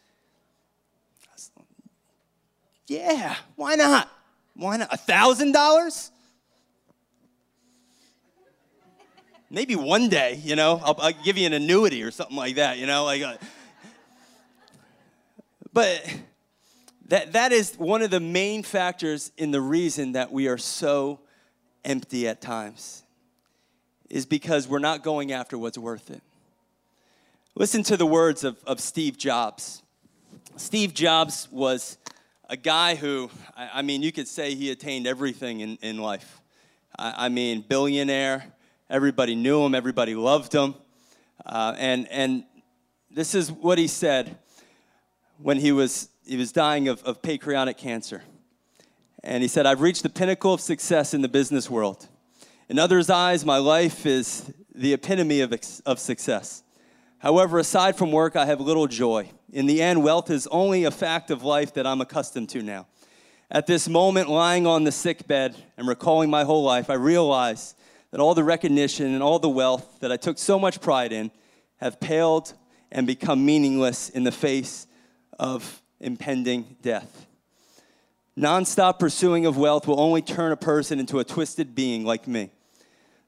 Yeah, 2.87 3.35
why 3.57 3.77
not? 3.77 4.11
Why 4.55 4.77
not? 4.77 4.93
A 4.93 4.97
thousand 4.97 5.53
dollars? 5.53 6.11
Maybe 9.51 9.77
one 9.77 10.09
day, 10.09 10.41
you 10.43 10.57
know, 10.57 10.81
I'll, 10.85 10.97
I'll, 10.99 11.13
give 11.25 11.39
you 11.39 11.47
an 11.47 11.53
annuity 11.53 12.03
or 12.03 12.11
something 12.11 12.37
like 12.37 12.57
that, 12.57 12.79
you 12.79 12.87
know, 12.87 13.05
like. 13.05 13.23
Uh, 13.23 13.37
but 15.73 16.05
that, 17.09 17.33
that 17.33 17.53
is 17.53 17.75
one 17.77 18.03
of 18.03 18.11
the 18.11 18.21
main 18.21 18.63
factors 18.63 19.33
in 19.37 19.51
the 19.51 19.61
reason 19.61 20.13
that 20.13 20.33
we 20.33 20.49
are 20.49 20.59
so 20.59 21.21
empty 21.85 22.27
at 22.27 22.41
times, 22.41 23.03
is 24.09 24.27
because 24.27 24.67
we're 24.67 24.79
not 24.79 25.03
going 25.03 25.33
after 25.33 25.59
what's 25.59 25.79
worth 25.79 26.11
it. 26.11 26.23
Listen 27.55 27.83
to 27.85 27.97
the 27.97 28.07
words 28.07 28.43
of, 28.43 28.57
of 28.65 28.81
Steve 28.81 29.17
Jobs. 29.19 29.83
Steve 30.57 30.95
Jobs 30.95 31.49
was 31.51 31.99
a 32.49 32.57
guy 32.57 32.95
who, 32.95 33.31
I, 33.57 33.71
I 33.75 33.83
mean, 33.83 34.03
you 34.03 34.13
could 34.13 34.29
say 34.29 34.55
he 34.55 34.71
attained 34.71 35.07
everything 35.07 35.61
in, 35.61 35.79
in 35.83 35.99
life. 35.99 36.41
I, 36.99 37.27
I 37.27 37.29
mean, 37.29 37.65
billionaire, 37.67 38.45
everybody 38.89 39.35
knew 39.35 39.63
him, 39.65 39.75
everybody 39.75 40.15
loved 40.15 40.53
him. 40.53 40.75
Uh, 41.45 41.75
and, 41.77 42.09
and 42.11 42.45
this 43.11 43.35
is 43.35 43.51
what 43.53 43.79
he 43.79 43.89
said 43.89 44.39
when 45.39 45.59
he 45.59 45.73
was 45.73 46.09
he 46.27 46.37
was 46.37 46.53
dying 46.53 46.89
of, 46.89 47.03
of 47.05 47.23
pancreatic 47.23 47.77
cancer. 47.77 48.23
And 49.23 49.43
he 49.43 49.49
said, 49.49 49.67
I've 49.67 49.81
reached 49.81 50.03
the 50.03 50.09
pinnacle 50.09 50.55
of 50.55 50.61
success 50.61 51.15
in 51.15 51.23
the 51.23 51.29
business 51.29 51.71
world. 51.71 52.09
In 52.69 52.79
others' 52.79 53.11
eyes, 53.11 53.45
my 53.45 53.59
life 53.59 54.07
is 54.07 54.53
the 54.75 54.93
epitome 54.93 55.41
of, 55.41 55.55
of 55.87 55.99
success. 55.99 56.63
However, 57.19 57.59
aside 57.59 57.97
from 57.97 58.13
work, 58.13 58.37
I 58.37 58.47
have 58.47 58.61
little 58.61 58.87
joy. 58.87 59.31
In 59.53 59.67
the 59.67 59.81
end, 59.81 60.03
wealth 60.03 60.31
is 60.31 60.47
only 60.49 60.85
a 60.85 60.91
fact 60.91 61.31
of 61.31 61.43
life 61.43 61.75
that 61.75 61.87
I'm 61.87 62.01
accustomed 62.01 62.51
to 62.51 62.63
now. 62.63 62.87
At 63.51 63.67
this 63.67 63.89
moment, 63.89 64.29
lying 64.29 64.67
on 64.67 64.85
the 64.85 64.93
sick 64.93 65.27
bed 65.27 65.55
and 65.77 65.87
recalling 65.87 66.29
my 66.29 66.45
whole 66.45 66.63
life, 66.63 66.91
I 66.91 66.95
realize 66.95 67.75
that 68.11 68.21
all 68.21 68.35
the 68.35 68.45
recognition 68.45 69.13
and 69.13 69.23
all 69.23 69.39
the 69.39 69.49
wealth 69.49 70.01
that 70.01 70.11
I 70.11 70.17
took 70.17 70.39
so 70.39 70.59
much 70.59 70.81
pride 70.81 71.13
in 71.13 71.31
have 71.77 72.01
paled 72.01 72.53
and 72.91 73.07
become 73.07 73.45
meaningless 73.45 74.09
in 74.09 74.25
the 74.25 74.33
face 74.33 74.87
of 75.39 75.83
impending 76.05 76.77
death. 76.83 77.27
Nonstop 78.39 78.99
pursuing 78.99 79.47
of 79.47 79.57
wealth 79.57 79.87
will 79.87 80.01
only 80.01 80.23
turn 80.23 80.53
a 80.53 80.57
person 80.57 80.99
into 80.99 81.19
a 81.19 81.25
twisted 81.25 81.75
being 81.75 82.05
like 82.05 82.27
me. 82.27 82.51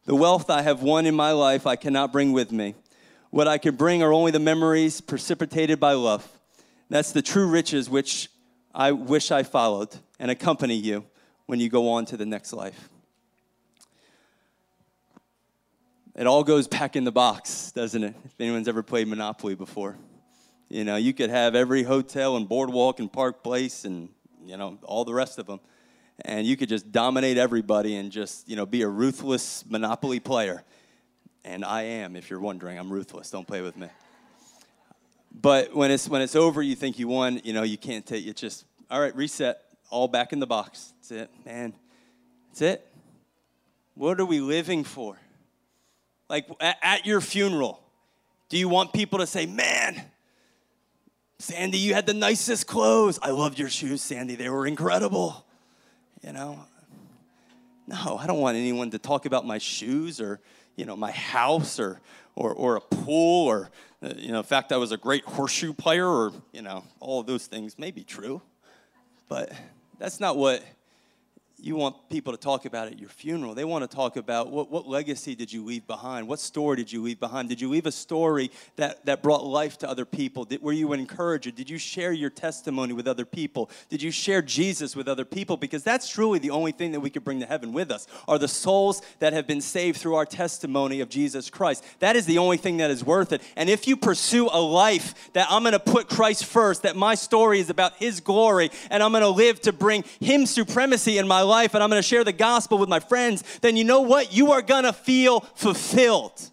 The 0.05 0.14
wealth 0.14 0.51
I 0.51 0.62
have 0.62 0.83
won 0.83 1.07
in 1.07 1.14
my 1.14 1.33
life, 1.33 1.66
I 1.66 1.77
cannot 1.77 2.12
bring 2.12 2.33
with 2.33 2.53
me. 2.53 2.74
What 3.31 3.49
I 3.49 3.59
can 3.59 3.77
bring 3.77 4.03
are 4.03 4.12
only 4.12 4.31
the 4.31 4.39
memories 4.39 5.01
precipitated 5.01 5.81
by 5.81 5.93
love. 5.93 6.27
That's 6.89 7.12
the 7.12 7.22
true 7.22 7.49
riches 7.49 7.91
which 7.91 8.29
I 8.74 8.93
wish 8.93 9.31
I 9.31 9.43
followed 9.43 9.95
and 10.18 10.31
accompany 10.31 10.77
you 10.77 11.05
when 11.47 11.61
you 11.61 11.68
go 11.68 11.91
on 11.91 12.05
to 12.07 12.16
the 12.16 12.27
next 12.27 12.53
life. 12.53 12.89
It 16.14 16.27
all 16.27 16.45
goes 16.45 16.66
back 16.66 16.97
in 16.97 17.05
the 17.05 17.12
box, 17.12 17.72
doesn't 17.72 18.03
it? 18.03 18.14
If 18.24 18.41
anyone's 18.41 18.68
ever 18.68 18.83
played 18.83 19.07
Monopoly 19.07 19.55
before. 19.55 19.97
You 20.69 20.85
know, 20.85 20.97
you 20.97 21.14
could 21.14 21.31
have 21.31 21.55
every 21.55 21.85
hotel 21.85 22.37
and 22.37 22.49
boardwalk 22.49 22.99
and 22.99 23.12
Park 23.12 23.43
Place 23.43 23.85
and, 23.85 24.09
you 24.45 24.57
know, 24.57 24.79
all 24.83 25.05
the 25.05 25.14
rest 25.14 25.39
of 25.39 25.47
them. 25.47 25.61
And 26.25 26.47
you 26.47 26.57
could 26.57 26.69
just 26.69 26.91
dominate 26.91 27.39
everybody 27.39 27.97
and 27.97 28.11
just, 28.11 28.49
you 28.49 28.57
know, 28.57 28.67
be 28.67 28.83
a 28.83 28.89
ruthless 28.89 29.64
Monopoly 29.69 30.19
player. 30.19 30.64
And 31.45 31.64
I 31.64 31.83
am, 31.83 32.17
if 32.17 32.31
you're 32.31 32.41
wondering, 32.41 32.79
I'm 32.79 32.93
ruthless. 32.93 33.31
Don't 33.31 33.47
play 33.47 33.61
with 33.61 33.77
me. 33.77 33.89
But 35.41 35.75
when 35.75 35.91
it's 35.91 36.09
when 36.09 36.23
it's 36.23 36.35
over, 36.35 36.62
you 36.62 36.75
think 36.75 36.99
you 36.99 37.09
won. 37.09 37.41
You 37.45 37.53
know, 37.53 37.62
you 37.62 37.77
can't 37.77 38.07
take. 38.07 38.27
it 38.27 38.37
just 38.37 38.64
all 38.91 39.01
right. 39.01 39.14
Reset. 39.14 39.61
All 39.91 40.09
back 40.09 40.33
in 40.33 40.41
the 40.41 40.47
box. 40.47 40.93
That's 40.97 41.11
it, 41.12 41.31
man. 41.45 41.75
That's 42.49 42.62
it. 42.62 42.89
What 43.95 44.19
are 44.19 44.25
we 44.25 44.41
living 44.41 44.83
for? 44.83 45.17
Like 46.29 46.49
at, 46.59 46.79
at 46.83 47.07
your 47.07 47.21
funeral, 47.21 47.81
do 48.49 48.57
you 48.59 48.69
want 48.69 48.93
people 48.93 49.19
to 49.21 49.27
say, 49.27 49.47
"Man, 49.47 50.03
Sandy, 51.39 51.78
you 51.78 51.95
had 51.95 52.07
the 52.07 52.14
nicest 52.14 52.66
clothes. 52.66 53.18
I 53.22 53.30
loved 53.30 53.59
your 53.59 53.68
shoes, 53.68 54.03
Sandy. 54.03 54.37
They 54.37 54.49
were 54.49 54.66
incredible." 54.66 55.45
You 56.22 56.32
know. 56.32 56.61
No, 57.89 58.18
I 58.18 58.26
don't 58.26 58.41
want 58.41 58.57
anyone 58.57 58.91
to 58.91 58.99
talk 58.99 59.26
about 59.26 59.47
my 59.47 59.59
shoes 59.59 60.20
or 60.20 60.41
you 60.74 60.84
know 60.84 60.97
my 60.97 61.12
house 61.12 61.78
or 61.78 62.01
or, 62.34 62.53
or 62.53 62.76
a 62.76 62.80
pool 62.80 63.47
or 63.47 63.70
uh, 64.03 64.12
you 64.16 64.32
know 64.32 64.43
the 64.43 64.49
fact 64.49 64.72
I 64.72 64.76
was 64.76 64.93
a 64.93 64.97
great 64.97 65.24
horseshoe 65.24 65.72
player 65.72 66.07
or 66.07 66.32
you 66.53 66.62
know 66.62 66.84
all 67.01 67.20
of 67.20 67.26
those 67.26 67.47
things 67.47 67.78
may 67.78 67.91
be 67.91 68.03
true, 68.03 68.43
but 69.28 69.53
that's 69.99 70.20
not 70.20 70.37
what 70.37 70.64
you 71.59 71.75
want 71.75 72.11
people 72.11 72.35
to 72.35 72.39
talk 72.39 72.67
about 72.67 72.87
at 72.87 72.99
your 72.99 73.09
funeral. 73.09 73.55
They 73.55 73.65
want 73.65 73.89
to 73.89 73.95
talk 73.95 74.17
about 74.17 74.51
what, 74.51 74.71
what 74.71 74.87
legacy 74.87 75.35
did 75.35 75.51
you 75.51 75.65
leave 75.65 75.87
behind? 75.87 76.29
What 76.29 76.39
story 76.39 76.77
did 76.77 76.93
you 76.93 77.03
leave 77.03 77.19
behind? 77.19 77.49
Did 77.49 77.63
you 77.63 77.71
leave 77.71 77.87
a 77.87 77.93
story 77.93 78.51
that, 78.77 79.07
that 79.07 79.23
brought 79.23 79.43
life 79.43 79.79
to 79.79 79.89
other 79.89 80.05
people? 80.05 80.45
Did, 80.45 80.61
were 80.61 80.73
you 80.73 80.93
an 80.93 81.01
encourager? 81.01 81.51
Did 81.51 81.71
you 81.71 81.79
share 81.79 82.13
your 82.13 82.29
testimony 82.29 82.93
with 82.93 83.09
other 83.09 83.25
people? 83.25 83.71
Did 83.89 84.03
you 84.03 84.11
share 84.11 84.43
Jesus 84.43 84.95
with 84.95 85.09
other 85.09 85.25
people? 85.25 85.57
Because 85.57 85.83
that's 85.83 86.09
truly 86.09 86.39
the 86.39 86.51
only 86.51 86.73
thing 86.73 86.93
that 86.93 87.01
we 87.01 87.09
could 87.09 87.25
bring 87.25 87.41
to 87.41 87.47
heaven 87.47 87.73
with 87.73 87.91
us 87.91 88.07
are 88.29 88.39
the 88.39 88.49
souls 88.49 89.01
that 89.21 89.33
have 89.33 89.47
been 89.47 89.63
saved 89.63 89.99
through 89.99 90.15
our 90.15 90.27
testimony 90.27 91.01
of 91.01 91.09
Jesus 91.09 91.49
Christ. 91.49 91.83
That 92.01 92.17
is 92.17 92.27
the 92.27 92.39
only 92.39 92.59
thing 92.59 92.77
that 92.77 92.91
is 92.91 93.03
worth 93.03 93.33
it. 93.33 93.41
And 93.57 93.71
if 93.71 93.89
you 93.89 93.97
pursue 93.97 94.49
a 94.53 94.61
life 94.61 95.33
that 95.33 95.47
I'm 95.51 95.63
going 95.63 95.73
to 95.73 95.81
put 95.81 96.09
Christ 96.09 96.45
first, 96.45 96.83
that 96.83 96.97
my 96.97 97.15
story 97.15 97.61
is 97.61 97.71
about 97.71 97.97
his 97.97 98.21
glory, 98.21 98.71
and 98.91 99.03
I'm 99.03 99.11
going 99.13 99.23
to 99.23 99.29
live 99.31 99.61
to 99.63 99.73
bring 99.73 100.05
him 100.21 100.45
supremacy 100.45 101.17
in 101.17 101.27
my 101.27 101.41
life 101.41 101.56
and 101.75 101.83
I'm 101.83 101.91
to 102.03 102.07
share 102.07 102.25
the 102.25 102.33
gospel 102.33 102.79
with 102.79 102.89
my 102.89 103.01
friends, 103.01 103.43
then 103.61 103.77
you 103.77 103.85
know 103.85 104.03
what? 104.03 104.33
You 104.33 104.53
are 104.53 104.63
to 104.85 104.93
feel 104.93 105.41
fulfilled. 105.41 106.51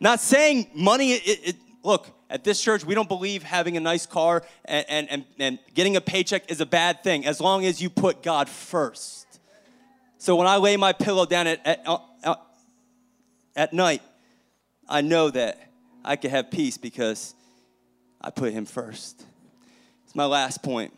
Not 0.00 0.20
saying 0.20 0.68
money, 0.74 1.12
it, 1.12 1.48
it, 1.48 1.56
look, 1.82 2.10
at 2.30 2.42
this 2.42 2.60
church, 2.60 2.84
we 2.84 2.94
don't 2.94 3.08
believe 3.08 3.42
having 3.42 3.76
a 3.76 3.80
nice 3.80 4.06
car 4.06 4.42
and, 4.64 4.84
and, 4.88 5.10
and, 5.10 5.24
and 5.38 5.58
getting 5.74 5.94
a 5.96 6.00
paycheck 6.00 6.50
is 6.50 6.60
a 6.60 6.66
bad 6.66 7.04
thing 7.04 7.24
as 7.26 7.40
long 7.40 7.64
as 7.64 7.80
you 7.80 7.88
put 7.88 8.22
God 8.22 8.48
first. 8.48 9.38
So 10.18 10.34
when 10.36 10.46
I 10.46 10.56
lay 10.56 10.76
my 10.76 10.92
pillow 10.92 11.26
down 11.26 11.46
at, 11.46 11.64
at, 11.66 11.82
uh, 11.86 12.34
at 13.54 13.72
night, 13.72 14.02
I 14.88 15.00
know 15.00 15.30
that 15.30 15.60
I 16.04 16.16
can 16.16 16.30
have 16.30 16.50
peace 16.50 16.76
because 16.76 17.34
I 18.20 18.30
put 18.30 18.52
Him 18.52 18.64
first. 18.64 19.22
It's 20.04 20.14
my 20.14 20.26
last 20.26 20.62
point. 20.62 20.92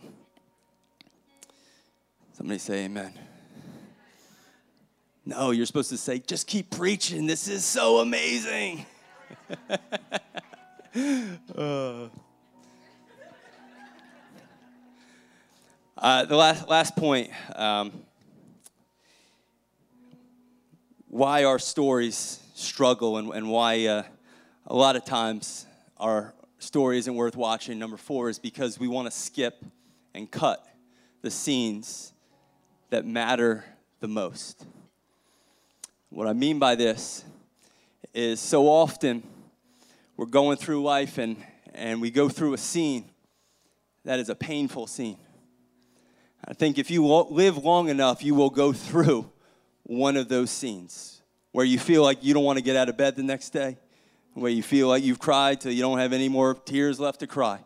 Somebody 2.36 2.58
say 2.58 2.84
amen. 2.84 3.14
No, 5.24 5.52
you're 5.52 5.64
supposed 5.64 5.88
to 5.88 5.96
say, 5.96 6.18
just 6.18 6.46
keep 6.46 6.70
preaching. 6.70 7.24
This 7.24 7.48
is 7.48 7.64
so 7.64 8.00
amazing. 8.00 8.84
uh. 11.56 12.08
Uh, 15.96 16.24
the 16.26 16.36
last, 16.36 16.68
last 16.68 16.94
point 16.94 17.30
um, 17.54 17.90
why 21.08 21.44
our 21.44 21.58
stories 21.58 22.38
struggle 22.54 23.16
and, 23.16 23.32
and 23.32 23.48
why 23.48 23.86
uh, 23.86 24.02
a 24.66 24.76
lot 24.76 24.94
of 24.94 25.06
times 25.06 25.64
our 25.96 26.34
story 26.58 26.98
isn't 26.98 27.14
worth 27.14 27.34
watching. 27.34 27.78
Number 27.78 27.96
four 27.96 28.28
is 28.28 28.38
because 28.38 28.78
we 28.78 28.88
want 28.88 29.06
to 29.06 29.10
skip 29.10 29.64
and 30.12 30.30
cut 30.30 30.62
the 31.22 31.30
scenes 31.30 32.12
that 32.96 33.04
matter 33.04 33.62
the 34.00 34.08
most. 34.08 34.64
What 36.08 36.26
I 36.26 36.32
mean 36.32 36.58
by 36.58 36.76
this 36.76 37.26
is 38.14 38.40
so 38.40 38.68
often 38.68 39.22
we're 40.16 40.24
going 40.24 40.56
through 40.56 40.82
life 40.82 41.18
and, 41.18 41.36
and 41.74 42.00
we 42.00 42.10
go 42.10 42.30
through 42.30 42.54
a 42.54 42.56
scene 42.56 43.10
that 44.06 44.18
is 44.18 44.30
a 44.30 44.34
painful 44.34 44.86
scene. 44.86 45.18
I 46.48 46.54
think 46.54 46.78
if 46.78 46.90
you 46.90 47.04
live 47.06 47.58
long 47.58 47.90
enough, 47.90 48.24
you 48.24 48.34
will 48.34 48.48
go 48.48 48.72
through 48.72 49.30
one 49.82 50.16
of 50.16 50.30
those 50.30 50.48
scenes 50.48 51.20
where 51.52 51.66
you 51.66 51.78
feel 51.78 52.02
like 52.02 52.24
you 52.24 52.32
don't 52.32 52.44
want 52.44 52.56
to 52.56 52.64
get 52.64 52.76
out 52.76 52.88
of 52.88 52.96
bed 52.96 53.14
the 53.14 53.22
next 53.22 53.50
day, 53.50 53.76
where 54.32 54.50
you 54.50 54.62
feel 54.62 54.88
like 54.88 55.04
you've 55.04 55.18
cried 55.18 55.60
till 55.60 55.72
you 55.72 55.82
don't 55.82 55.98
have 55.98 56.14
any 56.14 56.30
more 56.30 56.54
tears 56.54 56.98
left 56.98 57.20
to 57.20 57.26
cry, 57.26 57.60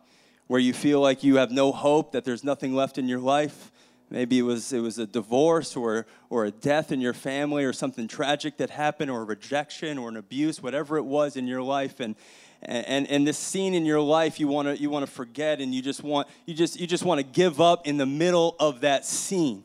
where 0.48 0.58
you 0.58 0.72
feel 0.72 1.00
like 1.00 1.22
you 1.22 1.36
have 1.36 1.52
no 1.52 1.70
hope, 1.70 2.10
that 2.10 2.24
there's 2.24 2.42
nothing 2.42 2.74
left 2.74 2.98
in 2.98 3.06
your 3.06 3.20
life, 3.20 3.70
Maybe 4.10 4.40
it 4.40 4.42
was, 4.42 4.72
it 4.72 4.80
was 4.80 4.98
a 4.98 5.06
divorce 5.06 5.76
or, 5.76 6.06
or 6.28 6.44
a 6.44 6.50
death 6.50 6.90
in 6.90 7.00
your 7.00 7.14
family 7.14 7.64
or 7.64 7.72
something 7.72 8.08
tragic 8.08 8.56
that 8.56 8.70
happened 8.70 9.10
or 9.10 9.22
a 9.22 9.24
rejection 9.24 9.98
or 9.98 10.08
an 10.08 10.16
abuse, 10.16 10.60
whatever 10.62 10.96
it 10.96 11.04
was 11.04 11.36
in 11.36 11.46
your 11.46 11.62
life. 11.62 12.00
And, 12.00 12.16
and, 12.62 13.08
and 13.08 13.26
this 13.26 13.38
scene 13.38 13.72
in 13.72 13.86
your 13.86 14.00
life 14.00 14.38
you 14.38 14.48
want 14.48 14.68
to 14.68 14.76
you 14.76 14.90
want 14.90 15.06
to 15.06 15.10
forget 15.10 15.62
and 15.62 15.74
you 15.74 15.80
just 15.80 16.02
want 16.02 16.28
you 16.44 16.52
just 16.52 16.78
you 16.78 16.86
just 16.86 17.06
want 17.06 17.18
to 17.18 17.24
give 17.24 17.58
up 17.58 17.86
in 17.86 17.96
the 17.96 18.04
middle 18.04 18.54
of 18.60 18.82
that 18.82 19.06
scene 19.06 19.64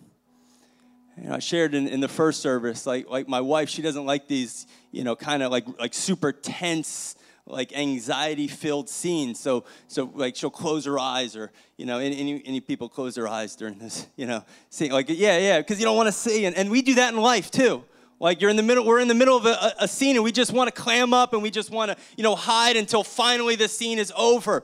you 1.18 1.30
know, 1.30 1.36
I 1.36 1.39
shared 1.39 1.74
in, 1.74 1.88
in 1.88 2.02
the 2.02 2.08
first 2.08 2.41
service, 2.41 2.86
like 2.86 3.10
like 3.10 3.28
my 3.28 3.41
wife, 3.41 3.70
she 3.70 3.82
doesn't 3.82 4.06
like 4.06 4.28
these, 4.28 4.68
you 4.91 5.04
know, 5.04 5.16
kind 5.16 5.43
of 5.43 5.52
like 5.52 5.66
like 5.80 5.93
super 5.93 6.32
tense 6.32 7.16
like 7.48 7.78
anxiety 7.78 8.48
filled 8.48 8.89
scenes. 8.89 9.39
So, 9.39 9.66
so 9.88 10.12
like 10.16 10.36
she'll 10.36 10.50
close 10.50 10.86
her 10.86 10.98
eyes 10.98 11.36
or, 11.36 11.52
you 11.78 11.86
know, 11.86 12.00
any, 12.00 12.41
any 12.46 12.60
people 12.60 12.89
close 12.89 13.16
their 13.16 13.28
eyes 13.28 13.56
during 13.56 13.78
this, 13.78 14.08
you 14.16 14.26
know, 14.26 14.43
scene. 14.70 14.91
Like, 14.91 15.10
yeah, 15.10 15.38
yeah, 15.38 15.60
because 15.60 15.80
you 15.80 15.86
don't 15.86 15.98
want 15.98 16.08
to 16.08 16.12
see. 16.12 16.46
And, 16.46 16.56
and 16.56 16.72
we 16.72 16.82
do 16.82 16.96
that 16.96 17.14
in 17.14 17.20
life 17.20 17.52
too. 17.52 17.84
Like 18.20 18.41
you're 18.41 18.50
in 18.50 18.56
the 18.56 18.64
middle, 18.64 18.86
we're 18.86 19.00
in 19.00 19.08
the 19.08 19.14
middle 19.14 19.38
of 19.38 19.46
a, 19.46 19.74
a 19.80 19.88
scene 19.88 20.16
and 20.16 20.24
we 20.24 20.32
just 20.32 20.54
want 20.54 20.74
to 20.74 20.82
clam 20.82 21.14
up 21.14 21.34
and 21.34 21.43
we 21.43 21.52
just 21.52 21.70
want 21.70 21.91
to, 21.91 21.98
you 22.18 22.24
know, 22.24 22.36
hide 22.36 22.78
until 22.78 23.04
finally 23.04 23.56
the 23.56 23.68
scene 23.68 24.00
is 24.00 24.12
over. 24.18 24.64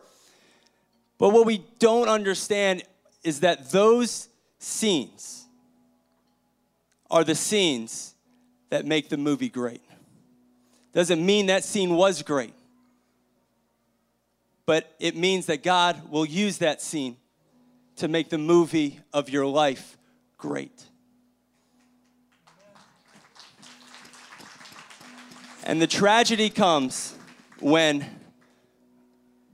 But 1.19 1.29
what 1.29 1.45
we 1.45 1.63
don't 1.77 2.07
understand 2.07 2.83
is 3.23 3.41
that 3.41 3.69
those 3.69 4.29
scenes 4.57 5.45
are 7.11 7.23
the 7.23 7.35
scenes 7.35 8.15
that 8.69 8.85
make 8.85 9.09
the 9.09 9.17
movie 9.17 9.49
great. 9.49 9.81
Doesn't 10.93 11.23
mean 11.23 11.47
that 11.47 11.63
scene 11.63 11.95
was 11.95 12.23
great 12.23 12.53
but 14.71 14.95
it 14.99 15.17
means 15.17 15.47
that 15.47 15.63
God 15.63 16.09
will 16.09 16.25
use 16.25 16.59
that 16.59 16.81
scene 16.81 17.17
to 17.97 18.07
make 18.07 18.29
the 18.29 18.37
movie 18.37 19.01
of 19.11 19.29
your 19.29 19.45
life 19.45 19.97
great. 20.37 20.85
And 25.65 25.81
the 25.81 25.87
tragedy 25.87 26.49
comes 26.49 27.13
when 27.59 28.05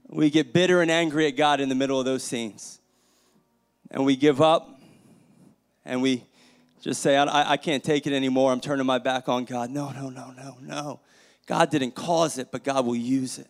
we 0.06 0.30
get 0.30 0.52
bitter 0.52 0.82
and 0.82 0.88
angry 0.88 1.26
at 1.26 1.36
God 1.36 1.58
in 1.58 1.68
the 1.68 1.74
middle 1.74 1.98
of 1.98 2.04
those 2.04 2.22
scenes. 2.22 2.78
And 3.90 4.04
we 4.04 4.14
give 4.14 4.40
up 4.40 4.80
and 5.84 6.00
we 6.00 6.22
just 6.80 7.02
say, 7.02 7.16
I, 7.16 7.54
I, 7.54 7.56
can't 7.56 7.82
take 7.82 8.06
it 8.06 8.12
anymore. 8.12 8.52
I'm 8.52 8.60
turning 8.60 8.86
my 8.86 8.98
back 8.98 9.28
on 9.28 9.46
God. 9.46 9.70
No, 9.70 9.90
no, 9.90 10.10
no, 10.10 10.30
no, 10.30 10.58
no. 10.62 11.00
God 11.44 11.70
didn't 11.70 11.96
cause 11.96 12.38
it, 12.38 12.52
but 12.52 12.62
God 12.62 12.86
will 12.86 12.94
use 12.94 13.40
it. 13.40 13.48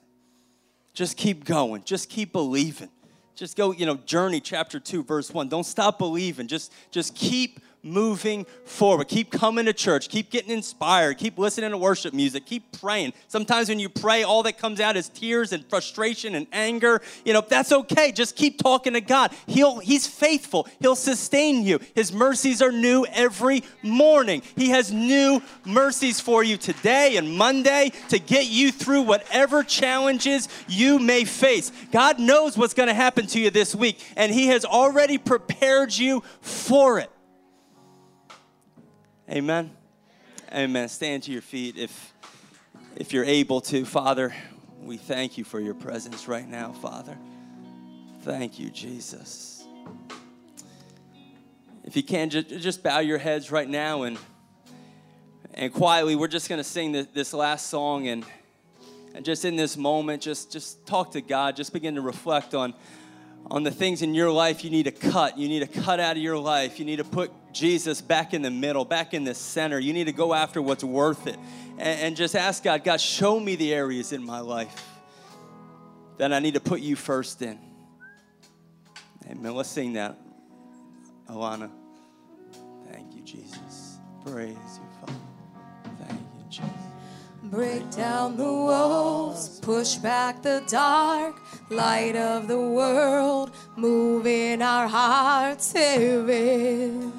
Just 0.98 1.16
keep 1.16 1.44
going. 1.44 1.84
Just 1.84 2.10
keep 2.10 2.32
believing. 2.32 2.88
Just 3.36 3.56
go, 3.56 3.70
you 3.70 3.86
know, 3.86 3.94
Journey 3.98 4.40
chapter 4.40 4.80
2 4.80 5.04
verse 5.04 5.30
1. 5.30 5.48
Don't 5.48 5.62
stop 5.62 5.96
believing. 5.96 6.48
Just 6.48 6.72
just 6.90 7.14
keep 7.14 7.60
moving 7.90 8.44
forward. 8.64 9.08
Keep 9.08 9.30
coming 9.30 9.66
to 9.66 9.72
church. 9.72 10.08
Keep 10.08 10.30
getting 10.30 10.50
inspired. 10.50 11.18
Keep 11.18 11.38
listening 11.38 11.70
to 11.70 11.78
worship 11.78 12.14
music. 12.14 12.46
Keep 12.46 12.80
praying. 12.80 13.12
Sometimes 13.28 13.68
when 13.68 13.78
you 13.78 13.88
pray, 13.88 14.22
all 14.22 14.42
that 14.44 14.58
comes 14.58 14.80
out 14.80 14.96
is 14.96 15.08
tears 15.08 15.52
and 15.52 15.64
frustration 15.68 16.34
and 16.34 16.46
anger. 16.52 17.00
You 17.24 17.32
know, 17.32 17.42
that's 17.46 17.72
okay. 17.72 18.12
Just 18.12 18.36
keep 18.36 18.58
talking 18.58 18.92
to 18.94 19.00
God. 19.00 19.32
He'll, 19.46 19.78
he's 19.78 20.06
faithful. 20.06 20.68
He'll 20.80 20.96
sustain 20.96 21.64
you. 21.64 21.80
His 21.94 22.12
mercies 22.12 22.62
are 22.62 22.72
new 22.72 23.06
every 23.06 23.64
morning. 23.82 24.42
He 24.56 24.70
has 24.70 24.92
new 24.92 25.42
mercies 25.64 26.20
for 26.20 26.42
you 26.42 26.56
today 26.56 27.16
and 27.16 27.36
Monday 27.36 27.92
to 28.08 28.18
get 28.18 28.46
you 28.46 28.72
through 28.72 29.02
whatever 29.02 29.62
challenges 29.62 30.48
you 30.68 30.98
may 30.98 31.24
face. 31.24 31.72
God 31.92 32.18
knows 32.18 32.56
what's 32.56 32.74
going 32.74 32.88
to 32.88 32.94
happen 32.94 33.26
to 33.28 33.40
you 33.40 33.50
this 33.50 33.74
week, 33.74 34.04
and 34.16 34.32
He 34.32 34.48
has 34.48 34.64
already 34.64 35.18
prepared 35.18 35.96
you 35.96 36.22
for 36.40 36.98
it. 36.98 37.10
Amen. 39.30 39.70
Amen. 40.54 40.88
Stand 40.88 41.24
to 41.24 41.32
your 41.32 41.42
feet 41.42 41.76
if 41.76 42.14
if 42.96 43.12
you're 43.12 43.26
able 43.26 43.60
to. 43.60 43.84
Father, 43.84 44.34
we 44.80 44.96
thank 44.96 45.36
you 45.36 45.44
for 45.44 45.60
your 45.60 45.74
presence 45.74 46.26
right 46.26 46.48
now, 46.48 46.72
Father. 46.72 47.14
Thank 48.22 48.58
you, 48.58 48.70
Jesus. 48.70 49.66
If 51.84 51.94
you 51.94 52.02
can, 52.02 52.30
just 52.30 52.82
bow 52.82 53.00
your 53.00 53.18
heads 53.18 53.50
right 53.50 53.68
now 53.68 54.04
and 54.04 54.16
and 55.52 55.74
quietly, 55.74 56.16
we're 56.16 56.28
just 56.28 56.48
going 56.48 56.60
to 56.60 56.64
sing 56.64 56.92
this, 56.92 57.34
last 57.34 57.66
song 57.66 58.08
and 58.08 58.24
and 59.14 59.26
just 59.26 59.44
in 59.44 59.56
this 59.56 59.76
moment, 59.76 60.22
just 60.22 60.50
just 60.50 60.86
talk 60.86 61.12
to 61.12 61.20
God. 61.20 61.54
Just 61.54 61.74
begin 61.74 61.96
to 61.96 62.00
reflect 62.00 62.54
on 62.54 62.72
on 63.46 63.62
the 63.62 63.70
things 63.70 64.02
in 64.02 64.14
your 64.14 64.30
life 64.30 64.62
you 64.62 64.70
need 64.70 64.84
to 64.84 64.90
cut. 64.90 65.38
You 65.38 65.48
need 65.48 65.60
to 65.60 65.80
cut 65.80 66.00
out 66.00 66.16
of 66.16 66.22
your 66.22 66.38
life. 66.38 66.78
You 66.78 66.84
need 66.84 66.96
to 66.96 67.04
put 67.04 67.30
Jesus 67.52 68.00
back 68.00 68.34
in 68.34 68.42
the 68.42 68.50
middle, 68.50 68.84
back 68.84 69.14
in 69.14 69.24
the 69.24 69.34
center. 69.34 69.78
You 69.78 69.92
need 69.92 70.04
to 70.04 70.12
go 70.12 70.34
after 70.34 70.60
what's 70.60 70.84
worth 70.84 71.26
it. 71.26 71.36
And, 71.78 72.00
and 72.00 72.16
just 72.16 72.36
ask 72.36 72.62
God, 72.62 72.84
God, 72.84 73.00
show 73.00 73.40
me 73.40 73.56
the 73.56 73.72
areas 73.72 74.12
in 74.12 74.24
my 74.24 74.40
life 74.40 74.84
that 76.18 76.32
I 76.32 76.40
need 76.40 76.54
to 76.54 76.60
put 76.60 76.80
you 76.80 76.96
first 76.96 77.40
in. 77.42 77.58
Amen. 79.30 79.54
Let's 79.54 79.68
sing 79.68 79.94
that. 79.94 80.18
Alana. 81.28 81.70
Thank 82.90 83.14
you, 83.14 83.22
Jesus. 83.22 83.98
Praise 84.24 84.48
you, 84.50 84.88
Father. 85.00 85.12
Thank 85.98 86.20
you, 86.20 86.44
Jesus. 86.50 86.77
Break 87.50 87.90
down 87.92 88.36
the 88.36 88.44
walls, 88.44 89.58
push 89.60 89.94
back 89.94 90.42
the 90.42 90.62
dark 90.68 91.34
light 91.70 92.14
of 92.14 92.46
the 92.46 92.60
world, 92.60 93.52
move 93.74 94.26
in 94.26 94.60
our 94.60 94.86
hearts, 94.86 95.72
heaven. 95.72 97.10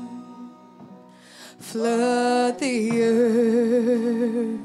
Flood 1.58 2.60
the 2.60 3.02
earth. 3.02 4.60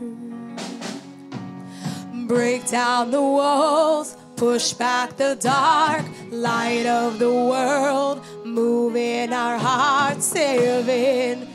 Break 2.28 2.68
down 2.68 3.10
the 3.10 3.22
walls, 3.22 4.18
push 4.36 4.74
back 4.74 5.16
the 5.16 5.34
dark 5.40 6.04
light 6.30 6.84
of 6.84 7.18
the 7.18 7.32
world, 7.32 8.22
move 8.44 8.96
in 8.96 9.32
our 9.32 9.56
hearts, 9.56 10.30
heaven. 10.34 11.53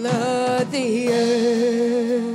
Flood 0.00 0.72
the 0.72 1.12
earth. 1.12 2.32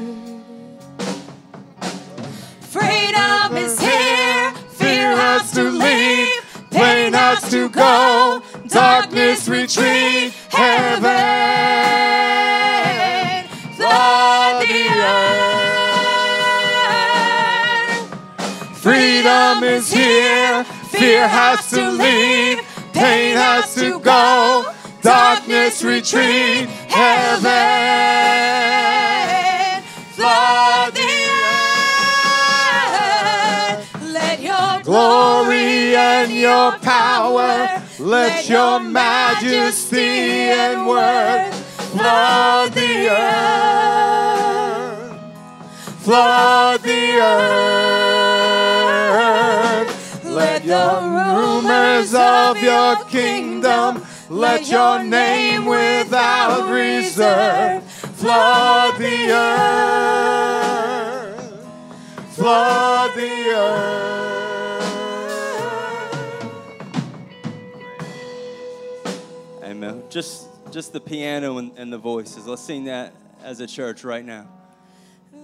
Freedom 2.62 3.58
is 3.58 3.80
here, 3.80 4.54
fear 4.70 5.16
has 5.18 5.52
to 5.54 5.64
leave, 5.64 6.30
pain 6.70 7.14
has 7.14 7.50
to 7.50 7.68
go, 7.70 8.44
darkness 8.68 9.48
retreat, 9.48 10.32
heaven 10.50 11.06
flood 13.76 14.62
the 14.62 14.88
earth. 14.94 15.58
Freedom 18.78 19.64
is 19.64 19.92
here, 19.92 20.64
fear 20.92 21.28
has 21.28 21.68
to 21.72 21.90
leave, 21.90 22.62
pain 22.94 23.36
has 23.36 23.74
to 23.74 24.00
go, 24.02 24.72
darkness 25.02 25.84
retreat, 25.84 26.68
heaven 26.96 27.56
flood 30.16 30.94
the 30.94 31.14
earth. 32.96 34.12
Let 34.14 34.38
your 34.42 34.82
glory 34.84 35.96
and 35.96 36.32
your 36.32 36.72
power. 36.80 37.82
Let 38.00 38.50
your 38.50 38.80
majesty 38.80 40.52
and 40.62 40.88
worth 40.88 41.56
flood 41.92 42.74
the 42.74 43.10
earth. 43.10 43.36
Flood 46.04 46.82
the 46.82 47.20
earth. 47.20 47.86
Let 50.24 50.64
the 50.66 51.00
rumors 51.16 52.14
of 52.14 52.62
your 52.62 52.96
kingdom, 53.06 54.04
let 54.30 54.68
your 54.70 55.04
name 55.04 55.66
without 55.66 56.70
reserve 56.70 57.84
flood 57.84 58.98
the 58.98 59.32
earth. 59.32 60.16
Flood 62.36 63.16
the 63.16 63.50
earth. 63.56 64.16
Amen. 69.64 70.04
Just 70.10 70.48
just 70.72 70.92
the 70.94 71.00
piano 71.00 71.58
and, 71.58 71.72
and 71.78 71.94
the 71.94 71.98
voices. 71.98 72.48
Let's 72.48 72.62
sing 72.62 72.86
that 72.86 73.14
as 73.44 73.60
a 73.60 73.68
church 73.68 74.04
right 74.04 74.26
now. 74.26 74.48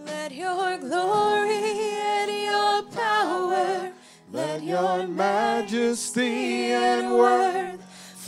Let 0.06 0.32
your 0.34 0.78
glory 0.78 1.54
and 1.54 2.32
your 2.44 2.84
power, 2.92 3.92
let 4.32 4.64
your 4.64 5.06
majesty 5.08 6.72
and 6.72 7.12
worth 7.14 7.81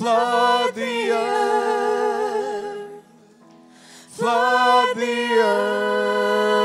flood 0.03 0.75
the 0.75 1.11
earth. 1.11 2.91
Flood 4.09 4.97
the 4.97 5.39
earth. 5.39 6.59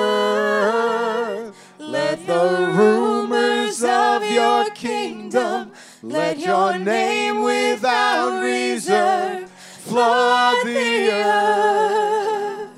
Let 1.78 2.26
the 2.26 2.72
rumors 2.76 3.84
of 3.84 4.24
your 4.28 4.70
kingdom, 4.70 5.70
let 6.02 6.40
your 6.40 6.78
name 6.78 7.42
without 7.44 8.42
reserve 8.42 9.48
flood 9.48 10.66
the 10.66 11.08
earth, 11.12 12.70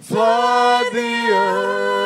flood 0.00 0.92
the 0.92 1.28
earth. 1.30 2.03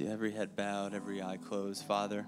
You. 0.00 0.10
Every 0.10 0.30
head 0.30 0.56
bowed, 0.56 0.94
every 0.94 1.22
eye 1.22 1.36
closed, 1.36 1.84
Father. 1.84 2.24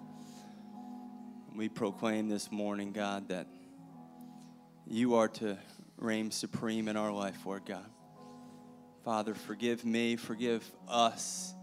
We 1.55 1.69
proclaim 1.71 2.29
this 2.29 2.53
morning, 2.53 2.93
God, 2.93 3.29
that 3.29 3.47
you 4.87 5.15
are 5.15 5.29
to 5.29 5.57
reign 5.97 6.31
supreme 6.31 6.89
in 6.89 6.97
our 6.97 7.11
life, 7.11 7.47
Lord 7.47 7.65
God. 7.65 7.87
Father, 9.05 9.35
forgive 9.35 9.87
me, 9.87 10.17
forgive 10.17 10.71
us 10.87 11.55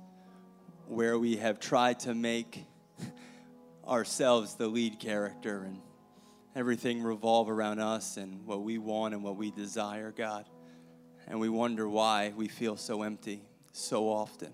where 0.87 1.19
we 1.19 1.37
have 1.37 1.59
tried 1.59 1.99
to 2.01 2.15
make 2.15 2.65
ourselves 3.87 4.55
the 4.55 4.67
lead 4.67 4.99
character 4.99 5.63
and 5.63 5.79
everything 6.55 7.03
revolve 7.03 7.49
around 7.49 7.79
us 7.79 8.17
and 8.17 8.45
what 8.47 8.63
we 8.63 8.79
want 8.79 9.13
and 9.13 9.23
what 9.23 9.35
we 9.35 9.51
desire, 9.51 10.11
God. 10.11 10.45
And 11.27 11.39
we 11.39 11.49
wonder 11.49 11.87
why 11.87 12.33
we 12.35 12.47
feel 12.47 12.77
so 12.77 13.03
empty 13.03 13.43
so 13.71 14.09
often. 14.09 14.51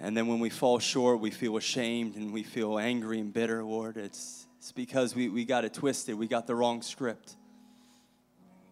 And 0.00 0.16
then 0.16 0.26
when 0.26 0.40
we 0.40 0.50
fall 0.50 0.78
short, 0.78 1.20
we 1.20 1.30
feel 1.30 1.56
ashamed 1.56 2.16
and 2.16 2.32
we 2.32 2.42
feel 2.42 2.78
angry 2.78 3.18
and 3.18 3.32
bitter, 3.32 3.64
Lord. 3.64 3.96
It's, 3.96 4.46
it's 4.58 4.72
because 4.72 5.14
we, 5.14 5.28
we 5.28 5.44
got 5.44 5.64
it 5.64 5.74
twisted. 5.74 6.16
We 6.16 6.26
got 6.26 6.46
the 6.46 6.54
wrong 6.54 6.82
script. 6.82 7.34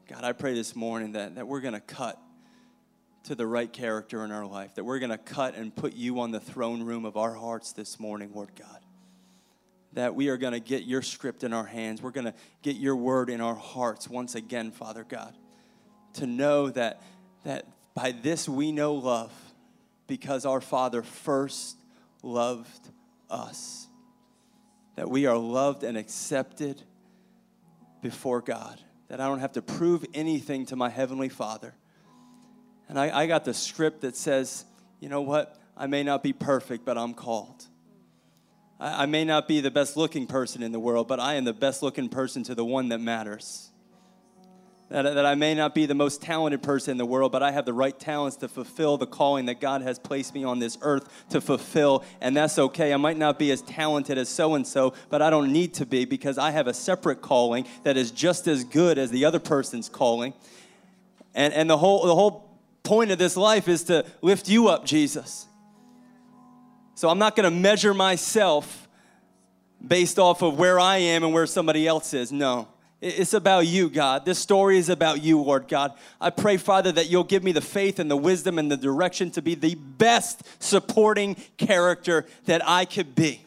God, 0.08 0.22
I 0.22 0.32
pray 0.32 0.54
this 0.54 0.76
morning 0.76 1.12
that, 1.12 1.36
that 1.36 1.48
we're 1.48 1.60
going 1.60 1.74
to 1.74 1.80
cut 1.80 2.20
to 3.24 3.34
the 3.34 3.46
right 3.46 3.72
character 3.72 4.22
in 4.22 4.30
our 4.30 4.44
life, 4.44 4.74
that 4.74 4.84
we're 4.84 4.98
going 4.98 5.10
to 5.10 5.18
cut 5.18 5.54
and 5.54 5.74
put 5.74 5.94
you 5.94 6.20
on 6.20 6.30
the 6.30 6.40
throne 6.40 6.82
room 6.82 7.06
of 7.06 7.16
our 7.16 7.32
hearts 7.32 7.72
this 7.72 7.98
morning, 7.98 8.30
Lord 8.34 8.50
God. 8.58 8.80
That 9.94 10.14
we 10.14 10.28
are 10.28 10.36
going 10.36 10.52
to 10.52 10.60
get 10.60 10.82
your 10.82 11.00
script 11.00 11.42
in 11.42 11.54
our 11.54 11.64
hands. 11.64 12.02
We're 12.02 12.10
going 12.10 12.26
to 12.26 12.34
get 12.60 12.76
your 12.76 12.96
word 12.96 13.30
in 13.30 13.40
our 13.40 13.54
hearts 13.54 14.08
once 14.10 14.34
again, 14.34 14.72
Father 14.72 15.04
God. 15.08 15.34
To 16.14 16.26
know 16.26 16.68
that, 16.70 17.00
that 17.44 17.66
by 17.94 18.12
this 18.12 18.46
we 18.46 18.72
know 18.72 18.94
love 18.94 19.32
because 20.06 20.44
our 20.44 20.60
Father 20.60 21.02
first 21.02 21.76
loved 22.22 22.90
us. 23.30 23.86
That 24.96 25.10
we 25.10 25.26
are 25.26 25.36
loved 25.36 25.82
and 25.82 25.96
accepted 25.96 26.82
before 28.02 28.40
God. 28.40 28.80
That 29.08 29.20
I 29.20 29.26
don't 29.26 29.40
have 29.40 29.52
to 29.52 29.62
prove 29.62 30.04
anything 30.14 30.66
to 30.66 30.76
my 30.76 30.88
Heavenly 30.88 31.28
Father 31.28 31.74
and 32.88 32.98
I, 32.98 33.22
I 33.22 33.26
got 33.26 33.44
the 33.44 33.54
script 33.54 34.02
that 34.02 34.16
says, 34.16 34.64
you 35.00 35.08
know 35.08 35.22
what? 35.22 35.58
I 35.76 35.86
may 35.86 36.02
not 36.02 36.22
be 36.22 36.32
perfect, 36.32 36.84
but 36.84 36.98
I'm 36.98 37.14
called. 37.14 37.64
I, 38.78 39.04
I 39.04 39.06
may 39.06 39.24
not 39.24 39.48
be 39.48 39.60
the 39.60 39.70
best 39.70 39.96
looking 39.96 40.26
person 40.26 40.62
in 40.62 40.72
the 40.72 40.80
world, 40.80 41.08
but 41.08 41.20
I 41.20 41.34
am 41.34 41.44
the 41.44 41.52
best 41.52 41.82
looking 41.82 42.08
person 42.08 42.42
to 42.44 42.54
the 42.54 42.64
one 42.64 42.90
that 42.90 43.00
matters. 43.00 43.70
That, 44.90 45.02
that 45.02 45.24
I 45.24 45.34
may 45.34 45.54
not 45.54 45.74
be 45.74 45.86
the 45.86 45.94
most 45.94 46.20
talented 46.20 46.62
person 46.62 46.92
in 46.92 46.98
the 46.98 47.06
world, 47.06 47.32
but 47.32 47.42
I 47.42 47.50
have 47.52 47.64
the 47.64 47.72
right 47.72 47.98
talents 47.98 48.36
to 48.38 48.48
fulfill 48.48 48.98
the 48.98 49.06
calling 49.06 49.46
that 49.46 49.58
God 49.60 49.80
has 49.80 49.98
placed 49.98 50.34
me 50.34 50.44
on 50.44 50.58
this 50.58 50.76
earth 50.82 51.08
to 51.30 51.40
fulfill, 51.40 52.04
and 52.20 52.36
that's 52.36 52.58
okay. 52.58 52.92
I 52.92 52.98
might 52.98 53.16
not 53.16 53.38
be 53.38 53.50
as 53.50 53.62
talented 53.62 54.18
as 54.18 54.28
so 54.28 54.54
and 54.54 54.66
so, 54.66 54.92
but 55.08 55.22
I 55.22 55.30
don't 55.30 55.52
need 55.52 55.74
to 55.74 55.86
be 55.86 56.04
because 56.04 56.36
I 56.36 56.50
have 56.50 56.66
a 56.66 56.74
separate 56.74 57.22
calling 57.22 57.66
that 57.84 57.96
is 57.96 58.10
just 58.10 58.46
as 58.46 58.62
good 58.62 58.98
as 58.98 59.10
the 59.10 59.24
other 59.24 59.40
person's 59.40 59.88
calling. 59.88 60.34
And, 61.34 61.54
and 61.54 61.68
the, 61.68 61.78
whole, 61.78 62.06
the 62.06 62.14
whole 62.14 62.50
point 62.82 63.10
of 63.10 63.18
this 63.18 63.36
life 63.36 63.68
is 63.68 63.84
to 63.84 64.04
lift 64.20 64.48
you 64.48 64.68
up, 64.68 64.84
Jesus. 64.84 65.46
So 66.94 67.08
I'm 67.08 67.18
not 67.18 67.34
going 67.34 67.50
to 67.50 67.56
measure 67.56 67.94
myself 67.94 68.86
based 69.84 70.18
off 70.18 70.42
of 70.42 70.58
where 70.58 70.78
I 70.78 70.98
am 70.98 71.24
and 71.24 71.32
where 71.32 71.46
somebody 71.46 71.88
else 71.88 72.14
is. 72.14 72.30
No. 72.30 72.68
It's 73.06 73.34
about 73.34 73.66
you, 73.66 73.90
God. 73.90 74.24
This 74.24 74.38
story 74.38 74.78
is 74.78 74.88
about 74.88 75.22
you, 75.22 75.38
Lord 75.38 75.68
God. 75.68 75.92
I 76.22 76.30
pray, 76.30 76.56
Father, 76.56 76.90
that 76.92 77.10
you'll 77.10 77.22
give 77.22 77.44
me 77.44 77.52
the 77.52 77.60
faith 77.60 77.98
and 77.98 78.10
the 78.10 78.16
wisdom 78.16 78.58
and 78.58 78.70
the 78.70 78.78
direction 78.78 79.30
to 79.32 79.42
be 79.42 79.54
the 79.54 79.74
best 79.74 80.42
supporting 80.58 81.36
character 81.58 82.24
that 82.46 82.66
I 82.66 82.86
could 82.86 83.14
be. 83.14 83.42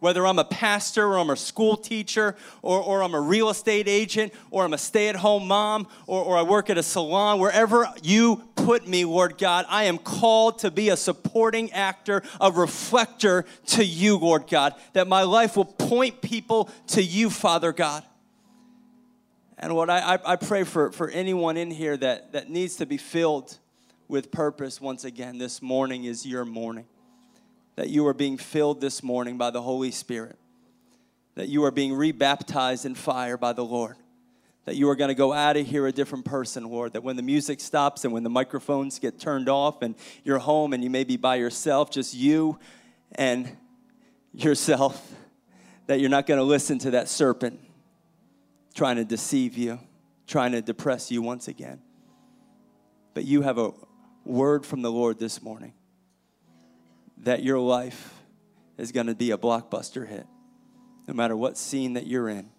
Whether 0.00 0.26
I'm 0.26 0.40
a 0.40 0.44
pastor 0.44 1.06
or 1.06 1.18
I'm 1.18 1.30
a 1.30 1.36
school 1.36 1.76
teacher 1.76 2.34
or, 2.60 2.82
or 2.82 3.04
I'm 3.04 3.14
a 3.14 3.20
real 3.20 3.50
estate 3.50 3.86
agent 3.86 4.34
or 4.50 4.64
I'm 4.64 4.74
a 4.74 4.78
stay 4.78 5.08
at 5.08 5.14
home 5.14 5.46
mom 5.46 5.86
or, 6.08 6.24
or 6.24 6.36
I 6.36 6.42
work 6.42 6.68
at 6.68 6.76
a 6.76 6.82
salon, 6.82 7.38
wherever 7.38 7.86
you 8.02 8.42
put 8.56 8.88
me, 8.88 9.04
Lord 9.04 9.38
God, 9.38 9.64
I 9.68 9.84
am 9.84 9.96
called 9.96 10.58
to 10.58 10.72
be 10.72 10.88
a 10.88 10.96
supporting 10.96 11.70
actor, 11.70 12.24
a 12.40 12.50
reflector 12.50 13.44
to 13.66 13.84
you, 13.84 14.18
Lord 14.18 14.48
God, 14.48 14.74
that 14.94 15.06
my 15.06 15.22
life 15.22 15.56
will 15.56 15.66
point 15.66 16.20
people 16.20 16.68
to 16.88 17.00
you, 17.00 17.30
Father 17.30 17.72
God. 17.72 18.02
And 19.58 19.74
what 19.74 19.90
I, 19.90 20.18
I, 20.24 20.36
pray 20.36 20.64
for, 20.64 20.92
for 20.92 21.08
anyone 21.08 21.56
in 21.56 21.70
here 21.70 21.96
that, 21.96 22.32
that 22.32 22.48
needs 22.48 22.76
to 22.76 22.86
be 22.86 22.96
filled 22.96 23.58
with 24.08 24.30
purpose 24.30 24.80
once 24.80 25.04
again 25.04 25.38
this 25.38 25.62
morning 25.62 26.04
is 26.04 26.26
your 26.26 26.44
morning. 26.44 26.86
That 27.76 27.88
you 27.88 28.06
are 28.06 28.14
being 28.14 28.38
filled 28.38 28.80
this 28.80 29.02
morning 29.02 29.38
by 29.38 29.50
the 29.50 29.62
Holy 29.62 29.90
Spirit. 29.90 30.38
That 31.34 31.48
you 31.48 31.64
are 31.64 31.70
being 31.70 31.94
rebaptized 31.94 32.84
in 32.84 32.94
fire 32.94 33.36
by 33.36 33.52
the 33.52 33.64
Lord. 33.64 33.96
That 34.64 34.76
you 34.76 34.88
are 34.90 34.96
going 34.96 35.08
to 35.08 35.14
go 35.14 35.32
out 35.32 35.56
of 35.56 35.66
here 35.66 35.86
a 35.86 35.92
different 35.92 36.24
person, 36.24 36.64
Lord. 36.64 36.94
That 36.94 37.02
when 37.02 37.16
the 37.16 37.22
music 37.22 37.60
stops 37.60 38.04
and 38.04 38.12
when 38.12 38.22
the 38.22 38.30
microphones 38.30 38.98
get 38.98 39.18
turned 39.18 39.48
off 39.48 39.82
and 39.82 39.94
you're 40.24 40.38
home 40.38 40.72
and 40.72 40.82
you 40.82 40.90
may 40.90 41.04
be 41.04 41.16
by 41.16 41.36
yourself, 41.36 41.90
just 41.90 42.14
you 42.14 42.58
and 43.14 43.54
yourself, 44.34 45.14
that 45.86 46.00
you're 46.00 46.10
not 46.10 46.26
going 46.26 46.38
to 46.38 46.44
listen 46.44 46.78
to 46.80 46.90
that 46.92 47.08
serpent 47.08 47.60
trying 48.72 48.96
to 48.96 49.04
deceive 49.04 49.56
you, 49.56 49.78
trying 50.26 50.52
to 50.52 50.62
depress 50.62 51.10
you 51.10 51.22
once 51.22 51.48
again. 51.48 51.80
But 53.14 53.24
you 53.24 53.42
have 53.42 53.58
a 53.58 53.72
word 54.24 54.64
from 54.64 54.82
the 54.82 54.90
Lord 54.90 55.18
this 55.18 55.42
morning 55.42 55.74
that 57.18 57.42
your 57.42 57.58
life 57.58 58.14
is 58.78 58.90
going 58.92 59.06
to 59.06 59.14
be 59.14 59.30
a 59.30 59.38
blockbuster 59.38 60.08
hit. 60.08 60.26
No 61.06 61.14
matter 61.14 61.36
what 61.36 61.56
scene 61.56 61.94
that 61.94 62.06
you're 62.06 62.28
in, 62.28 62.50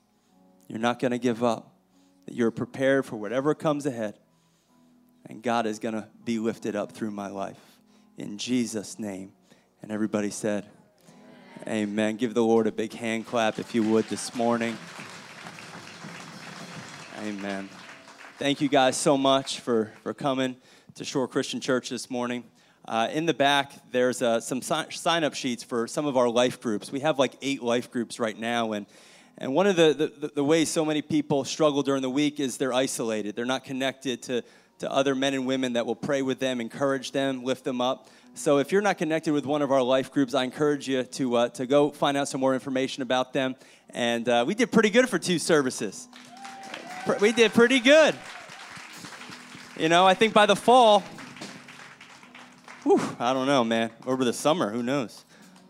you're 0.68 0.80
not 0.80 1.00
going 1.00 1.12
to 1.12 1.18
give 1.18 1.44
up, 1.44 1.76
that 2.26 2.36
you're 2.36 2.52
prepared 2.52 3.06
for 3.06 3.18
whatever 3.18 3.56
comes 3.56 3.86
ahead, 3.86 4.18
and 5.26 5.42
God 5.42 5.66
is 5.66 5.80
going 5.80 5.96
to 5.96 6.08
be 6.24 6.40
lifted 6.40 6.76
up 6.76 6.92
through 6.92 7.12
my 7.12 7.28
life. 7.28 7.60
In 8.18 8.38
Jesus' 8.38 9.00
name. 9.00 9.34
And 9.82 9.92
everybody 9.92 10.30
said, 10.30 10.66
Amen. 11.68 12.18
Give 12.18 12.34
the 12.34 12.44
Lord 12.44 12.68
a 12.68 12.72
big 12.72 12.94
hand 12.94 13.26
clap 13.26 13.60
if 13.60 13.74
you 13.74 13.84
would 13.84 14.06
this 14.06 14.36
morning. 14.36 14.78
Amen. 17.24 17.70
Thank 18.38 18.60
you 18.60 18.68
guys 18.68 18.98
so 18.98 19.18
much 19.18 19.62
for, 19.62 19.94
for 20.04 20.14
coming 20.14 20.58
to 20.96 21.06
Shore 21.06 21.26
Christian 21.26 21.62
Church 21.62 21.90
this 21.90 22.10
morning. 22.10 22.44
Uh, 22.86 23.08
in 23.14 23.26
the 23.26 23.34
back, 23.34 23.72
there's 23.92 24.22
uh, 24.22 24.42
some 24.42 24.62
sign 24.62 25.24
up 25.24 25.34
sheets 25.34 25.64
for 25.64 25.88
some 25.88 26.06
of 26.06 26.18
our 26.18 26.28
life 26.28 26.60
groups. 26.60 26.92
We 26.92 27.00
have 27.00 27.18
like 27.18 27.38
eight 27.42 27.64
life 27.64 27.90
groups 27.90 28.20
right 28.20 28.38
now. 28.38 28.74
And, 28.74 28.88
and 29.38 29.54
one 29.54 29.68
of 29.68 29.78
the, 29.78 30.12
the, 30.20 30.32
the 30.36 30.44
ways 30.44 30.70
so 30.70 30.84
many 30.84 31.02
people 31.02 31.46
struggle 31.46 31.82
during 31.82 32.02
the 32.02 32.10
week 32.10 32.42
is 32.42 32.58
they're 32.58 32.74
isolated, 32.74 33.38
they're 33.38 33.46
not 33.46 33.64
connected 33.64 34.22
to, 34.24 34.44
to 34.80 34.92
other 34.92 35.16
men 35.16 35.34
and 35.34 35.46
women 35.46 35.74
that 35.74 35.86
will 35.86 35.96
pray 35.96 36.24
with 36.24 36.40
them, 36.40 36.60
encourage 36.60 37.14
them, 37.14 37.46
lift 37.46 37.64
them 37.64 37.80
up. 37.80 38.10
So 38.34 38.58
if 38.58 38.74
you're 38.74 38.82
not 38.82 38.98
connected 38.98 39.32
with 39.32 39.46
one 39.46 39.62
of 39.62 39.72
our 39.72 39.82
life 39.82 40.12
groups, 40.12 40.34
I 40.34 40.44
encourage 40.44 40.90
you 40.90 41.04
to, 41.04 41.36
uh, 41.38 41.50
to 41.50 41.68
go 41.68 41.90
find 41.92 42.18
out 42.18 42.28
some 42.28 42.42
more 42.42 42.54
information 42.54 43.02
about 43.02 43.32
them. 43.32 43.56
And 43.92 44.28
uh, 44.28 44.44
we 44.46 44.56
did 44.56 44.74
pretty 44.74 44.90
good 44.90 45.08
for 45.08 45.20
two 45.20 45.40
services 45.40 46.10
we 47.20 47.32
did 47.32 47.54
pretty 47.54 47.80
good. 47.80 48.16
You 49.78 49.90
know, 49.90 50.06
I 50.06 50.14
think 50.14 50.34
by 50.34 50.46
the 50.46 50.56
fall, 50.56 51.02
whew, 52.84 53.02
I 53.20 53.34
don't 53.34 53.48
know, 53.48 53.64
man. 53.64 53.92
Over 54.06 54.24
the 54.24 54.34
summer, 54.34 54.70
who 54.70 54.84
knows? 54.84 55.26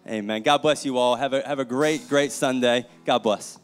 Amen. 0.07 0.43
God 0.43 0.61
bless 0.61 0.85
you 0.85 0.97
all. 0.97 1.15
Have 1.15 1.33
a, 1.33 1.41
have 1.47 1.59
a 1.59 1.65
great, 1.65 2.09
great 2.09 2.31
Sunday. 2.31 2.85
God 3.05 3.19
bless. 3.19 3.57